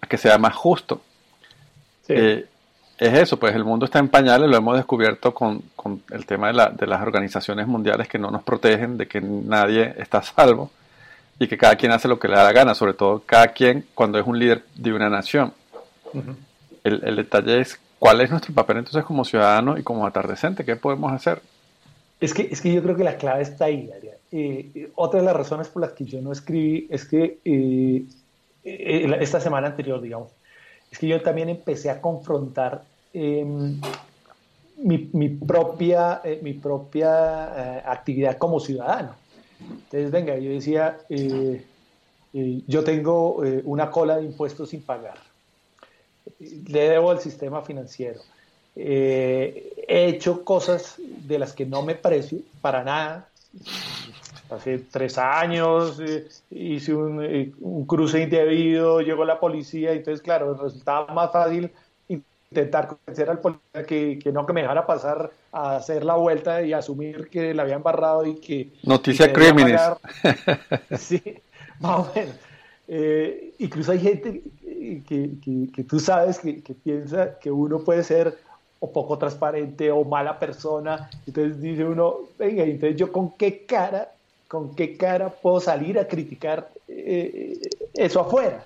a, 0.00 0.06
que 0.06 0.16
sea 0.16 0.38
más 0.38 0.54
justo. 0.54 1.02
Eh, 2.08 2.46
es 2.98 3.14
eso, 3.14 3.38
pues 3.38 3.54
el 3.54 3.64
mundo 3.64 3.84
está 3.84 4.00
en 4.00 4.08
pañales, 4.08 4.50
lo 4.50 4.56
hemos 4.56 4.76
descubierto 4.76 5.32
con, 5.32 5.62
con 5.76 6.02
el 6.10 6.26
tema 6.26 6.48
de, 6.48 6.52
la, 6.54 6.68
de, 6.70 6.86
las 6.86 7.00
organizaciones 7.00 7.66
mundiales 7.66 8.08
que 8.08 8.18
no 8.18 8.30
nos 8.30 8.42
protegen, 8.42 8.98
de 8.98 9.06
que 9.06 9.20
nadie 9.20 9.94
está 9.98 10.18
a 10.18 10.22
salvo 10.22 10.70
y 11.38 11.46
que 11.46 11.56
cada 11.56 11.76
quien 11.76 11.92
hace 11.92 12.08
lo 12.08 12.18
que 12.18 12.26
le 12.26 12.34
da 12.34 12.44
la 12.44 12.52
gana, 12.52 12.74
sobre 12.74 12.94
todo 12.94 13.22
cada 13.24 13.48
quien 13.48 13.86
cuando 13.94 14.18
es 14.18 14.26
un 14.26 14.38
líder 14.38 14.64
de 14.74 14.92
una 14.92 15.08
nación. 15.08 15.52
el, 16.82 17.00
el, 17.04 17.16
detalle 17.16 17.60
es 17.60 17.80
cuál 17.98 18.20
es 18.20 18.30
nuestro 18.30 18.52
papel 18.52 18.78
entonces 18.78 19.04
como 19.04 19.24
ciudadano 19.24 19.78
y 19.78 19.82
como 19.82 20.06
atardecente, 20.06 20.64
¿qué 20.64 20.74
podemos 20.74 21.12
hacer? 21.12 21.40
Es 22.20 22.34
que, 22.34 22.48
es 22.50 22.60
que 22.60 22.72
yo 22.72 22.82
creo 22.82 22.96
que 22.96 23.04
la 23.04 23.16
clave 23.16 23.42
está 23.42 23.66
ahí, 23.66 23.86
Daria. 23.86 24.14
Eh, 24.32 24.90
otra 24.96 25.20
de 25.20 25.26
las 25.26 25.36
razones 25.36 25.68
por 25.68 25.82
las 25.82 25.92
que 25.92 26.04
yo 26.04 26.20
no 26.20 26.32
escribí 26.32 26.86
es 26.90 27.04
que 27.06 27.38
eh, 27.44 28.04
eh, 28.64 29.16
esta 29.20 29.40
semana 29.40 29.68
anterior, 29.68 30.00
digamos, 30.00 30.32
es 30.90 30.98
que 30.98 31.08
yo 31.08 31.22
también 31.22 31.48
empecé 31.48 31.90
a 31.90 32.00
confrontar 32.00 32.84
em, 33.12 33.80
mi, 34.76 35.28
propia, 35.28 36.22
mi 36.42 36.54
propia 36.54 37.90
actividad 37.90 38.38
como 38.38 38.60
ciudadano. 38.60 39.14
Entonces, 39.60 40.10
venga, 40.10 40.36
yo 40.38 40.50
decía, 40.50 40.98
eh, 41.08 41.64
eh, 42.32 42.62
yo 42.66 42.84
tengo 42.84 43.44
eh, 43.44 43.62
una 43.64 43.90
cola 43.90 44.16
de 44.18 44.24
impuestos 44.24 44.70
sin 44.70 44.82
pagar, 44.82 45.18
le 46.38 46.90
debo 46.90 47.10
al 47.10 47.20
sistema 47.20 47.62
financiero, 47.62 48.20
he 48.76 49.72
hecho 49.88 50.44
cosas 50.44 50.96
de 50.98 51.38
las 51.38 51.52
que 51.52 51.66
no 51.66 51.82
me 51.82 51.96
precio 51.96 52.38
para 52.60 52.84
nada. 52.84 53.28
Hace 54.50 54.78
tres 54.78 55.18
años 55.18 56.00
hice 56.50 56.94
un, 56.94 57.54
un 57.60 57.86
cruce 57.86 58.22
indebido, 58.22 59.00
llegó 59.00 59.24
la 59.24 59.38
policía, 59.38 59.92
entonces, 59.92 60.22
claro, 60.22 60.54
resultaba 60.54 61.12
más 61.12 61.30
fácil 61.32 61.70
intentar 62.50 62.88
convencer 62.88 63.28
al 63.28 63.40
policía 63.40 63.84
que, 63.86 64.18
que, 64.18 64.32
no 64.32 64.46
que 64.46 64.52
me 64.52 64.62
dejara 64.62 64.86
pasar 64.86 65.30
a 65.52 65.76
hacer 65.76 66.04
la 66.04 66.14
vuelta 66.14 66.62
y 66.62 66.72
asumir 66.72 67.28
que 67.28 67.52
la 67.52 67.62
habían 67.62 67.82
barrado 67.82 68.24
y 68.24 68.36
que... 68.36 68.72
Noticia 68.84 69.32
crímenes. 69.32 69.80
sí, 70.98 71.22
más 71.80 72.00
o 72.00 72.12
menos. 72.14 72.34
Eh, 72.90 73.52
incluso 73.58 73.92
hay 73.92 74.00
gente 74.00 74.42
que, 74.62 75.30
que, 75.44 75.70
que 75.70 75.84
tú 75.84 76.00
sabes 76.00 76.38
que, 76.38 76.62
piensa 76.82 77.38
que 77.38 77.50
uno 77.50 77.80
puede 77.80 78.02
ser 78.02 78.38
o 78.80 78.90
poco 78.90 79.18
transparente 79.18 79.90
o 79.90 80.04
mala 80.04 80.38
persona. 80.38 81.10
Entonces 81.26 81.60
dice 81.60 81.84
uno, 81.84 82.16
venga, 82.38 82.64
entonces 82.64 82.96
yo 82.96 83.12
con 83.12 83.36
qué 83.36 83.66
cara, 83.66 84.12
con 84.48 84.74
qué 84.74 84.96
cara 84.96 85.28
puedo 85.30 85.60
salir 85.60 85.98
a 85.98 86.08
criticar 86.08 86.70
eh, 86.88 87.60
eso 87.94 88.20
afuera 88.20 88.64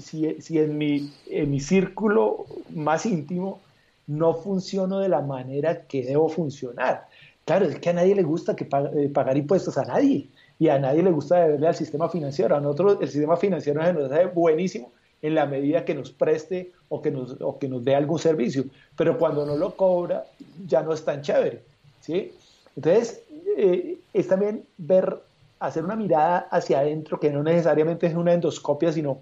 si, 0.00 0.58
en, 0.58 0.78
mi, 0.78 1.10
en 1.28 1.50
mi 1.50 1.60
círculo 1.60 2.46
más 2.70 3.06
íntimo 3.06 3.60
no 4.06 4.34
funciono 4.34 4.98
de 5.00 5.08
la 5.08 5.20
manera 5.20 5.82
que 5.82 6.04
debo 6.04 6.28
funcionar. 6.28 7.06
Claro, 7.44 7.66
es 7.66 7.78
que 7.78 7.90
a 7.90 7.92
nadie 7.92 8.14
le 8.14 8.22
gusta 8.22 8.54
que 8.54 8.64
eh, 8.64 9.08
pagar 9.08 9.36
impuestos, 9.36 9.78
a 9.78 9.84
nadie. 9.84 10.28
Y 10.58 10.68
a 10.68 10.78
nadie 10.78 11.02
le 11.02 11.10
gusta 11.10 11.40
deberle 11.40 11.68
al 11.68 11.74
sistema 11.74 12.08
financiero. 12.08 12.56
A 12.56 12.60
nosotros 12.60 12.98
el 13.00 13.08
sistema 13.08 13.36
financiero 13.36 13.80
nos 13.92 14.10
hace 14.10 14.26
buenísimo 14.26 14.92
en 15.22 15.34
la 15.34 15.46
medida 15.46 15.84
que 15.84 15.94
nos 15.94 16.10
preste 16.10 16.72
o 16.88 17.00
que 17.00 17.10
nos, 17.10 17.36
o 17.40 17.58
que 17.58 17.68
nos 17.68 17.84
dé 17.84 17.94
algún 17.94 18.18
servicio. 18.18 18.64
Pero 18.96 19.18
cuando 19.18 19.46
no 19.46 19.56
lo 19.56 19.74
cobra, 19.76 20.24
ya 20.66 20.82
no 20.82 20.92
es 20.92 21.04
tan 21.04 21.22
chévere. 21.22 21.62
¿sí? 22.00 22.32
Entonces, 22.76 23.22
eh, 23.56 23.98
es 24.12 24.28
también 24.28 24.64
ver, 24.78 25.20
hacer 25.60 25.84
una 25.84 25.96
mirada 25.96 26.48
hacia 26.50 26.80
adentro, 26.80 27.20
que 27.20 27.30
no 27.30 27.42
necesariamente 27.42 28.06
es 28.06 28.14
una 28.14 28.32
endoscopia, 28.32 28.92
sino 28.92 29.18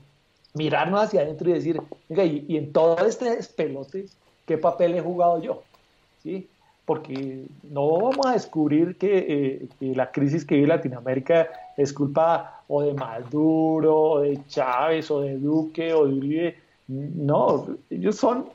mirarnos 0.54 1.02
hacia 1.02 1.22
adentro 1.22 1.50
y 1.50 1.54
decir, 1.54 1.80
y, 2.08 2.56
en 2.56 2.72
todo 2.72 3.06
este 3.06 3.36
despelote, 3.36 4.06
¿qué 4.46 4.58
papel 4.58 4.94
he 4.94 5.00
jugado 5.00 5.40
yo? 5.40 5.62
¿Sí? 6.22 6.48
Porque 6.84 7.44
no 7.62 8.00
vamos 8.00 8.26
a 8.26 8.32
descubrir 8.32 8.96
que, 8.96 9.68
eh, 9.80 9.94
la 9.94 10.10
crisis 10.10 10.44
que 10.44 10.56
vive 10.56 10.66
Latinoamérica 10.66 11.48
es 11.76 11.92
culpa 11.92 12.62
o 12.66 12.82
de 12.82 12.94
Maduro, 12.94 13.96
o 13.96 14.20
de 14.20 14.40
Chávez, 14.48 15.10
o 15.10 15.20
de 15.20 15.36
Duque, 15.36 15.92
o 15.92 16.06
de 16.06 16.14
Uribe. 16.14 16.56
No, 16.88 17.66
ellos 17.88 18.16
son, 18.16 18.46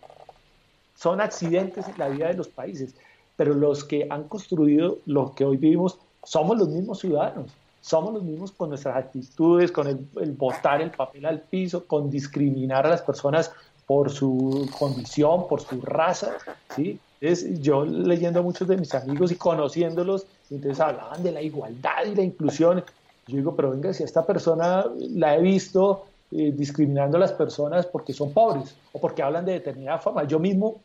son 0.96 1.22
accidentes 1.22 1.88
en 1.88 1.98
la 1.98 2.10
vida 2.10 2.28
de 2.28 2.34
los 2.34 2.50
países, 2.50 2.94
pero 3.36 3.54
los 3.54 3.84
que 3.84 4.08
han 4.10 4.28
construido 4.28 5.00
lo 5.06 5.34
que 5.34 5.46
hoy 5.46 5.58
vivimos 5.58 6.00
somos 6.24 6.58
los 6.58 6.70
mismos 6.70 7.00
ciudadanos, 7.00 7.52
somos 7.82 8.14
los 8.14 8.24
mismos 8.24 8.52
con 8.52 8.70
nuestras 8.70 8.96
actitudes, 8.96 9.72
con 9.72 9.88
el, 9.88 10.08
el 10.20 10.32
botar 10.32 10.82
el 10.82 10.92
papel 10.92 11.26
al 11.26 11.42
piso, 11.42 11.86
con 11.86 12.10
discriminar 12.10 12.86
a 12.86 12.90
las 12.90 13.02
personas 13.02 13.52
por 13.86 14.10
su 14.10 14.68
condición, 14.80 15.48
por 15.48 15.62
su 15.62 15.82
raza, 15.82 16.38
¿sí? 16.76 17.00
Es, 17.22 17.62
yo 17.62 17.86
leyendo 17.86 18.40
a 18.40 18.44
muchos 18.44 18.68
de 18.68 18.78
mis 18.78 18.94
amigos 18.94 19.32
y 19.32 19.36
conociéndolos, 19.36 20.26
entonces 20.50 20.80
hablaban 20.80 21.24
de 21.24 21.32
la 21.32 21.42
igualdad 21.42 22.06
y 22.06 22.16
la 22.16 22.24
inclusión. 22.24 22.84
Yo 23.28 23.38
digo, 23.38 23.56
pero 23.56 23.72
venga, 23.72 23.94
si 23.94 24.04
esta 24.04 24.26
persona 24.26 24.86
la 24.98 25.38
he 25.38 25.42
visto 25.42 26.06
eh, 26.32 26.52
discriminando 26.56 27.18
a 27.18 27.20
las 27.20 27.32
personas 27.32 27.86
porque 27.86 28.14
son 28.14 28.34
pobres 28.34 28.76
o 28.92 29.00
porque 29.00 29.24
hablan 29.24 29.46
de 29.46 29.54
determinada 29.54 30.00
forma. 30.00 30.26
Yo 30.26 30.40
mismo, 30.40 30.82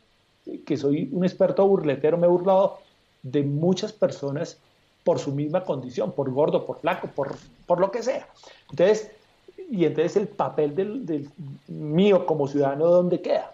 que 0.67 0.77
soy 0.77 1.09
un 1.13 1.25
experto 1.25 1.67
burletero, 1.67 2.17
me 2.17 2.27
he 2.27 2.31
burlado 2.31 2.79
de 3.23 3.43
muchas 3.43 3.93
personas 3.93 4.59
por 5.05 5.19
su 5.19 5.33
misma 5.33 5.65
condición, 5.65 6.13
por 6.13 6.31
gordo, 6.31 6.67
por 6.67 6.81
flaco, 6.81 7.09
por, 7.09 7.37
por 7.67 7.81
lo 7.81 7.91
que 7.91 8.03
sea. 8.03 8.27
Entonces, 8.71 9.11
y 9.71 9.85
entonces 9.85 10.17
el 10.17 10.29
papel 10.29 10.75
del, 10.75 11.31
mío 11.69 12.27
como 12.27 12.49
ciudadano, 12.49 12.87
¿dónde 12.87 13.21
queda? 13.21 13.53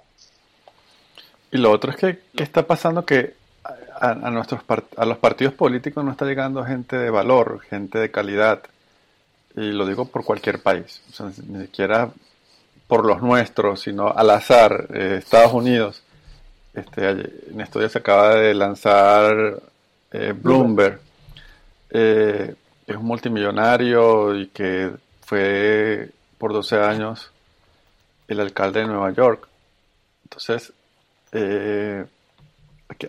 Y 1.53 1.59
lo 1.59 1.71
otro 1.71 1.91
es 1.91 1.97
que, 1.97 2.19
¿qué 2.35 2.43
está 2.43 2.67
pasando? 2.67 3.05
Que 3.05 3.35
a, 4.01 4.15
nuestros 4.31 4.61
a 4.97 5.05
los 5.05 5.19
partidos 5.19 5.55
políticos 5.55 6.05
no 6.05 6.11
está 6.11 6.25
llegando 6.25 6.65
gente 6.65 6.97
de 6.97 7.11
valor, 7.11 7.61
gente 7.61 7.99
de 7.99 8.11
calidad. 8.11 8.63
Y 9.55 9.73
lo 9.73 9.87
digo 9.87 10.07
por 10.07 10.25
cualquier 10.25 10.63
país, 10.63 11.03
ni 11.49 11.63
siquiera 11.63 12.11
por 12.87 13.05
los 13.05 13.23
nuestros, 13.23 13.81
sino 13.81 14.09
al 14.09 14.31
azar. 14.31 14.89
Eh, 14.93 15.17
Estados 15.19 15.53
Unidos, 15.53 16.03
este, 16.77 17.09
en 17.51 17.61
estos 17.61 17.81
días 17.81 17.93
se 17.93 17.99
acaba 17.99 18.35
de 18.35 18.55
lanzar 18.55 19.61
eh, 20.13 20.33
Bloomberg, 20.33 21.01
eh, 21.91 22.55
es 22.87 22.97
un 22.97 23.05
multimillonario 23.05 24.37
y 24.37 24.49
que 24.49 24.93
fue 25.23 26.11
por 26.39 26.53
12 26.53 26.77
años 26.77 27.31
el 28.29 28.41
alcalde 28.41 28.81
de 28.81 28.87
Nueva 28.87 29.11
York. 29.11 29.49
Entonces, 30.25 30.73
eh, 31.33 32.05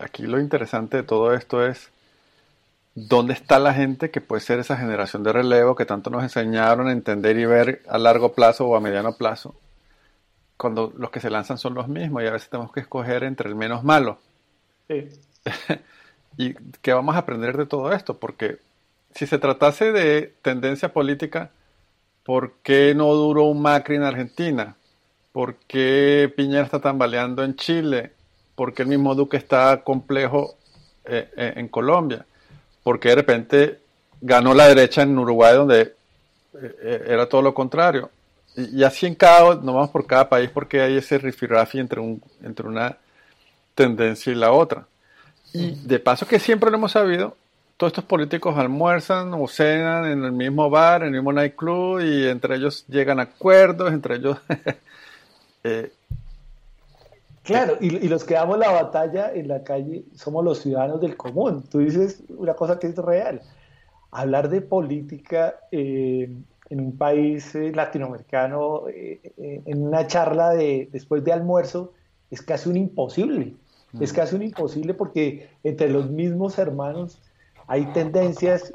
aquí, 0.00 0.22
lo 0.22 0.40
interesante 0.40 0.98
de 0.98 1.02
todo 1.02 1.34
esto 1.34 1.64
es 1.64 1.90
dónde 2.94 3.34
está 3.34 3.58
la 3.58 3.74
gente 3.74 4.10
que 4.10 4.20
puede 4.20 4.40
ser 4.40 4.58
esa 4.58 4.76
generación 4.76 5.22
de 5.22 5.32
relevo 5.32 5.76
que 5.76 5.84
tanto 5.84 6.10
nos 6.10 6.22
enseñaron 6.22 6.88
a 6.88 6.92
entender 6.92 7.38
y 7.38 7.44
ver 7.44 7.82
a 7.88 7.98
largo 7.98 8.32
plazo 8.32 8.66
o 8.66 8.76
a 8.76 8.80
mediano 8.80 9.12
plazo, 9.16 9.54
cuando 10.58 10.92
los 10.98 11.10
que 11.10 11.20
se 11.20 11.30
lanzan 11.30 11.56
son 11.56 11.74
los 11.74 11.88
mismos 11.88 12.22
y 12.22 12.26
a 12.26 12.32
veces 12.32 12.50
tenemos 12.50 12.72
que 12.72 12.80
escoger 12.80 13.24
entre 13.24 13.48
el 13.48 13.54
menos 13.54 13.84
malo. 13.84 14.18
Sí. 14.88 15.08
¿Y 16.36 16.54
qué 16.82 16.92
vamos 16.92 17.16
a 17.16 17.20
aprender 17.20 17.56
de 17.56 17.64
todo 17.64 17.92
esto? 17.92 18.18
Porque 18.18 18.58
si 19.14 19.26
se 19.26 19.38
tratase 19.38 19.92
de 19.92 20.34
tendencia 20.42 20.92
política, 20.92 21.50
¿Por 22.28 22.56
qué 22.62 22.94
no 22.94 23.14
duró 23.14 23.44
un 23.44 23.62
Macri 23.62 23.96
en 23.96 24.02
Argentina? 24.02 24.76
¿Por 25.32 25.54
qué 25.66 26.30
Piñera 26.36 26.62
está 26.62 26.78
tambaleando 26.78 27.42
en 27.42 27.56
Chile? 27.56 28.12
¿Por 28.54 28.74
qué 28.74 28.82
el 28.82 28.88
mismo 28.88 29.14
Duque 29.14 29.38
está 29.38 29.82
complejo 29.82 30.58
eh, 31.06 31.30
eh, 31.34 31.54
en 31.56 31.68
Colombia? 31.68 32.26
¿Por 32.82 33.00
qué 33.00 33.08
de 33.08 33.14
repente 33.14 33.78
ganó 34.20 34.52
la 34.52 34.68
derecha 34.68 35.00
en 35.04 35.18
Uruguay 35.18 35.54
donde 35.54 35.94
eh, 36.60 37.04
era 37.06 37.26
todo 37.30 37.40
lo 37.40 37.54
contrario? 37.54 38.10
Y, 38.58 38.82
así 38.82 39.06
en 39.06 39.14
cada, 39.14 39.54
no 39.54 39.72
vamos 39.72 39.90
por 39.90 40.04
cada 40.04 40.28
país 40.28 40.50
porque 40.52 40.80
hay 40.80 40.96
ese 40.96 41.16
rifirrafi 41.18 41.78
entre, 41.78 42.00
un, 42.00 42.20
entre 42.42 42.66
una 42.66 42.96
tendencia 43.76 44.32
y 44.32 44.34
la 44.34 44.50
otra. 44.50 44.86
Y 45.52 45.76
de 45.86 46.00
paso 46.00 46.26
que 46.26 46.40
siempre 46.40 46.68
lo 46.70 46.76
hemos 46.76 46.92
sabido, 46.92 47.36
todos 47.76 47.92
estos 47.92 48.04
políticos 48.04 48.58
almuerzan 48.58 49.32
o 49.34 49.46
cenan 49.46 50.06
en 50.06 50.24
el 50.24 50.32
mismo 50.32 50.68
bar, 50.68 51.02
en 51.02 51.08
el 51.08 51.14
mismo 51.14 51.32
nightclub 51.32 52.00
y 52.00 52.26
entre 52.26 52.56
ellos 52.56 52.84
llegan 52.88 53.20
a 53.20 53.24
acuerdos, 53.24 53.92
entre 53.92 54.16
ellos... 54.16 54.38
Eh, 55.64 55.90
claro, 57.42 57.76
y, 57.80 58.06
los 58.08 58.22
que 58.22 58.34
damos 58.34 58.58
la 58.58 58.70
batalla 58.70 59.32
en 59.34 59.48
la 59.48 59.64
calle 59.64 60.04
somos 60.14 60.44
los 60.44 60.60
ciudadanos 60.60 61.00
del 61.00 61.16
común. 61.16 61.64
Tú 61.68 61.80
dices 61.80 62.22
una 62.28 62.54
cosa 62.54 62.78
que 62.78 62.86
es 62.86 62.96
real. 62.96 63.42
Hablar 64.12 64.48
de 64.48 64.60
política 64.60 65.56
eh, 65.72 66.30
en 66.70 66.80
un 66.80 66.96
país 66.96 67.54
eh, 67.54 67.72
latinoamericano, 67.74 68.84
en 68.88 69.82
una 69.82 70.06
charla 70.06 70.50
de, 70.50 70.88
después 70.92 71.24
de 71.24 71.32
almuerzo, 71.32 71.92
es 72.30 72.42
casi 72.42 72.68
un 72.68 72.76
imposible. 72.76 73.54
Es 74.00 74.12
mm. 74.12 74.16
casi 74.16 74.36
un 74.36 74.42
imposible 74.42 74.94
porque 74.94 75.48
entre 75.64 75.88
los 75.88 76.10
mismos 76.10 76.58
hermanos 76.58 77.22
hay 77.66 77.86
tendencias 77.92 78.72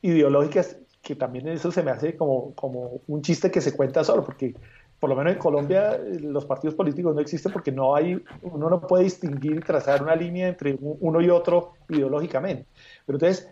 ideológicas 0.00 0.76
que 1.02 1.16
también 1.16 1.48
eso 1.48 1.72
se 1.72 1.82
me 1.82 1.90
hace 1.90 2.16
como, 2.16 2.54
como 2.54 3.00
un 3.08 3.22
chiste 3.22 3.50
que 3.50 3.60
se 3.60 3.76
cuenta 3.76 4.04
solo, 4.04 4.24
porque 4.24 4.54
por 5.00 5.10
lo 5.10 5.16
menos 5.16 5.32
en 5.32 5.38
Colombia 5.40 5.98
los 6.20 6.44
partidos 6.44 6.76
políticos 6.76 7.12
no 7.12 7.20
existen 7.20 7.52
porque 7.52 7.72
no 7.72 7.96
hay, 7.96 8.22
uno 8.42 8.70
no 8.70 8.80
puede 8.86 9.04
distinguir 9.04 9.56
y 9.56 9.60
trazar 9.60 10.00
una 10.00 10.14
línea 10.14 10.46
entre 10.46 10.78
uno 10.80 11.20
y 11.20 11.28
otro 11.28 11.72
ideológicamente. 11.88 12.66
Pero 13.04 13.16
entonces, 13.16 13.48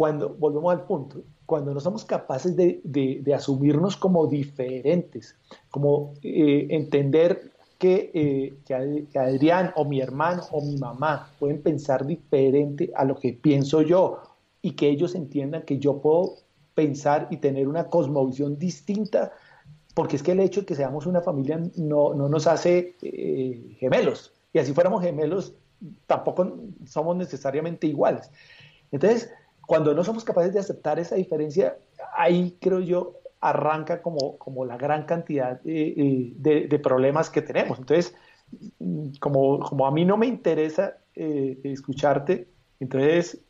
cuando 0.00 0.30
volvemos 0.30 0.72
al 0.72 0.84
punto, 0.84 1.22
cuando 1.44 1.74
no 1.74 1.80
somos 1.80 2.06
capaces 2.06 2.56
de, 2.56 2.80
de, 2.84 3.34
asumirnos 3.34 3.98
como 3.98 4.26
diferentes, 4.26 5.36
como 5.70 6.14
eh, 6.22 6.68
entender 6.70 7.52
que, 7.76 8.10
eh, 8.14 8.54
que, 8.64 9.18
Adrián 9.18 9.72
o 9.76 9.84
mi 9.84 10.00
hermano 10.00 10.44
o 10.52 10.62
mi 10.62 10.78
mamá 10.78 11.30
pueden 11.38 11.60
pensar 11.60 12.06
diferente 12.06 12.90
a 12.96 13.04
lo 13.04 13.14
que 13.14 13.34
pienso 13.34 13.82
yo 13.82 14.22
y 14.62 14.70
que 14.70 14.88
ellos 14.88 15.14
entiendan 15.14 15.64
que 15.64 15.78
yo 15.78 16.00
puedo 16.00 16.36
pensar 16.74 17.28
y 17.30 17.36
tener 17.36 17.68
una 17.68 17.88
cosmovisión 17.88 18.58
distinta, 18.58 19.34
porque 19.92 20.16
es 20.16 20.22
que 20.22 20.32
el 20.32 20.40
hecho 20.40 20.60
de 20.60 20.66
que 20.66 20.76
seamos 20.76 21.04
una 21.04 21.20
familia 21.20 21.60
no, 21.76 22.14
no 22.14 22.26
nos 22.30 22.46
hace 22.46 22.94
eh, 23.02 23.76
gemelos, 23.78 24.32
y 24.54 24.60
así 24.60 24.72
fuéramos 24.72 25.02
gemelos, 25.02 25.52
tampoco 26.06 26.56
somos 26.86 27.18
necesariamente 27.18 27.86
iguales. 27.86 28.30
Entonces, 28.92 29.30
cuando 29.70 29.94
no 29.94 30.02
somos 30.02 30.24
capaces 30.24 30.52
de 30.52 30.58
aceptar 30.58 30.98
esa 30.98 31.14
diferencia, 31.14 31.78
ahí 32.16 32.58
creo 32.60 32.80
yo 32.80 33.20
arranca 33.40 34.02
como, 34.02 34.36
como 34.36 34.64
la 34.64 34.76
gran 34.76 35.04
cantidad 35.04 35.60
de, 35.60 36.34
de, 36.68 36.78
problemas 36.80 37.30
que 37.30 37.40
tenemos. 37.40 37.78
Entonces, 37.78 38.12
como, 39.20 39.60
como, 39.60 39.86
a 39.86 39.92
mí 39.92 40.04
no 40.04 40.16
me 40.16 40.26
interesa 40.26 40.96
eh, 41.14 41.60
escucharte, 41.62 42.48
entonces, 42.80 43.42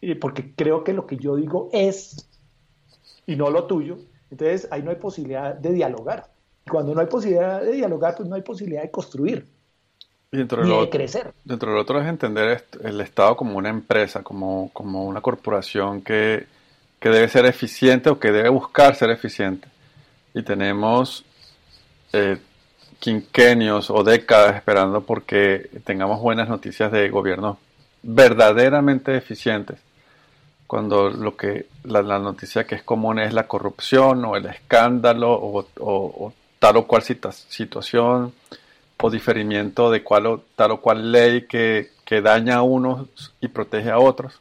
eh, 0.00 0.14
porque 0.14 0.54
creo 0.54 0.84
que 0.84 0.92
lo 0.92 1.08
que 1.08 1.16
yo 1.16 1.34
digo 1.34 1.70
es 1.72 2.28
y 3.26 3.34
no 3.34 3.50
lo 3.50 3.64
tuyo, 3.64 3.98
entonces 4.30 4.68
ahí 4.70 4.84
no 4.84 4.90
hay 4.90 4.96
posibilidad 4.98 5.56
de 5.56 5.72
dialogar. 5.72 6.30
Y 6.64 6.70
cuando 6.70 6.94
no 6.94 7.00
hay 7.00 7.08
posibilidad 7.08 7.62
de 7.62 7.72
dialogar, 7.72 8.14
pues 8.14 8.28
no 8.28 8.36
hay 8.36 8.42
posibilidad 8.42 8.82
de 8.82 8.92
construir. 8.92 9.48
Y 10.32 10.38
dentro 10.38 10.66
de, 10.66 10.80
de 10.84 10.90
crecer. 10.90 11.32
Dentro 11.44 11.70
de 11.70 11.76
lo 11.76 11.82
otro 11.82 12.00
es 12.00 12.06
entender 12.08 12.64
el 12.82 13.00
Estado 13.00 13.36
como 13.36 13.56
una 13.56 13.68
empresa, 13.68 14.22
como, 14.22 14.70
como 14.72 15.04
una 15.04 15.20
corporación 15.20 16.02
que, 16.02 16.46
que 16.98 17.08
debe 17.08 17.28
ser 17.28 17.46
eficiente 17.46 18.10
o 18.10 18.18
que 18.18 18.32
debe 18.32 18.48
buscar 18.48 18.94
ser 18.94 19.10
eficiente. 19.10 19.68
Y 20.34 20.42
tenemos 20.42 21.24
eh, 22.12 22.38
quinquenios 22.98 23.90
o 23.90 24.02
décadas 24.02 24.56
esperando 24.56 25.02
porque 25.02 25.70
tengamos 25.84 26.20
buenas 26.20 26.48
noticias 26.48 26.90
de 26.90 27.08
gobiernos 27.08 27.58
verdaderamente 28.02 29.16
eficientes. 29.16 29.78
Cuando 30.66 31.10
lo 31.10 31.36
que 31.36 31.66
la, 31.84 32.02
noticia 32.02 32.66
que 32.66 32.74
es 32.74 32.82
común 32.82 33.20
es 33.20 33.32
la 33.32 33.46
corrupción 33.46 34.24
o 34.24 34.36
el 34.36 34.46
escándalo 34.46 35.32
o, 35.32 36.32
tal 36.58 36.76
o 36.78 36.86
cual 36.86 37.02
situación 37.02 38.32
o 39.02 39.10
diferimiento 39.10 39.90
de 39.90 40.02
cual 40.02 40.26
o, 40.26 40.44
tal 40.54 40.72
o 40.72 40.80
cual 40.80 41.12
ley 41.12 41.42
que, 41.42 41.90
que 42.04 42.20
daña 42.22 42.56
a 42.56 42.62
unos 42.62 43.34
y 43.40 43.48
protege 43.48 43.90
a 43.90 43.98
otros. 43.98 44.40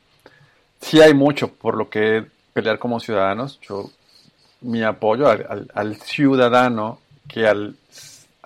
Sí 0.79 1.01
hay 1.01 1.13
mucho 1.13 1.51
por 1.51 1.75
lo 1.77 1.89
que 1.89 2.25
pelear 2.53 2.79
como 2.79 2.99
ciudadanos. 2.99 3.59
Yo, 3.61 3.89
mi 4.61 4.83
apoyo 4.83 5.27
al, 5.27 5.95
ciudadano 5.97 6.99
que 7.27 7.47
al, 7.47 7.75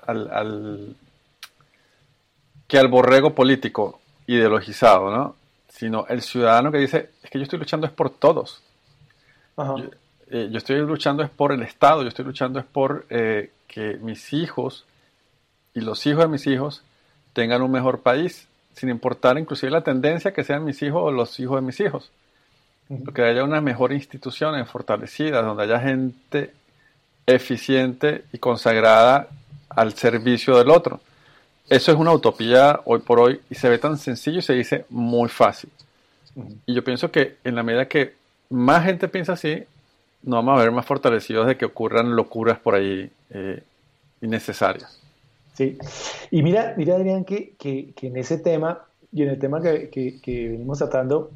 al, 0.05 0.95
que 2.67 2.77
al 2.77 2.87
borrego 2.87 3.33
político 3.35 3.99
ideologizado, 4.27 5.11
¿no? 5.11 5.35
Sino 5.69 6.05
el 6.09 6.21
ciudadano 6.21 6.71
que 6.71 6.79
dice, 6.79 7.11
es 7.23 7.29
que 7.29 7.39
yo 7.39 7.43
estoy 7.43 7.59
luchando 7.59 7.87
es 7.87 7.93
por 7.93 8.09
todos. 8.09 8.61
Eh, 10.29 10.49
yo, 10.51 10.57
estoy 10.57 10.77
luchando 10.79 11.23
es 11.23 11.29
por 11.29 11.51
el 11.51 11.61
Estado, 11.61 12.01
yo 12.01 12.09
estoy 12.09 12.25
luchando 12.25 12.59
es 12.59 12.65
por 12.65 13.05
eh, 13.09 13.51
que 13.67 13.97
mis 13.97 14.33
hijos 14.33 14.85
y 15.73 15.81
los 15.81 16.05
hijos 16.05 16.23
de 16.23 16.29
mis 16.29 16.47
hijos 16.47 16.83
tengan 17.33 17.61
un 17.61 17.71
mejor 17.71 18.01
país, 18.01 18.47
sin 18.73 18.89
importar 18.89 19.37
inclusive 19.37 19.71
la 19.71 19.81
tendencia 19.81 20.33
que 20.33 20.43
sean 20.43 20.63
mis 20.63 20.81
hijos 20.81 21.01
o 21.03 21.11
los 21.11 21.39
hijos 21.39 21.57
de 21.57 21.65
mis 21.65 21.79
hijos 21.79 22.11
que 23.13 23.21
haya 23.21 23.43
unas 23.43 23.61
mejores 23.61 23.97
instituciones 23.97 24.67
fortalecidas, 24.67 25.45
donde 25.45 25.63
haya 25.63 25.79
gente 25.79 26.53
eficiente 27.25 28.25
y 28.33 28.39
consagrada 28.39 29.27
al 29.69 29.93
servicio 29.93 30.57
del 30.57 30.71
otro. 30.71 30.99
Eso 31.69 31.91
es 31.91 31.97
una 31.97 32.11
utopía 32.11 32.79
hoy 32.85 32.99
por 32.99 33.19
hoy 33.19 33.41
y 33.49 33.55
se 33.55 33.69
ve 33.69 33.77
tan 33.77 33.97
sencillo 33.97 34.39
y 34.39 34.41
se 34.41 34.53
dice 34.53 34.85
muy 34.89 35.29
fácil. 35.29 35.69
Y 36.65 36.73
yo 36.73 36.83
pienso 36.83 37.11
que 37.11 37.37
en 37.43 37.55
la 37.55 37.61
medida 37.61 37.87
que 37.87 38.15
más 38.49 38.85
gente 38.85 39.07
piensa 39.07 39.33
así, 39.33 39.63
nos 40.23 40.43
vamos 40.43 40.59
a 40.59 40.63
ver 40.63 40.71
más 40.71 40.85
fortalecidos 40.85 41.45
de 41.45 41.57
que 41.57 41.65
ocurran 41.65 42.15
locuras 42.15 42.57
por 42.57 42.73
ahí 42.73 43.11
eh, 43.29 43.61
innecesarias. 44.21 44.99
Sí, 45.59 45.77
y 46.31 46.41
mira, 46.41 46.73
mira 46.77 46.95
Adrián, 46.95 47.25
que, 47.25 47.53
que, 47.57 47.93
en 48.01 48.15
ese 48.15 48.37
tema 48.37 48.85
y 49.11 49.23
en 49.23 49.27
el 49.27 49.39
tema 49.39 49.61
que, 49.61 49.89
que 49.89 50.47
venimos 50.47 50.77
tratando, 50.77 51.31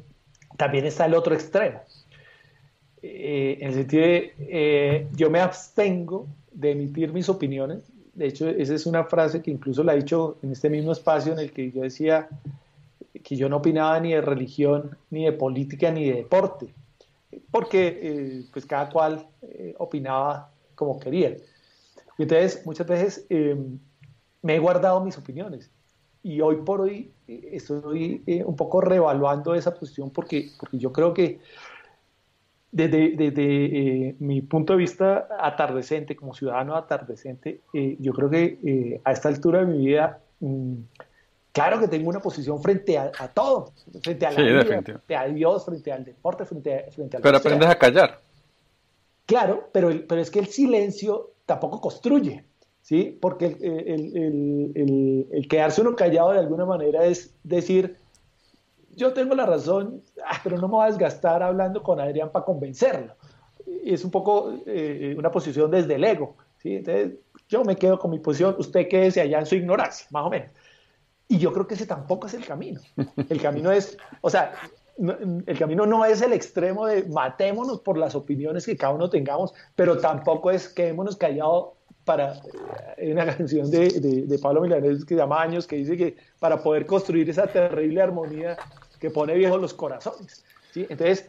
también 0.56 0.86
está 0.86 1.04
el 1.04 1.12
otro 1.12 1.34
extremo. 1.34 1.82
Eh, 3.02 3.58
en 3.60 3.68
el 3.68 3.74
sentido 3.74 4.02
de, 4.02 4.34
eh, 4.38 5.08
yo 5.14 5.28
me 5.28 5.40
abstengo 5.40 6.26
de 6.52 6.70
emitir 6.70 7.12
mis 7.12 7.28
opiniones. 7.28 7.80
De 8.14 8.28
hecho, 8.28 8.48
esa 8.48 8.74
es 8.74 8.86
una 8.86 9.04
frase 9.04 9.42
que 9.42 9.50
incluso 9.50 9.84
la 9.84 9.92
he 9.92 9.98
dicho 9.98 10.38
en 10.42 10.52
este 10.52 10.70
mismo 10.70 10.92
espacio 10.92 11.34
en 11.34 11.40
el 11.40 11.52
que 11.52 11.70
yo 11.70 11.82
decía 11.82 12.26
que 13.22 13.36
yo 13.36 13.50
no 13.50 13.58
opinaba 13.58 14.00
ni 14.00 14.14
de 14.14 14.22
religión, 14.22 14.96
ni 15.10 15.26
de 15.26 15.32
política, 15.32 15.90
ni 15.90 16.08
de 16.08 16.14
deporte, 16.14 16.68
porque 17.50 17.98
eh, 18.00 18.44
pues 18.54 18.64
cada 18.64 18.88
cual 18.88 19.26
opinaba 19.76 20.50
como 20.74 20.98
quería. 20.98 21.36
Y 22.16 22.22
entonces, 22.22 22.64
muchas 22.64 22.86
veces 22.86 23.26
me 24.44 24.56
he 24.56 24.58
guardado 24.58 25.00
mis 25.02 25.16
opiniones. 25.16 25.70
Y 26.22 26.40
hoy 26.40 26.56
por 26.56 26.82
hoy 26.82 27.10
estoy 27.26 28.22
un 28.46 28.56
poco 28.56 28.80
revaluando 28.80 29.54
esa 29.54 29.74
posición 29.74 30.10
porque, 30.10 30.50
porque 30.58 30.78
yo 30.78 30.92
creo 30.92 31.12
que 31.12 31.40
desde, 32.74 34.08
eh, 34.08 34.16
mi 34.18 34.42
punto 34.42 34.72
de 34.72 34.78
vista 34.80 35.28
atardecente, 35.38 36.16
como 36.16 36.34
ciudadano 36.34 36.74
atardecente, 36.74 37.60
eh, 37.72 37.96
yo 38.00 38.12
creo 38.12 38.28
que 38.28 38.58
eh, 38.64 39.00
a 39.04 39.12
esta 39.12 39.28
altura 39.28 39.60
de 39.60 39.66
mi 39.66 39.86
vida, 39.86 40.20
mm, 40.40 40.74
claro 41.52 41.78
que 41.78 41.86
tengo 41.86 42.08
una 42.08 42.20
posición 42.20 42.60
frente 42.60 42.98
a, 42.98 43.12
todo, 43.28 43.72
frente 44.02 44.26
a 44.26 44.32
la 44.32 44.42
vida, 44.42 44.64
frente 44.64 45.16
a 45.16 45.26
Dios, 45.26 45.64
frente 45.64 45.92
al 45.92 46.04
deporte, 46.04 46.44
frente 46.44 46.74
a, 46.74 46.90
frente 46.90 47.18
Pero 47.22 47.36
aprendes 47.36 47.68
a 47.68 47.78
callar. 47.78 48.20
Claro, 49.24 49.70
pero, 49.72 49.90
pero 50.08 50.20
es 50.20 50.30
que 50.30 50.40
el 50.40 50.48
silencio 50.48 51.30
tampoco 51.46 51.80
construye, 51.80 52.44
¿sí? 52.84 53.18
Porque 53.20 53.46
el, 53.46 54.16
el, 54.16 54.72
el, 54.76 55.26
el 55.32 55.48
quedarse 55.48 55.80
uno 55.80 55.96
callado 55.96 56.32
de 56.32 56.38
alguna 56.38 56.66
manera 56.66 57.06
es 57.06 57.34
decir, 57.42 57.96
yo 58.94 59.14
tengo 59.14 59.34
la 59.34 59.46
razón, 59.46 60.02
ah, 60.24 60.38
pero 60.44 60.58
no 60.58 60.68
me 60.68 60.74
voy 60.74 60.84
a 60.84 60.90
desgastar 60.90 61.42
hablando 61.42 61.82
con 61.82 61.98
Adrián 61.98 62.30
para 62.30 62.44
convencerlo. 62.44 63.14
Es 63.84 64.04
un 64.04 64.10
poco 64.10 64.52
eh, 64.66 65.14
una 65.18 65.30
posición 65.30 65.70
desde 65.70 65.94
el 65.94 66.04
ego. 66.04 66.36
¿sí? 66.58 66.76
Entonces, 66.76 67.14
yo 67.48 67.64
me 67.64 67.74
quedo 67.74 67.98
con 67.98 68.10
mi 68.10 68.18
posición, 68.18 68.54
usted 68.58 68.86
quédese 68.86 69.22
allá 69.22 69.38
en 69.38 69.46
su 69.46 69.54
ignorancia, 69.54 70.06
más 70.10 70.26
o 70.26 70.30
menos. 70.30 70.50
Y 71.26 71.38
yo 71.38 71.54
creo 71.54 71.66
que 71.66 71.74
ese 71.74 71.86
tampoco 71.86 72.26
es 72.26 72.34
el 72.34 72.44
camino. 72.44 72.82
El 73.30 73.40
camino 73.40 73.72
es, 73.72 73.96
o 74.20 74.28
sea, 74.28 74.52
el 74.98 75.58
camino 75.58 75.86
no 75.86 76.04
es 76.04 76.20
el 76.20 76.34
extremo 76.34 76.86
de 76.86 77.04
matémonos 77.04 77.80
por 77.80 77.96
las 77.96 78.14
opiniones 78.14 78.66
que 78.66 78.76
cada 78.76 78.92
uno 78.92 79.08
tengamos, 79.08 79.54
pero 79.74 79.98
tampoco 79.98 80.50
es 80.50 80.68
quedémonos 80.68 81.16
callados 81.16 81.70
para 82.04 82.34
eh, 82.96 83.12
una 83.12 83.26
canción 83.36 83.70
de, 83.70 83.88
de, 84.26 84.38
Pablo 84.38 84.60
Milanés 84.60 85.04
que 85.04 85.14
llama 85.14 85.40
Años, 85.42 85.66
que 85.66 85.76
dice 85.76 85.96
que 85.96 86.16
para 86.38 86.62
poder 86.62 86.86
construir 86.86 87.28
esa 87.28 87.46
terrible 87.46 88.02
armonía 88.02 88.56
que 88.98 89.10
pone 89.10 89.34
viejos 89.34 89.60
los 89.60 89.74
corazones. 89.74 90.44
¿sí? 90.72 90.86
Entonces, 90.88 91.28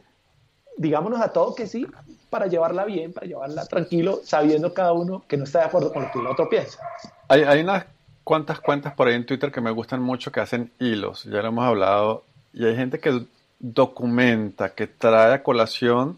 digámonos 0.77 1.21
a 1.21 1.31
todos 1.31 1.55
que 1.55 1.67
sí, 1.67 1.87
para 2.29 2.47
llevarla 2.47 2.85
bien, 2.85 3.13
para 3.13 3.27
llevarla 3.27 3.65
tranquilo, 3.65 4.21
sabiendo 4.23 4.73
cada 4.73 4.93
uno 4.93 5.23
que 5.27 5.37
no 5.37 5.45
está 5.45 5.59
de 5.59 5.65
acuerdo 5.65 5.91
con 5.93 6.03
lo 6.03 6.11
que 6.11 6.19
el 6.19 6.27
otro 6.27 6.49
piensa. 6.49 6.79
Hay, 7.27 7.43
hay 7.43 7.61
unas 7.61 7.85
cuantas 8.23 8.59
cuentas 8.59 8.93
por 8.93 9.07
ahí 9.07 9.15
en 9.15 9.25
Twitter 9.25 9.51
que 9.51 9.61
me 9.61 9.71
gustan 9.71 10.01
mucho 10.01 10.31
que 10.31 10.39
hacen 10.39 10.71
hilos, 10.79 11.23
ya 11.23 11.41
lo 11.41 11.47
hemos 11.49 11.65
hablado, 11.65 12.23
y 12.53 12.65
hay 12.65 12.75
gente 12.75 12.99
que 12.99 13.25
documenta, 13.59 14.73
que 14.73 14.87
trae 14.87 15.33
a 15.33 15.43
colación 15.43 16.17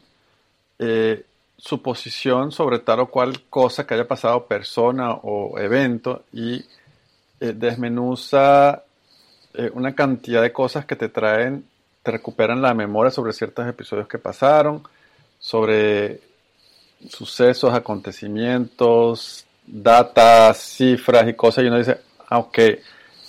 eh, 0.80 1.26
su 1.58 1.82
posición 1.82 2.51
sobre 2.51 2.80
tal 2.80 2.99
o 3.01 3.08
cual 3.08 3.41
cosa 3.49 3.86
que 3.86 3.95
haya 3.95 4.08
pasado, 4.08 4.45
persona 4.45 5.12
o 5.12 5.58
evento, 5.58 6.24
y 6.32 6.64
eh, 7.39 7.53
desmenuza 7.55 8.84
eh, 9.53 9.72
una 9.74 9.95
cantidad 9.95 10.41
de 10.41 10.53
cosas 10.53 10.86
que 10.86 10.95
te 10.95 11.10
traen, 11.10 11.66
te 12.03 12.12
recuperan 12.12 12.62
la 12.62 12.74
memoria 12.74 13.12
sobre 13.12 13.34
ciertos 13.34 13.68
episodios 13.68 14.08
que 14.08 14.20
pasaron, 14.20 14.84
sobre 15.39 16.22
sucesos, 17.10 17.74
acontecimientos, 17.74 19.45
datas, 19.66 20.58
cifras 20.58 21.28
y 21.28 21.34
cosas, 21.34 21.64
y 21.64 21.68
uno 21.68 21.78
dice, 21.78 21.99
ah, 22.30 22.45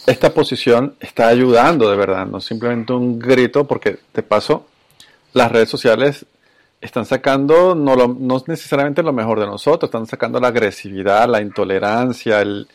esta 0.07 0.33
posición 0.33 0.97
está 1.01 1.29
ayudando 1.29 1.91
de 1.91 1.97
verdad, 1.97 2.27
no 2.27 2.41
simplemente 2.41 2.93
un 2.93 3.19
grito, 3.19 3.67
porque 3.67 3.99
de 4.15 4.23
paso 4.23 4.67
las 5.33 5.51
redes 5.51 5.69
sociales 5.69 6.25
están 6.81 7.05
sacando 7.05 7.75
no, 7.75 7.97
no 7.97 8.43
necesariamente 8.47 9.03
lo 9.03 9.13
mejor 9.13 9.41
de 9.41 9.47
nosotros, 9.47 9.89
están 9.89 10.07
sacando 10.07 10.39
la 10.41 10.49
agresividad, 10.49 11.29
la 11.29 11.41
intolerancia, 11.41 12.41
el, 12.41 12.69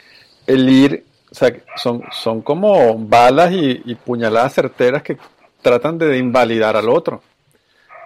el 0.46 0.70
ir 0.70 1.06
o 1.34 1.36
sea, 1.36 1.52
son, 1.76 2.04
son 2.12 2.44
como 2.44 2.96
balas 2.96 3.52
y, 3.52 3.96
puñaladas 3.96 4.54
certeras 4.54 5.02
que 5.02 5.18
tratan 5.64 5.98
de 5.98 6.16
invalidar 6.20 6.78
al 6.78 6.88
otro. 6.90 7.24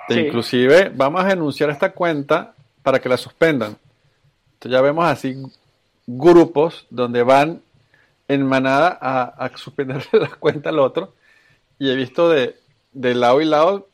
inclusive, 0.07 0.89
vamos 0.95 1.25
a 1.25 1.27
denunciar 1.27 1.69
esta 1.69 1.91
cuenta 1.91 2.53
para 2.81 2.99
que 2.99 3.09
la 3.09 3.17
suspendan. 3.17 3.75
Entonces 4.53 4.71
ya 4.71 4.81
vemos 4.81 5.05
así 5.05 5.35
grupos 6.05 6.87
donde 6.89 7.21
van 7.21 7.61
en 8.29 8.45
manada 8.45 8.97
a, 9.01 9.23
a 9.23 9.49
suspenderle 9.57 10.21
la 10.21 10.29
cuenta 10.29 10.69
al 10.69 10.79
otro. 10.79 11.13
Y 11.79 11.89
he 11.89 11.95
visto 11.95 12.29
de, 12.29 12.55
de 12.93 13.13
lado 13.13 13.41
y 13.41 13.45
lado 13.45 13.89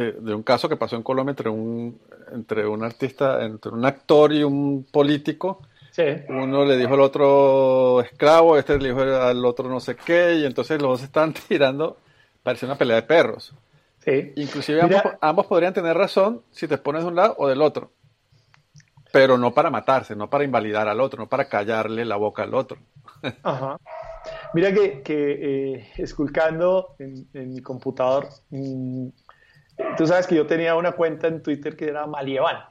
eh, 0.00 0.16
de 0.20 0.32
un 0.32 0.44
caso 0.44 0.68
que 0.68 0.76
pasó 0.76 0.94
en 0.94 1.02
Colombia 1.02 1.32
entre 1.32 1.50
un, 1.50 2.00
entre 2.32 2.64
un 2.66 2.84
artista, 2.84 3.44
entre 3.44 3.72
un 3.72 3.84
actor 3.84 4.32
y 4.32 4.44
un 4.44 4.86
político, 4.90 5.60
uno 6.28 6.64
le 6.64 6.76
dijo 6.76 6.94
al 6.94 7.00
otro 7.00 8.00
esclavo, 8.02 8.56
este 8.56 8.78
le 8.78 8.90
dijo 8.90 9.00
al 9.00 9.44
otro 9.44 9.68
no 9.68 9.80
sé 9.80 9.96
qué, 9.96 10.36
y 10.36 10.44
entonces 10.44 10.80
los 10.80 10.92
dos 10.92 11.02
están 11.02 11.34
tirando, 11.48 11.96
parece 12.42 12.66
una 12.66 12.78
pelea 12.78 12.96
de 12.96 13.02
perros. 13.02 13.52
Sí. 14.04 14.32
Inclusive 14.36 14.80
ambos, 15.20 15.46
podrían 15.46 15.74
tener 15.74 15.96
razón 15.96 16.42
si 16.52 16.68
te 16.68 16.78
pones 16.78 17.02
de 17.02 17.08
un 17.08 17.16
lado 17.16 17.34
o 17.38 17.48
del 17.48 17.60
otro. 17.60 17.90
Pero 19.12 19.36
no 19.36 19.52
para 19.52 19.70
matarse, 19.70 20.14
no 20.14 20.30
para 20.30 20.44
invalidar 20.44 20.86
al 20.86 21.00
otro, 21.00 21.18
no 21.18 21.28
para 21.28 21.48
callarle 21.48 22.04
la 22.04 22.16
boca 22.16 22.44
al 22.44 22.54
otro. 22.54 22.78
Ajá. 23.42 23.78
Mira 24.54 24.72
que, 24.72 25.02
que 25.02 25.74
eh, 25.74 25.88
esculcando 25.96 26.94
en, 26.98 27.52
mi 27.52 27.60
computador, 27.60 28.28
mm, 28.50 29.08
tú 29.96 30.06
sabes 30.06 30.26
que 30.26 30.34
yo 30.34 30.46
tenía 30.46 30.74
una 30.74 30.92
cuenta 30.92 31.28
en 31.28 31.42
Twitter 31.42 31.76
que 31.76 31.88
era 31.88 32.06
Malievan 32.06 32.64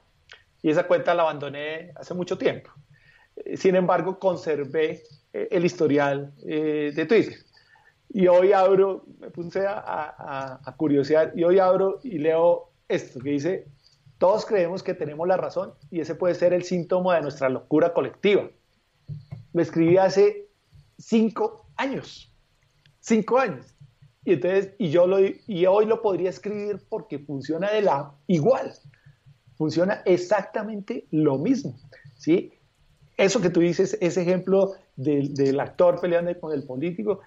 y 0.61 0.69
esa 0.69 0.87
cuenta 0.87 1.13
la 1.13 1.23
abandoné 1.23 1.91
hace 1.95 2.13
mucho 2.13 2.37
tiempo. 2.37 2.71
Sin 3.55 3.75
embargo, 3.75 4.19
conservé 4.19 5.03
eh, 5.33 5.47
el 5.51 5.65
historial 5.65 6.33
eh, 6.45 6.91
de 6.95 7.05
Twitter. 7.05 7.35
Y 8.09 8.27
hoy 8.27 8.53
abro, 8.53 9.05
me 9.19 9.29
puse 9.29 9.67
a, 9.67 9.77
a, 9.77 10.59
a 10.63 10.75
curiosear, 10.75 11.33
y 11.35 11.43
hoy 11.43 11.59
abro 11.59 11.99
y 12.03 12.17
leo 12.17 12.71
esto 12.87 13.19
que 13.19 13.31
dice, 13.31 13.67
todos 14.17 14.45
creemos 14.45 14.81
que 14.81 14.93
tenemos 14.93 15.27
la 15.27 15.37
razón 15.37 15.73
y 15.91 15.99
ese 15.99 16.15
puede 16.15 16.33
ser 16.33 16.53
el 16.53 16.63
síntoma 16.63 17.15
de 17.15 17.21
nuestra 17.21 17.49
locura 17.49 17.93
colectiva. 17.93 18.49
Lo 19.53 19.61
escribí 19.61 19.97
hace 19.97 20.47
cinco 20.97 21.67
años, 21.75 22.33
cinco 22.99 23.37
años. 23.37 23.65
Y 24.27 24.33
entonces, 24.33 24.73
y 24.77 24.89
yo 24.89 25.07
lo, 25.07 25.19
y 25.21 25.65
hoy 25.67 25.85
lo 25.85 26.01
podría 26.01 26.29
escribir 26.29 26.81
porque 26.89 27.17
funciona 27.17 27.71
de 27.71 27.81
la 27.81 28.11
igual, 28.27 28.73
funciona 29.55 30.01
exactamente 30.03 31.07
lo 31.11 31.37
mismo, 31.37 31.79
¿sí? 32.17 32.51
eso 33.15 33.39
que 33.39 33.49
tú 33.49 33.61
dices, 33.61 33.97
ese 34.01 34.21
ejemplo 34.23 34.73
del, 34.97 35.57
actor 35.61 36.01
peleando 36.01 36.37
con 36.41 36.51
el 36.51 36.63
político, 36.63 37.21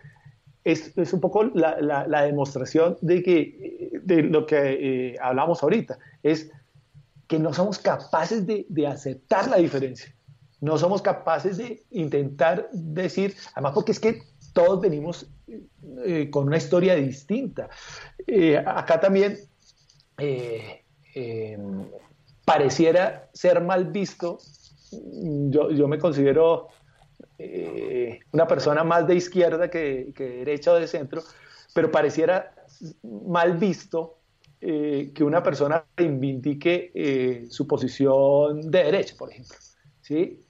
es, 0.62 0.92
un 1.11 1.20
poco 1.20 1.44
la, 1.44 2.22
demostración 2.22 2.98
de, 3.01 3.22
que, 3.22 3.90
de 4.03 4.22
lo 4.22 4.44
que 4.44 4.57
eh, 5.12 5.16
hablamos 5.22 5.62
ahorita, 5.62 5.98
es 6.22 6.53
que 7.26 7.38
no 7.38 7.55
somos 7.55 7.78
capaces 7.78 8.46
de, 8.46 8.86
aceptar 8.86 9.48
la 9.48 9.57
diferencia, 9.57 10.14
no 10.61 10.76
somos 10.76 11.01
capaces 11.01 11.57
de 11.57 11.82
intentar 11.92 12.68
decir, 12.74 13.34
además 13.55 13.72
porque 13.72 13.92
es 13.92 14.01
que 14.01 14.20
todos 14.53 14.80
venimos 14.80 15.26
eh, 16.05 16.28
con 16.30 16.46
una 16.46 16.57
historia 16.57 16.94
distinta. 16.96 17.68
Eh, 18.26 18.57
acá 18.57 19.01
también 19.01 19.38
pareciera 22.44 23.30
ser 23.32 23.62
mal 23.62 23.86
visto 23.86 24.38
yo, 24.90 25.70
yo 25.70 25.88
me 25.88 25.98
considero 25.98 26.68
eh, 27.38 28.20
una 28.32 28.46
persona 28.46 28.84
más 28.84 29.07
de 29.07 29.14
izquierda 29.14 29.70
que, 29.70 30.12
que, 30.14 30.24
derecha 30.24 30.72
o 30.72 30.76
de 30.76 30.86
centro, 30.86 31.22
pero 31.74 31.90
pareciera 31.90 32.55
mal 33.03 33.57
visto 33.57 34.18
eh, 34.61 35.12
que 35.14 35.24
una 35.24 35.42
persona 35.42 35.84
reivindique 35.96 36.92
eh, 36.94 37.46
su 37.48 37.66
posición 37.66 38.70
de 38.70 38.84
derecha, 38.84 39.14
por 39.18 39.30
ejemplo. 39.30 39.57
¿sí? 40.03 40.44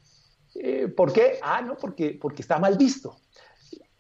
Eh, 0.55 0.89
¿Por 0.89 1.13
qué? 1.13 1.39
Ah, 1.43 1.63
no, 1.63 1.77
porque, 1.77 2.19
porque 2.21 2.43
está 2.43 2.59
mal 2.59 2.77
visto. 2.77 3.17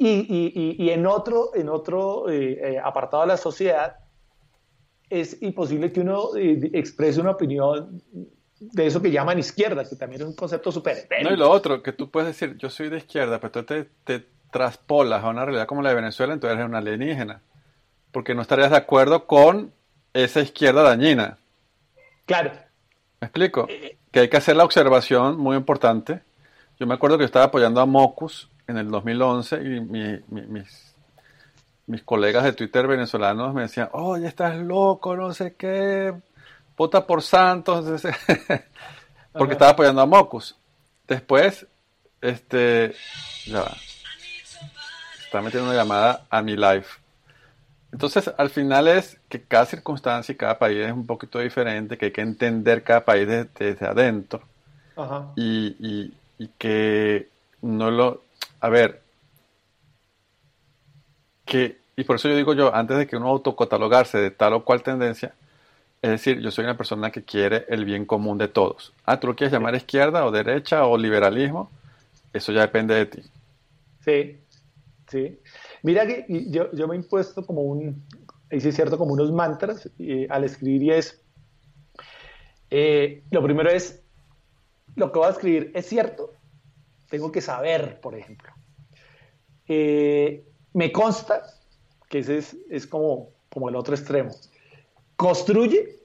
Y, 0.02 0.08
y, 0.08 0.82
y 0.82 0.90
en 0.90 1.04
otro, 1.04 1.50
en 1.54 1.68
otro 1.68 2.30
eh, 2.30 2.52
eh, 2.52 2.78
apartado 2.82 3.22
de 3.22 3.28
la 3.28 3.36
sociedad, 3.36 3.96
es 5.10 5.42
imposible 5.42 5.92
que 5.92 6.00
uno 6.00 6.30
exprese 6.34 7.20
una 7.20 7.32
opinión 7.32 8.02
de 8.58 8.86
eso 8.86 9.02
que 9.02 9.10
llaman 9.10 9.38
izquierda, 9.38 9.86
que 9.86 9.96
también 9.96 10.22
es 10.22 10.28
un 10.28 10.34
concepto 10.34 10.72
súper 10.72 11.06
No, 11.22 11.34
y 11.34 11.36
lo 11.36 11.50
otro, 11.50 11.82
que 11.82 11.92
tú 11.92 12.10
puedes 12.10 12.28
decir, 12.28 12.56
yo 12.56 12.70
soy 12.70 12.88
de 12.88 12.96
izquierda, 12.96 13.40
pero 13.40 13.50
tú 13.50 13.62
te, 13.64 13.90
te 14.04 14.24
traspolas 14.50 15.22
a 15.22 15.28
una 15.28 15.44
realidad 15.44 15.66
como 15.66 15.82
la 15.82 15.90
de 15.90 15.96
Venezuela, 15.96 16.32
entonces 16.32 16.56
eres 16.56 16.66
una 16.66 16.78
alienígena. 16.78 17.42
Porque 18.10 18.34
no 18.34 18.40
estarías 18.40 18.70
de 18.70 18.78
acuerdo 18.78 19.26
con 19.26 19.70
esa 20.14 20.40
izquierda 20.40 20.82
dañina. 20.82 21.36
Claro. 22.24 22.52
¿Me 23.20 23.26
explico? 23.26 23.68
Que 24.10 24.20
hay 24.20 24.28
que 24.30 24.36
hacer 24.38 24.56
la 24.56 24.64
observación 24.64 25.36
muy 25.36 25.58
importante. 25.58 26.22
Yo 26.78 26.86
me 26.86 26.94
acuerdo 26.94 27.18
que 27.18 27.24
estaba 27.24 27.44
apoyando 27.44 27.82
a 27.82 27.86
Mocus 27.86 28.48
en 28.70 28.78
el 28.78 28.90
2011 28.90 29.56
y 29.56 29.80
mis, 29.80 30.90
mis 31.86 32.02
colegas 32.02 32.44
de 32.44 32.52
Twitter 32.52 32.86
venezolanos 32.86 33.52
me 33.52 33.62
decían, 33.62 33.88
oye, 33.92 34.26
estás 34.26 34.56
loco, 34.56 35.16
no 35.16 35.32
sé 35.34 35.54
qué, 35.54 36.14
vota 36.76 37.06
por 37.06 37.22
Santos, 37.22 37.84
porque 39.32 39.52
estaba 39.52 39.72
apoyando 39.72 40.00
a 40.00 40.06
Mocus. 40.06 40.56
Después, 41.06 41.66
este, 42.20 42.94
ya 43.44 43.62
va, 43.62 43.76
está 45.24 45.42
metiendo 45.42 45.68
una 45.68 45.78
llamada 45.78 46.26
a 46.30 46.42
mi 46.42 46.56
live. 46.56 46.86
Entonces, 47.92 48.32
al 48.38 48.50
final 48.50 48.86
es 48.86 49.18
que 49.28 49.42
cada 49.42 49.66
circunstancia 49.66 50.32
y 50.32 50.36
cada 50.36 50.58
país 50.58 50.86
es 50.86 50.92
un 50.92 51.06
poquito 51.06 51.40
diferente, 51.40 51.98
que 51.98 52.06
hay 52.06 52.12
que 52.12 52.20
entender 52.20 52.84
cada 52.84 53.04
país 53.04 53.26
desde, 53.26 53.84
adentro. 53.84 54.42
Y, 55.34 56.12
y, 56.38 56.48
que 56.56 57.28
no 57.62 57.90
lo... 57.90 58.22
A 58.60 58.68
ver, 58.68 59.02
que, 61.44 61.78
y 61.96 62.04
por 62.04 62.16
eso 62.16 62.28
yo 62.28 62.36
digo 62.36 62.54
yo, 62.54 62.74
antes 62.74 62.96
de 62.98 63.06
que 63.06 63.16
uno 63.16 63.28
autocatalogarse 63.28 64.18
de 64.18 64.30
tal 64.30 64.52
o 64.52 64.64
cual 64.64 64.82
tendencia, 64.82 65.34
es 66.02 66.10
decir, 66.10 66.40
yo 66.40 66.50
soy 66.50 66.64
una 66.64 66.76
persona 66.76 67.10
que 67.10 67.24
quiere 67.24 67.66
el 67.68 67.84
bien 67.84 68.06
común 68.06 68.38
de 68.38 68.48
todos. 68.48 68.94
Ah, 69.04 69.20
tú 69.20 69.26
lo 69.26 69.36
quieres 69.36 69.52
llamar 69.52 69.74
izquierda 69.74 70.24
o 70.24 70.30
derecha 70.30 70.86
o 70.86 70.96
liberalismo, 70.96 71.70
eso 72.32 72.52
ya 72.52 72.62
depende 72.62 72.94
de 72.94 73.06
ti. 73.06 73.22
Sí, 74.04 74.38
sí. 75.08 75.38
Mira 75.82 76.06
que 76.06 76.24
yo, 76.48 76.70
yo 76.72 76.88
me 76.88 76.94
he 76.94 76.98
impuesto 76.98 77.44
como 77.44 77.62
un, 77.62 78.02
es 78.48 78.74
cierto, 78.74 78.96
como 78.96 79.12
unos 79.12 79.32
mantras 79.32 79.90
eh, 79.98 80.26
al 80.30 80.44
escribir 80.44 80.82
y 80.82 80.90
es, 80.90 81.20
eh, 82.70 83.22
lo 83.30 83.42
primero 83.42 83.70
es, 83.70 84.02
lo 84.96 85.12
que 85.12 85.18
voy 85.18 85.28
a 85.28 85.32
escribir 85.32 85.70
es 85.74 85.86
cierto, 85.86 86.32
tengo 87.10 87.30
que 87.30 87.42
saber, 87.42 88.00
por 88.00 88.14
ejemplo. 88.14 88.50
Eh, 89.68 90.44
me 90.72 90.90
consta, 90.90 91.42
que 92.08 92.20
ese 92.20 92.38
es, 92.38 92.56
es 92.70 92.86
como, 92.86 93.30
como 93.52 93.68
el 93.68 93.76
otro 93.76 93.94
extremo, 93.94 94.30
construye, 95.16 95.98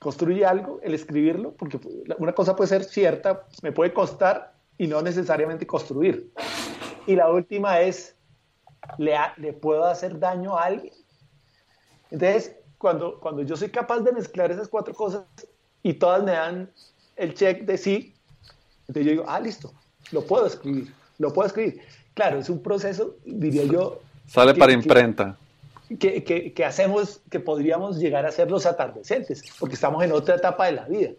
construye 0.00 0.44
algo 0.44 0.80
el 0.82 0.94
escribirlo, 0.94 1.52
porque 1.52 1.78
una 2.18 2.32
cosa 2.32 2.56
puede 2.56 2.68
ser 2.68 2.84
cierta, 2.84 3.46
me 3.62 3.70
puede 3.70 3.92
costar 3.92 4.54
y 4.78 4.86
no 4.86 5.02
necesariamente 5.02 5.66
construir. 5.66 6.32
Y 7.06 7.14
la 7.14 7.30
última 7.30 7.80
es, 7.80 8.16
le, 8.96 9.14
le 9.36 9.52
puedo 9.52 9.84
hacer 9.84 10.18
daño 10.18 10.56
a 10.56 10.64
alguien. 10.64 10.94
Entonces, 12.10 12.56
cuando, 12.78 13.20
cuando 13.20 13.42
yo 13.42 13.56
soy 13.56 13.70
capaz 13.70 14.00
de 14.00 14.12
mezclar 14.12 14.50
esas 14.50 14.68
cuatro 14.68 14.94
cosas 14.94 15.24
y 15.82 15.94
todas 15.94 16.22
me 16.22 16.32
dan 16.32 16.70
el 17.16 17.34
check 17.34 17.64
de 17.64 17.76
sí, 17.76 18.14
entonces 18.82 19.04
yo 19.04 19.10
digo, 19.10 19.24
ah, 19.26 19.40
listo, 19.40 19.72
lo 20.12 20.22
puedo 20.22 20.46
escribir, 20.46 20.92
lo 21.18 21.32
puedo 21.32 21.46
escribir. 21.46 21.80
Claro, 22.14 22.38
es 22.38 22.50
un 22.50 22.62
proceso, 22.62 23.16
diría 23.24 23.64
yo. 23.64 24.00
Sale 24.26 24.54
para 24.54 24.72
imprenta. 24.72 25.36
Que, 25.98 26.22
que, 26.22 26.52
que, 26.52 26.64
hacemos, 26.64 27.20
que 27.30 27.40
podríamos 27.40 27.98
llegar 27.98 28.26
a 28.26 28.32
ser 28.32 28.50
los 28.50 28.66
atardecentes, 28.66 29.42
porque 29.58 29.74
estamos 29.74 30.04
en 30.04 30.12
otra 30.12 30.34
etapa 30.34 30.66
de 30.66 30.72
la 30.72 30.84
vida. 30.84 31.10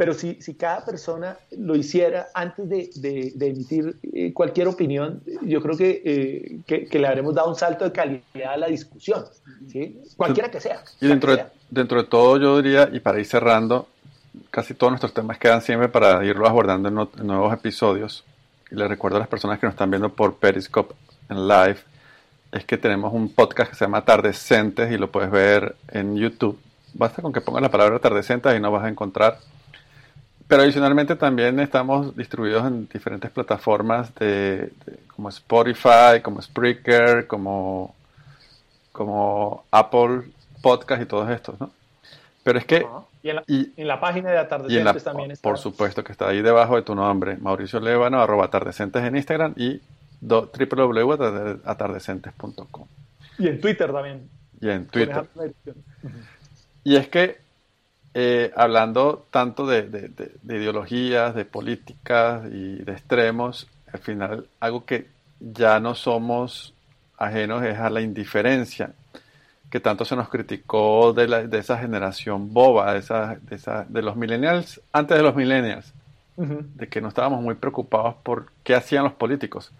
Pero 0.00 0.14
si, 0.14 0.40
si 0.40 0.54
cada 0.54 0.82
persona 0.82 1.36
lo 1.50 1.76
hiciera 1.76 2.28
antes 2.32 2.68
de, 2.70 3.32
de, 3.34 3.46
emitir 3.46 3.96
eh, 4.14 4.32
cualquier 4.32 4.66
opinión, 4.66 5.22
yo 5.42 5.60
creo 5.60 5.76
que, 5.76 6.00
eh, 6.02 6.86
que, 6.88 6.98
le 6.98 7.06
habremos 7.06 7.34
dado 7.34 7.50
un 7.50 7.54
salto 7.54 7.84
de 7.84 7.92
calidad 7.92 8.54
a 8.54 8.56
la 8.56 8.68
discusión, 8.68 9.26
¿sí? 9.68 10.00
cualquiera 10.16 10.50
que 10.50 10.58
sea. 10.58 10.82
Y 11.02 11.06
dentro 11.06 11.36
de, 11.36 11.44
dentro 11.68 12.02
de 12.02 12.08
todo, 12.08 12.38
yo 12.38 12.62
diría, 12.62 12.88
y 12.90 13.00
para 13.00 13.20
ir 13.20 13.26
cerrando, 13.26 13.88
casi 14.50 14.74
todos 14.74 14.92
nuestros 14.92 15.14
temas 15.14 15.38
quedan 15.38 15.62
siempre 15.62 15.88
para 15.88 16.24
irlos 16.24 16.48
abordando 16.48 16.88
en, 16.88 17.26
nuevos 17.26 17.52
episodios. 17.52 18.24
Y 18.70 18.74
les 18.74 18.88
recuerdo 18.88 19.16
a 19.16 19.20
las 19.20 19.28
personas 19.28 19.58
que 19.58 19.66
nos 19.66 19.74
están 19.74 19.90
viendo 19.90 20.10
por 20.10 20.36
Periscope 20.36 20.94
en 21.28 21.48
live, 21.48 21.78
es 22.52 22.64
que 22.64 22.76
tenemos 22.78 23.12
un 23.12 23.32
podcast 23.32 23.70
que 23.70 23.76
se 23.76 23.84
llama 23.84 23.98
Atardecentes 23.98 24.90
y 24.92 24.98
lo 24.98 25.10
puedes 25.10 25.30
ver 25.30 25.76
en 25.88 26.16
YouTube. 26.16 26.58
Basta 26.94 27.22
con 27.22 27.32
que 27.32 27.40
pongas 27.40 27.62
la 27.62 27.70
palabra 27.70 27.96
Atardecentes 27.96 28.56
y 28.56 28.60
no 28.60 28.70
vas 28.70 28.84
a 28.84 28.88
encontrar 28.88 29.38
pero 30.50 30.62
adicionalmente 30.62 31.14
también 31.14 31.60
estamos 31.60 32.16
distribuidos 32.16 32.66
en 32.66 32.88
diferentes 32.88 33.30
plataformas 33.30 34.12
de, 34.16 34.72
como 35.06 35.28
Spotify, 35.28 36.20
como 36.24 36.42
Spreaker, 36.42 37.28
como, 37.28 37.94
como 38.90 39.62
Apple 39.70 40.22
Podcast 40.60 41.02
y 41.02 41.06
todos 41.06 41.30
estos, 41.30 41.60
¿no? 41.60 41.70
Pero 42.42 42.58
es 42.58 42.64
que... 42.64 42.84
Y 43.22 43.28
en 43.30 43.42
la, 43.86 44.00
página 44.00 44.30
de 44.30 44.38
Atardecentes 44.38 45.04
también 45.04 45.32
está. 45.32 45.46
Por 45.46 45.58
supuesto 45.58 46.02
que 46.02 46.12
está 46.12 46.28
ahí 46.28 46.40
debajo 46.40 46.76
de 46.76 46.82
tu 46.82 46.94
nombre, 46.94 47.36
Mauricio 47.36 47.78
Lébano, 47.78 48.22
arroba 48.22 48.46
atardecentes 48.46 49.04
en 49.04 49.16
Instagram 49.16 49.52
y 49.56 49.82
www.atardecentes.com. 50.20 52.86
Y 53.38 53.48
en 53.48 53.60
Twitter 53.60 53.92
también. 53.92 54.30
Y 54.60 54.70
en 54.70 54.86
Twitter. 54.86 55.26
Y 56.82 56.96
es 56.96 57.08
que 57.08 57.50
eh, 58.12 58.50
hablando 58.56 59.26
tanto 59.30 59.66
de, 59.66 60.10
ideologías, 60.44 61.34
de 61.34 61.44
políticas 61.44 62.42
y 62.50 62.76
de 62.76 62.92
extremos, 62.92 63.68
al 63.92 64.00
final 64.00 64.46
algo 64.58 64.84
que 64.84 65.06
ya 65.38 65.78
no 65.78 65.94
somos 65.94 66.74
ajenos 67.16 67.64
es 67.64 67.78
a 67.78 67.88
la 67.88 68.00
indiferencia, 68.00 68.92
que 69.70 69.80
tanto 69.80 70.04
se 70.04 70.16
nos 70.16 70.28
criticó 70.28 71.12
de, 71.12 71.48
esa 71.58 71.78
generación 71.78 72.52
boba, 72.52 72.92
de, 72.92 72.98
esa, 72.98 73.86
de, 73.88 74.02
los 74.02 74.16
millennials, 74.16 74.80
antes 74.92 75.16
de 75.16 75.22
los 75.22 75.34
millennials, 75.34 75.92
de 76.36 76.88
que 76.88 77.00
no 77.00 77.08
estábamos 77.08 77.42
muy 77.42 77.54
preocupados 77.54 78.16
por 78.22 78.50
qué 78.64 78.74
hacían 78.74 79.04
los 79.04 79.12
políticos. 79.12 79.70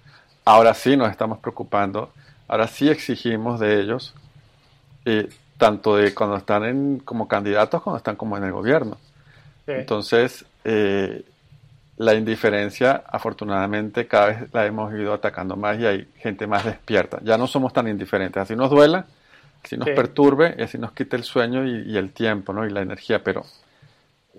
Ahora 0.45 0.74
sí 0.74 0.97
nos 0.97 1.11
estamos 1.11 1.38
preocupando, 1.38 2.12
ahora 2.49 2.66
sí 2.66 2.88
exigimos 2.88 3.59
de 3.61 3.80
ellos. 3.80 4.14
Eh, 5.05 5.28
tanto 5.61 5.97
de 5.97 6.12
cuando 6.14 6.36
están 6.36 6.64
en, 6.64 6.99
como 6.99 7.28
candidatos 7.28 7.82
cuando 7.82 7.99
están 7.99 8.16
como 8.16 8.36
en 8.36 8.45
el 8.45 8.51
gobierno. 8.51 8.97
Entonces, 9.66 10.45
eh, 10.64 11.22
la 11.99 12.14
indiferencia, 12.14 13.05
afortunadamente, 13.07 14.09
cada 14.09 14.26
vez 14.26 14.55
la 14.55 14.66
hemos 14.66 14.93
ido 14.95 15.12
atacando 15.12 15.55
más 15.55 15.78
y 15.78 15.86
hay 15.86 16.09
gente 16.16 16.47
más 16.49 16.64
despierta. 16.64 17.20
Ya 17.22 17.36
no 17.36 17.47
somos 17.47 17.72
tan 17.72 17.86
indiferentes. 17.86 18.43
Así 18.43 18.57
nos 18.57 18.70
duela, 18.70 19.05
así 19.63 19.77
nos 19.77 19.89
perturbe, 19.91 20.55
y 20.59 20.63
así 20.63 20.79
nos 20.79 20.93
quita 20.93 21.17
el 21.17 21.25
sueño 21.25 21.67
y, 21.67 21.97
el 21.97 22.13
tiempo 22.13 22.53
¿no? 22.53 22.67
y 22.67 22.71
la 22.71 22.83
energía, 22.83 23.23
pero 23.23 23.45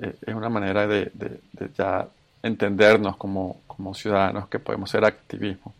eh, 0.01 0.13
es 0.25 0.33
una 0.33 0.49
manera 0.49 0.87
de, 0.87 1.11
de, 1.13 1.39
ya 1.77 2.07
entendernos 2.43 3.17
como, 3.17 3.61
como 3.67 3.93
ciudadanos 3.93 4.47
que 4.47 4.59
podemos 4.59 4.89
ser 4.89 5.05
activismo. 5.05 5.73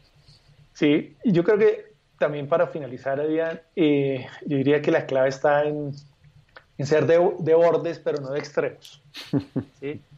Sí, 0.73 1.15
yo 1.23 1.43
creo 1.43 1.57
que 1.57 1.91
también 2.21 2.47
para 2.47 2.67
finalizar, 2.67 3.19
Adrián, 3.19 3.59
eh, 3.75 4.27
yo 4.45 4.57
diría 4.57 4.81
que 4.81 4.91
la 4.91 5.05
clave 5.07 5.29
está 5.29 5.63
en, 5.65 5.93
ser 6.79 7.05
de, 7.07 7.17
bordes, 7.17 7.99
pero 7.99 8.21
no 8.21 8.31
de 8.31 8.39
extremos. 8.39 9.01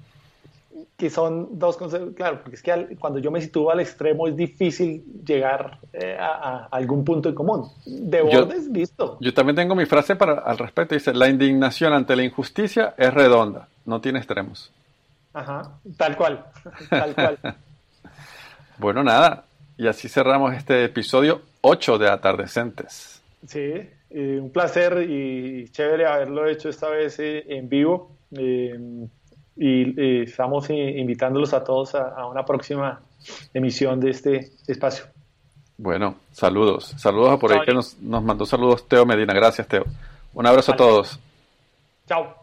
que 0.97 1.09
son 1.09 1.59
dos 1.59 1.77
conceptos, 1.77 2.13
claro, 2.15 2.39
porque 2.41 2.55
es 2.55 2.63
que 2.63 2.95
cuando 2.99 3.19
yo 3.19 3.31
me 3.31 3.41
sitúo 3.41 3.71
al 3.71 3.79
extremo 3.79 4.27
es 4.27 4.35
difícil 4.35 5.03
llegar 5.25 5.79
eh, 5.93 6.17
a, 6.19 6.67
algún 6.71 7.03
punto 7.03 7.29
en 7.29 7.35
común. 7.35 7.69
De 7.85 8.21
bordes, 8.21 8.67
listo. 8.67 9.17
Yo 9.21 9.33
también 9.33 9.55
tengo 9.55 9.75
mi 9.75 9.85
frase 9.85 10.15
para, 10.15 10.33
al 10.39 10.57
respecto, 10.57 10.95
dice, 10.95 11.13
la 11.13 11.29
indignación 11.29 11.93
ante 11.93 12.15
la 12.15 12.23
injusticia 12.23 12.93
es 12.97 13.13
redonda, 13.13 13.67
no 13.85 14.01
tiene 14.01 14.19
extremos. 14.19 14.71
Ajá, 15.33 15.71
tal 15.97 16.15
cual, 16.15 16.45
tal 16.89 17.15
cual. 17.15 17.39
bueno, 18.77 19.03
nada, 19.03 19.45
y 19.77 19.87
así 19.87 20.07
cerramos 20.09 20.53
este 20.53 20.85
episodio 20.85 21.41
8 21.61 21.97
de 21.97 22.09
Atardecentes. 22.09 23.21
Sí, 23.47 23.73
un 24.11 24.51
placer 24.51 25.05
y 25.09 25.67
chévere 25.69 26.05
haberlo 26.05 26.47
hecho 26.47 26.69
esta 26.69 26.89
vez 26.89 27.19
eh, 27.19 27.43
en 27.47 27.67
vivo. 27.67 28.11
Eh, 29.57 29.93
y 29.95 30.21
estamos 30.23 30.69
invitándolos 30.69 31.53
a 31.53 31.63
todos 31.63 31.95
a, 31.95 32.25
una 32.25 32.45
próxima 32.45 33.01
emisión 33.53 33.99
de 33.99 34.09
este 34.09 34.51
espacio. 34.67 35.05
Bueno, 35.77 36.15
saludos. 36.31 36.93
Saludos 36.97 37.31
a 37.31 37.37
por 37.37 37.51
ahí 37.51 37.59
que 37.65 37.73
nos, 37.73 37.99
mandó 38.01 38.45
saludos 38.45 38.87
Teo 38.87 39.05
Medina. 39.05 39.33
Gracias, 39.33 39.67
Teo. 39.67 39.85
Un 40.33 40.47
abrazo 40.47 40.73
a 40.73 40.75
todos. 40.75 41.19
Chao. 42.07 42.42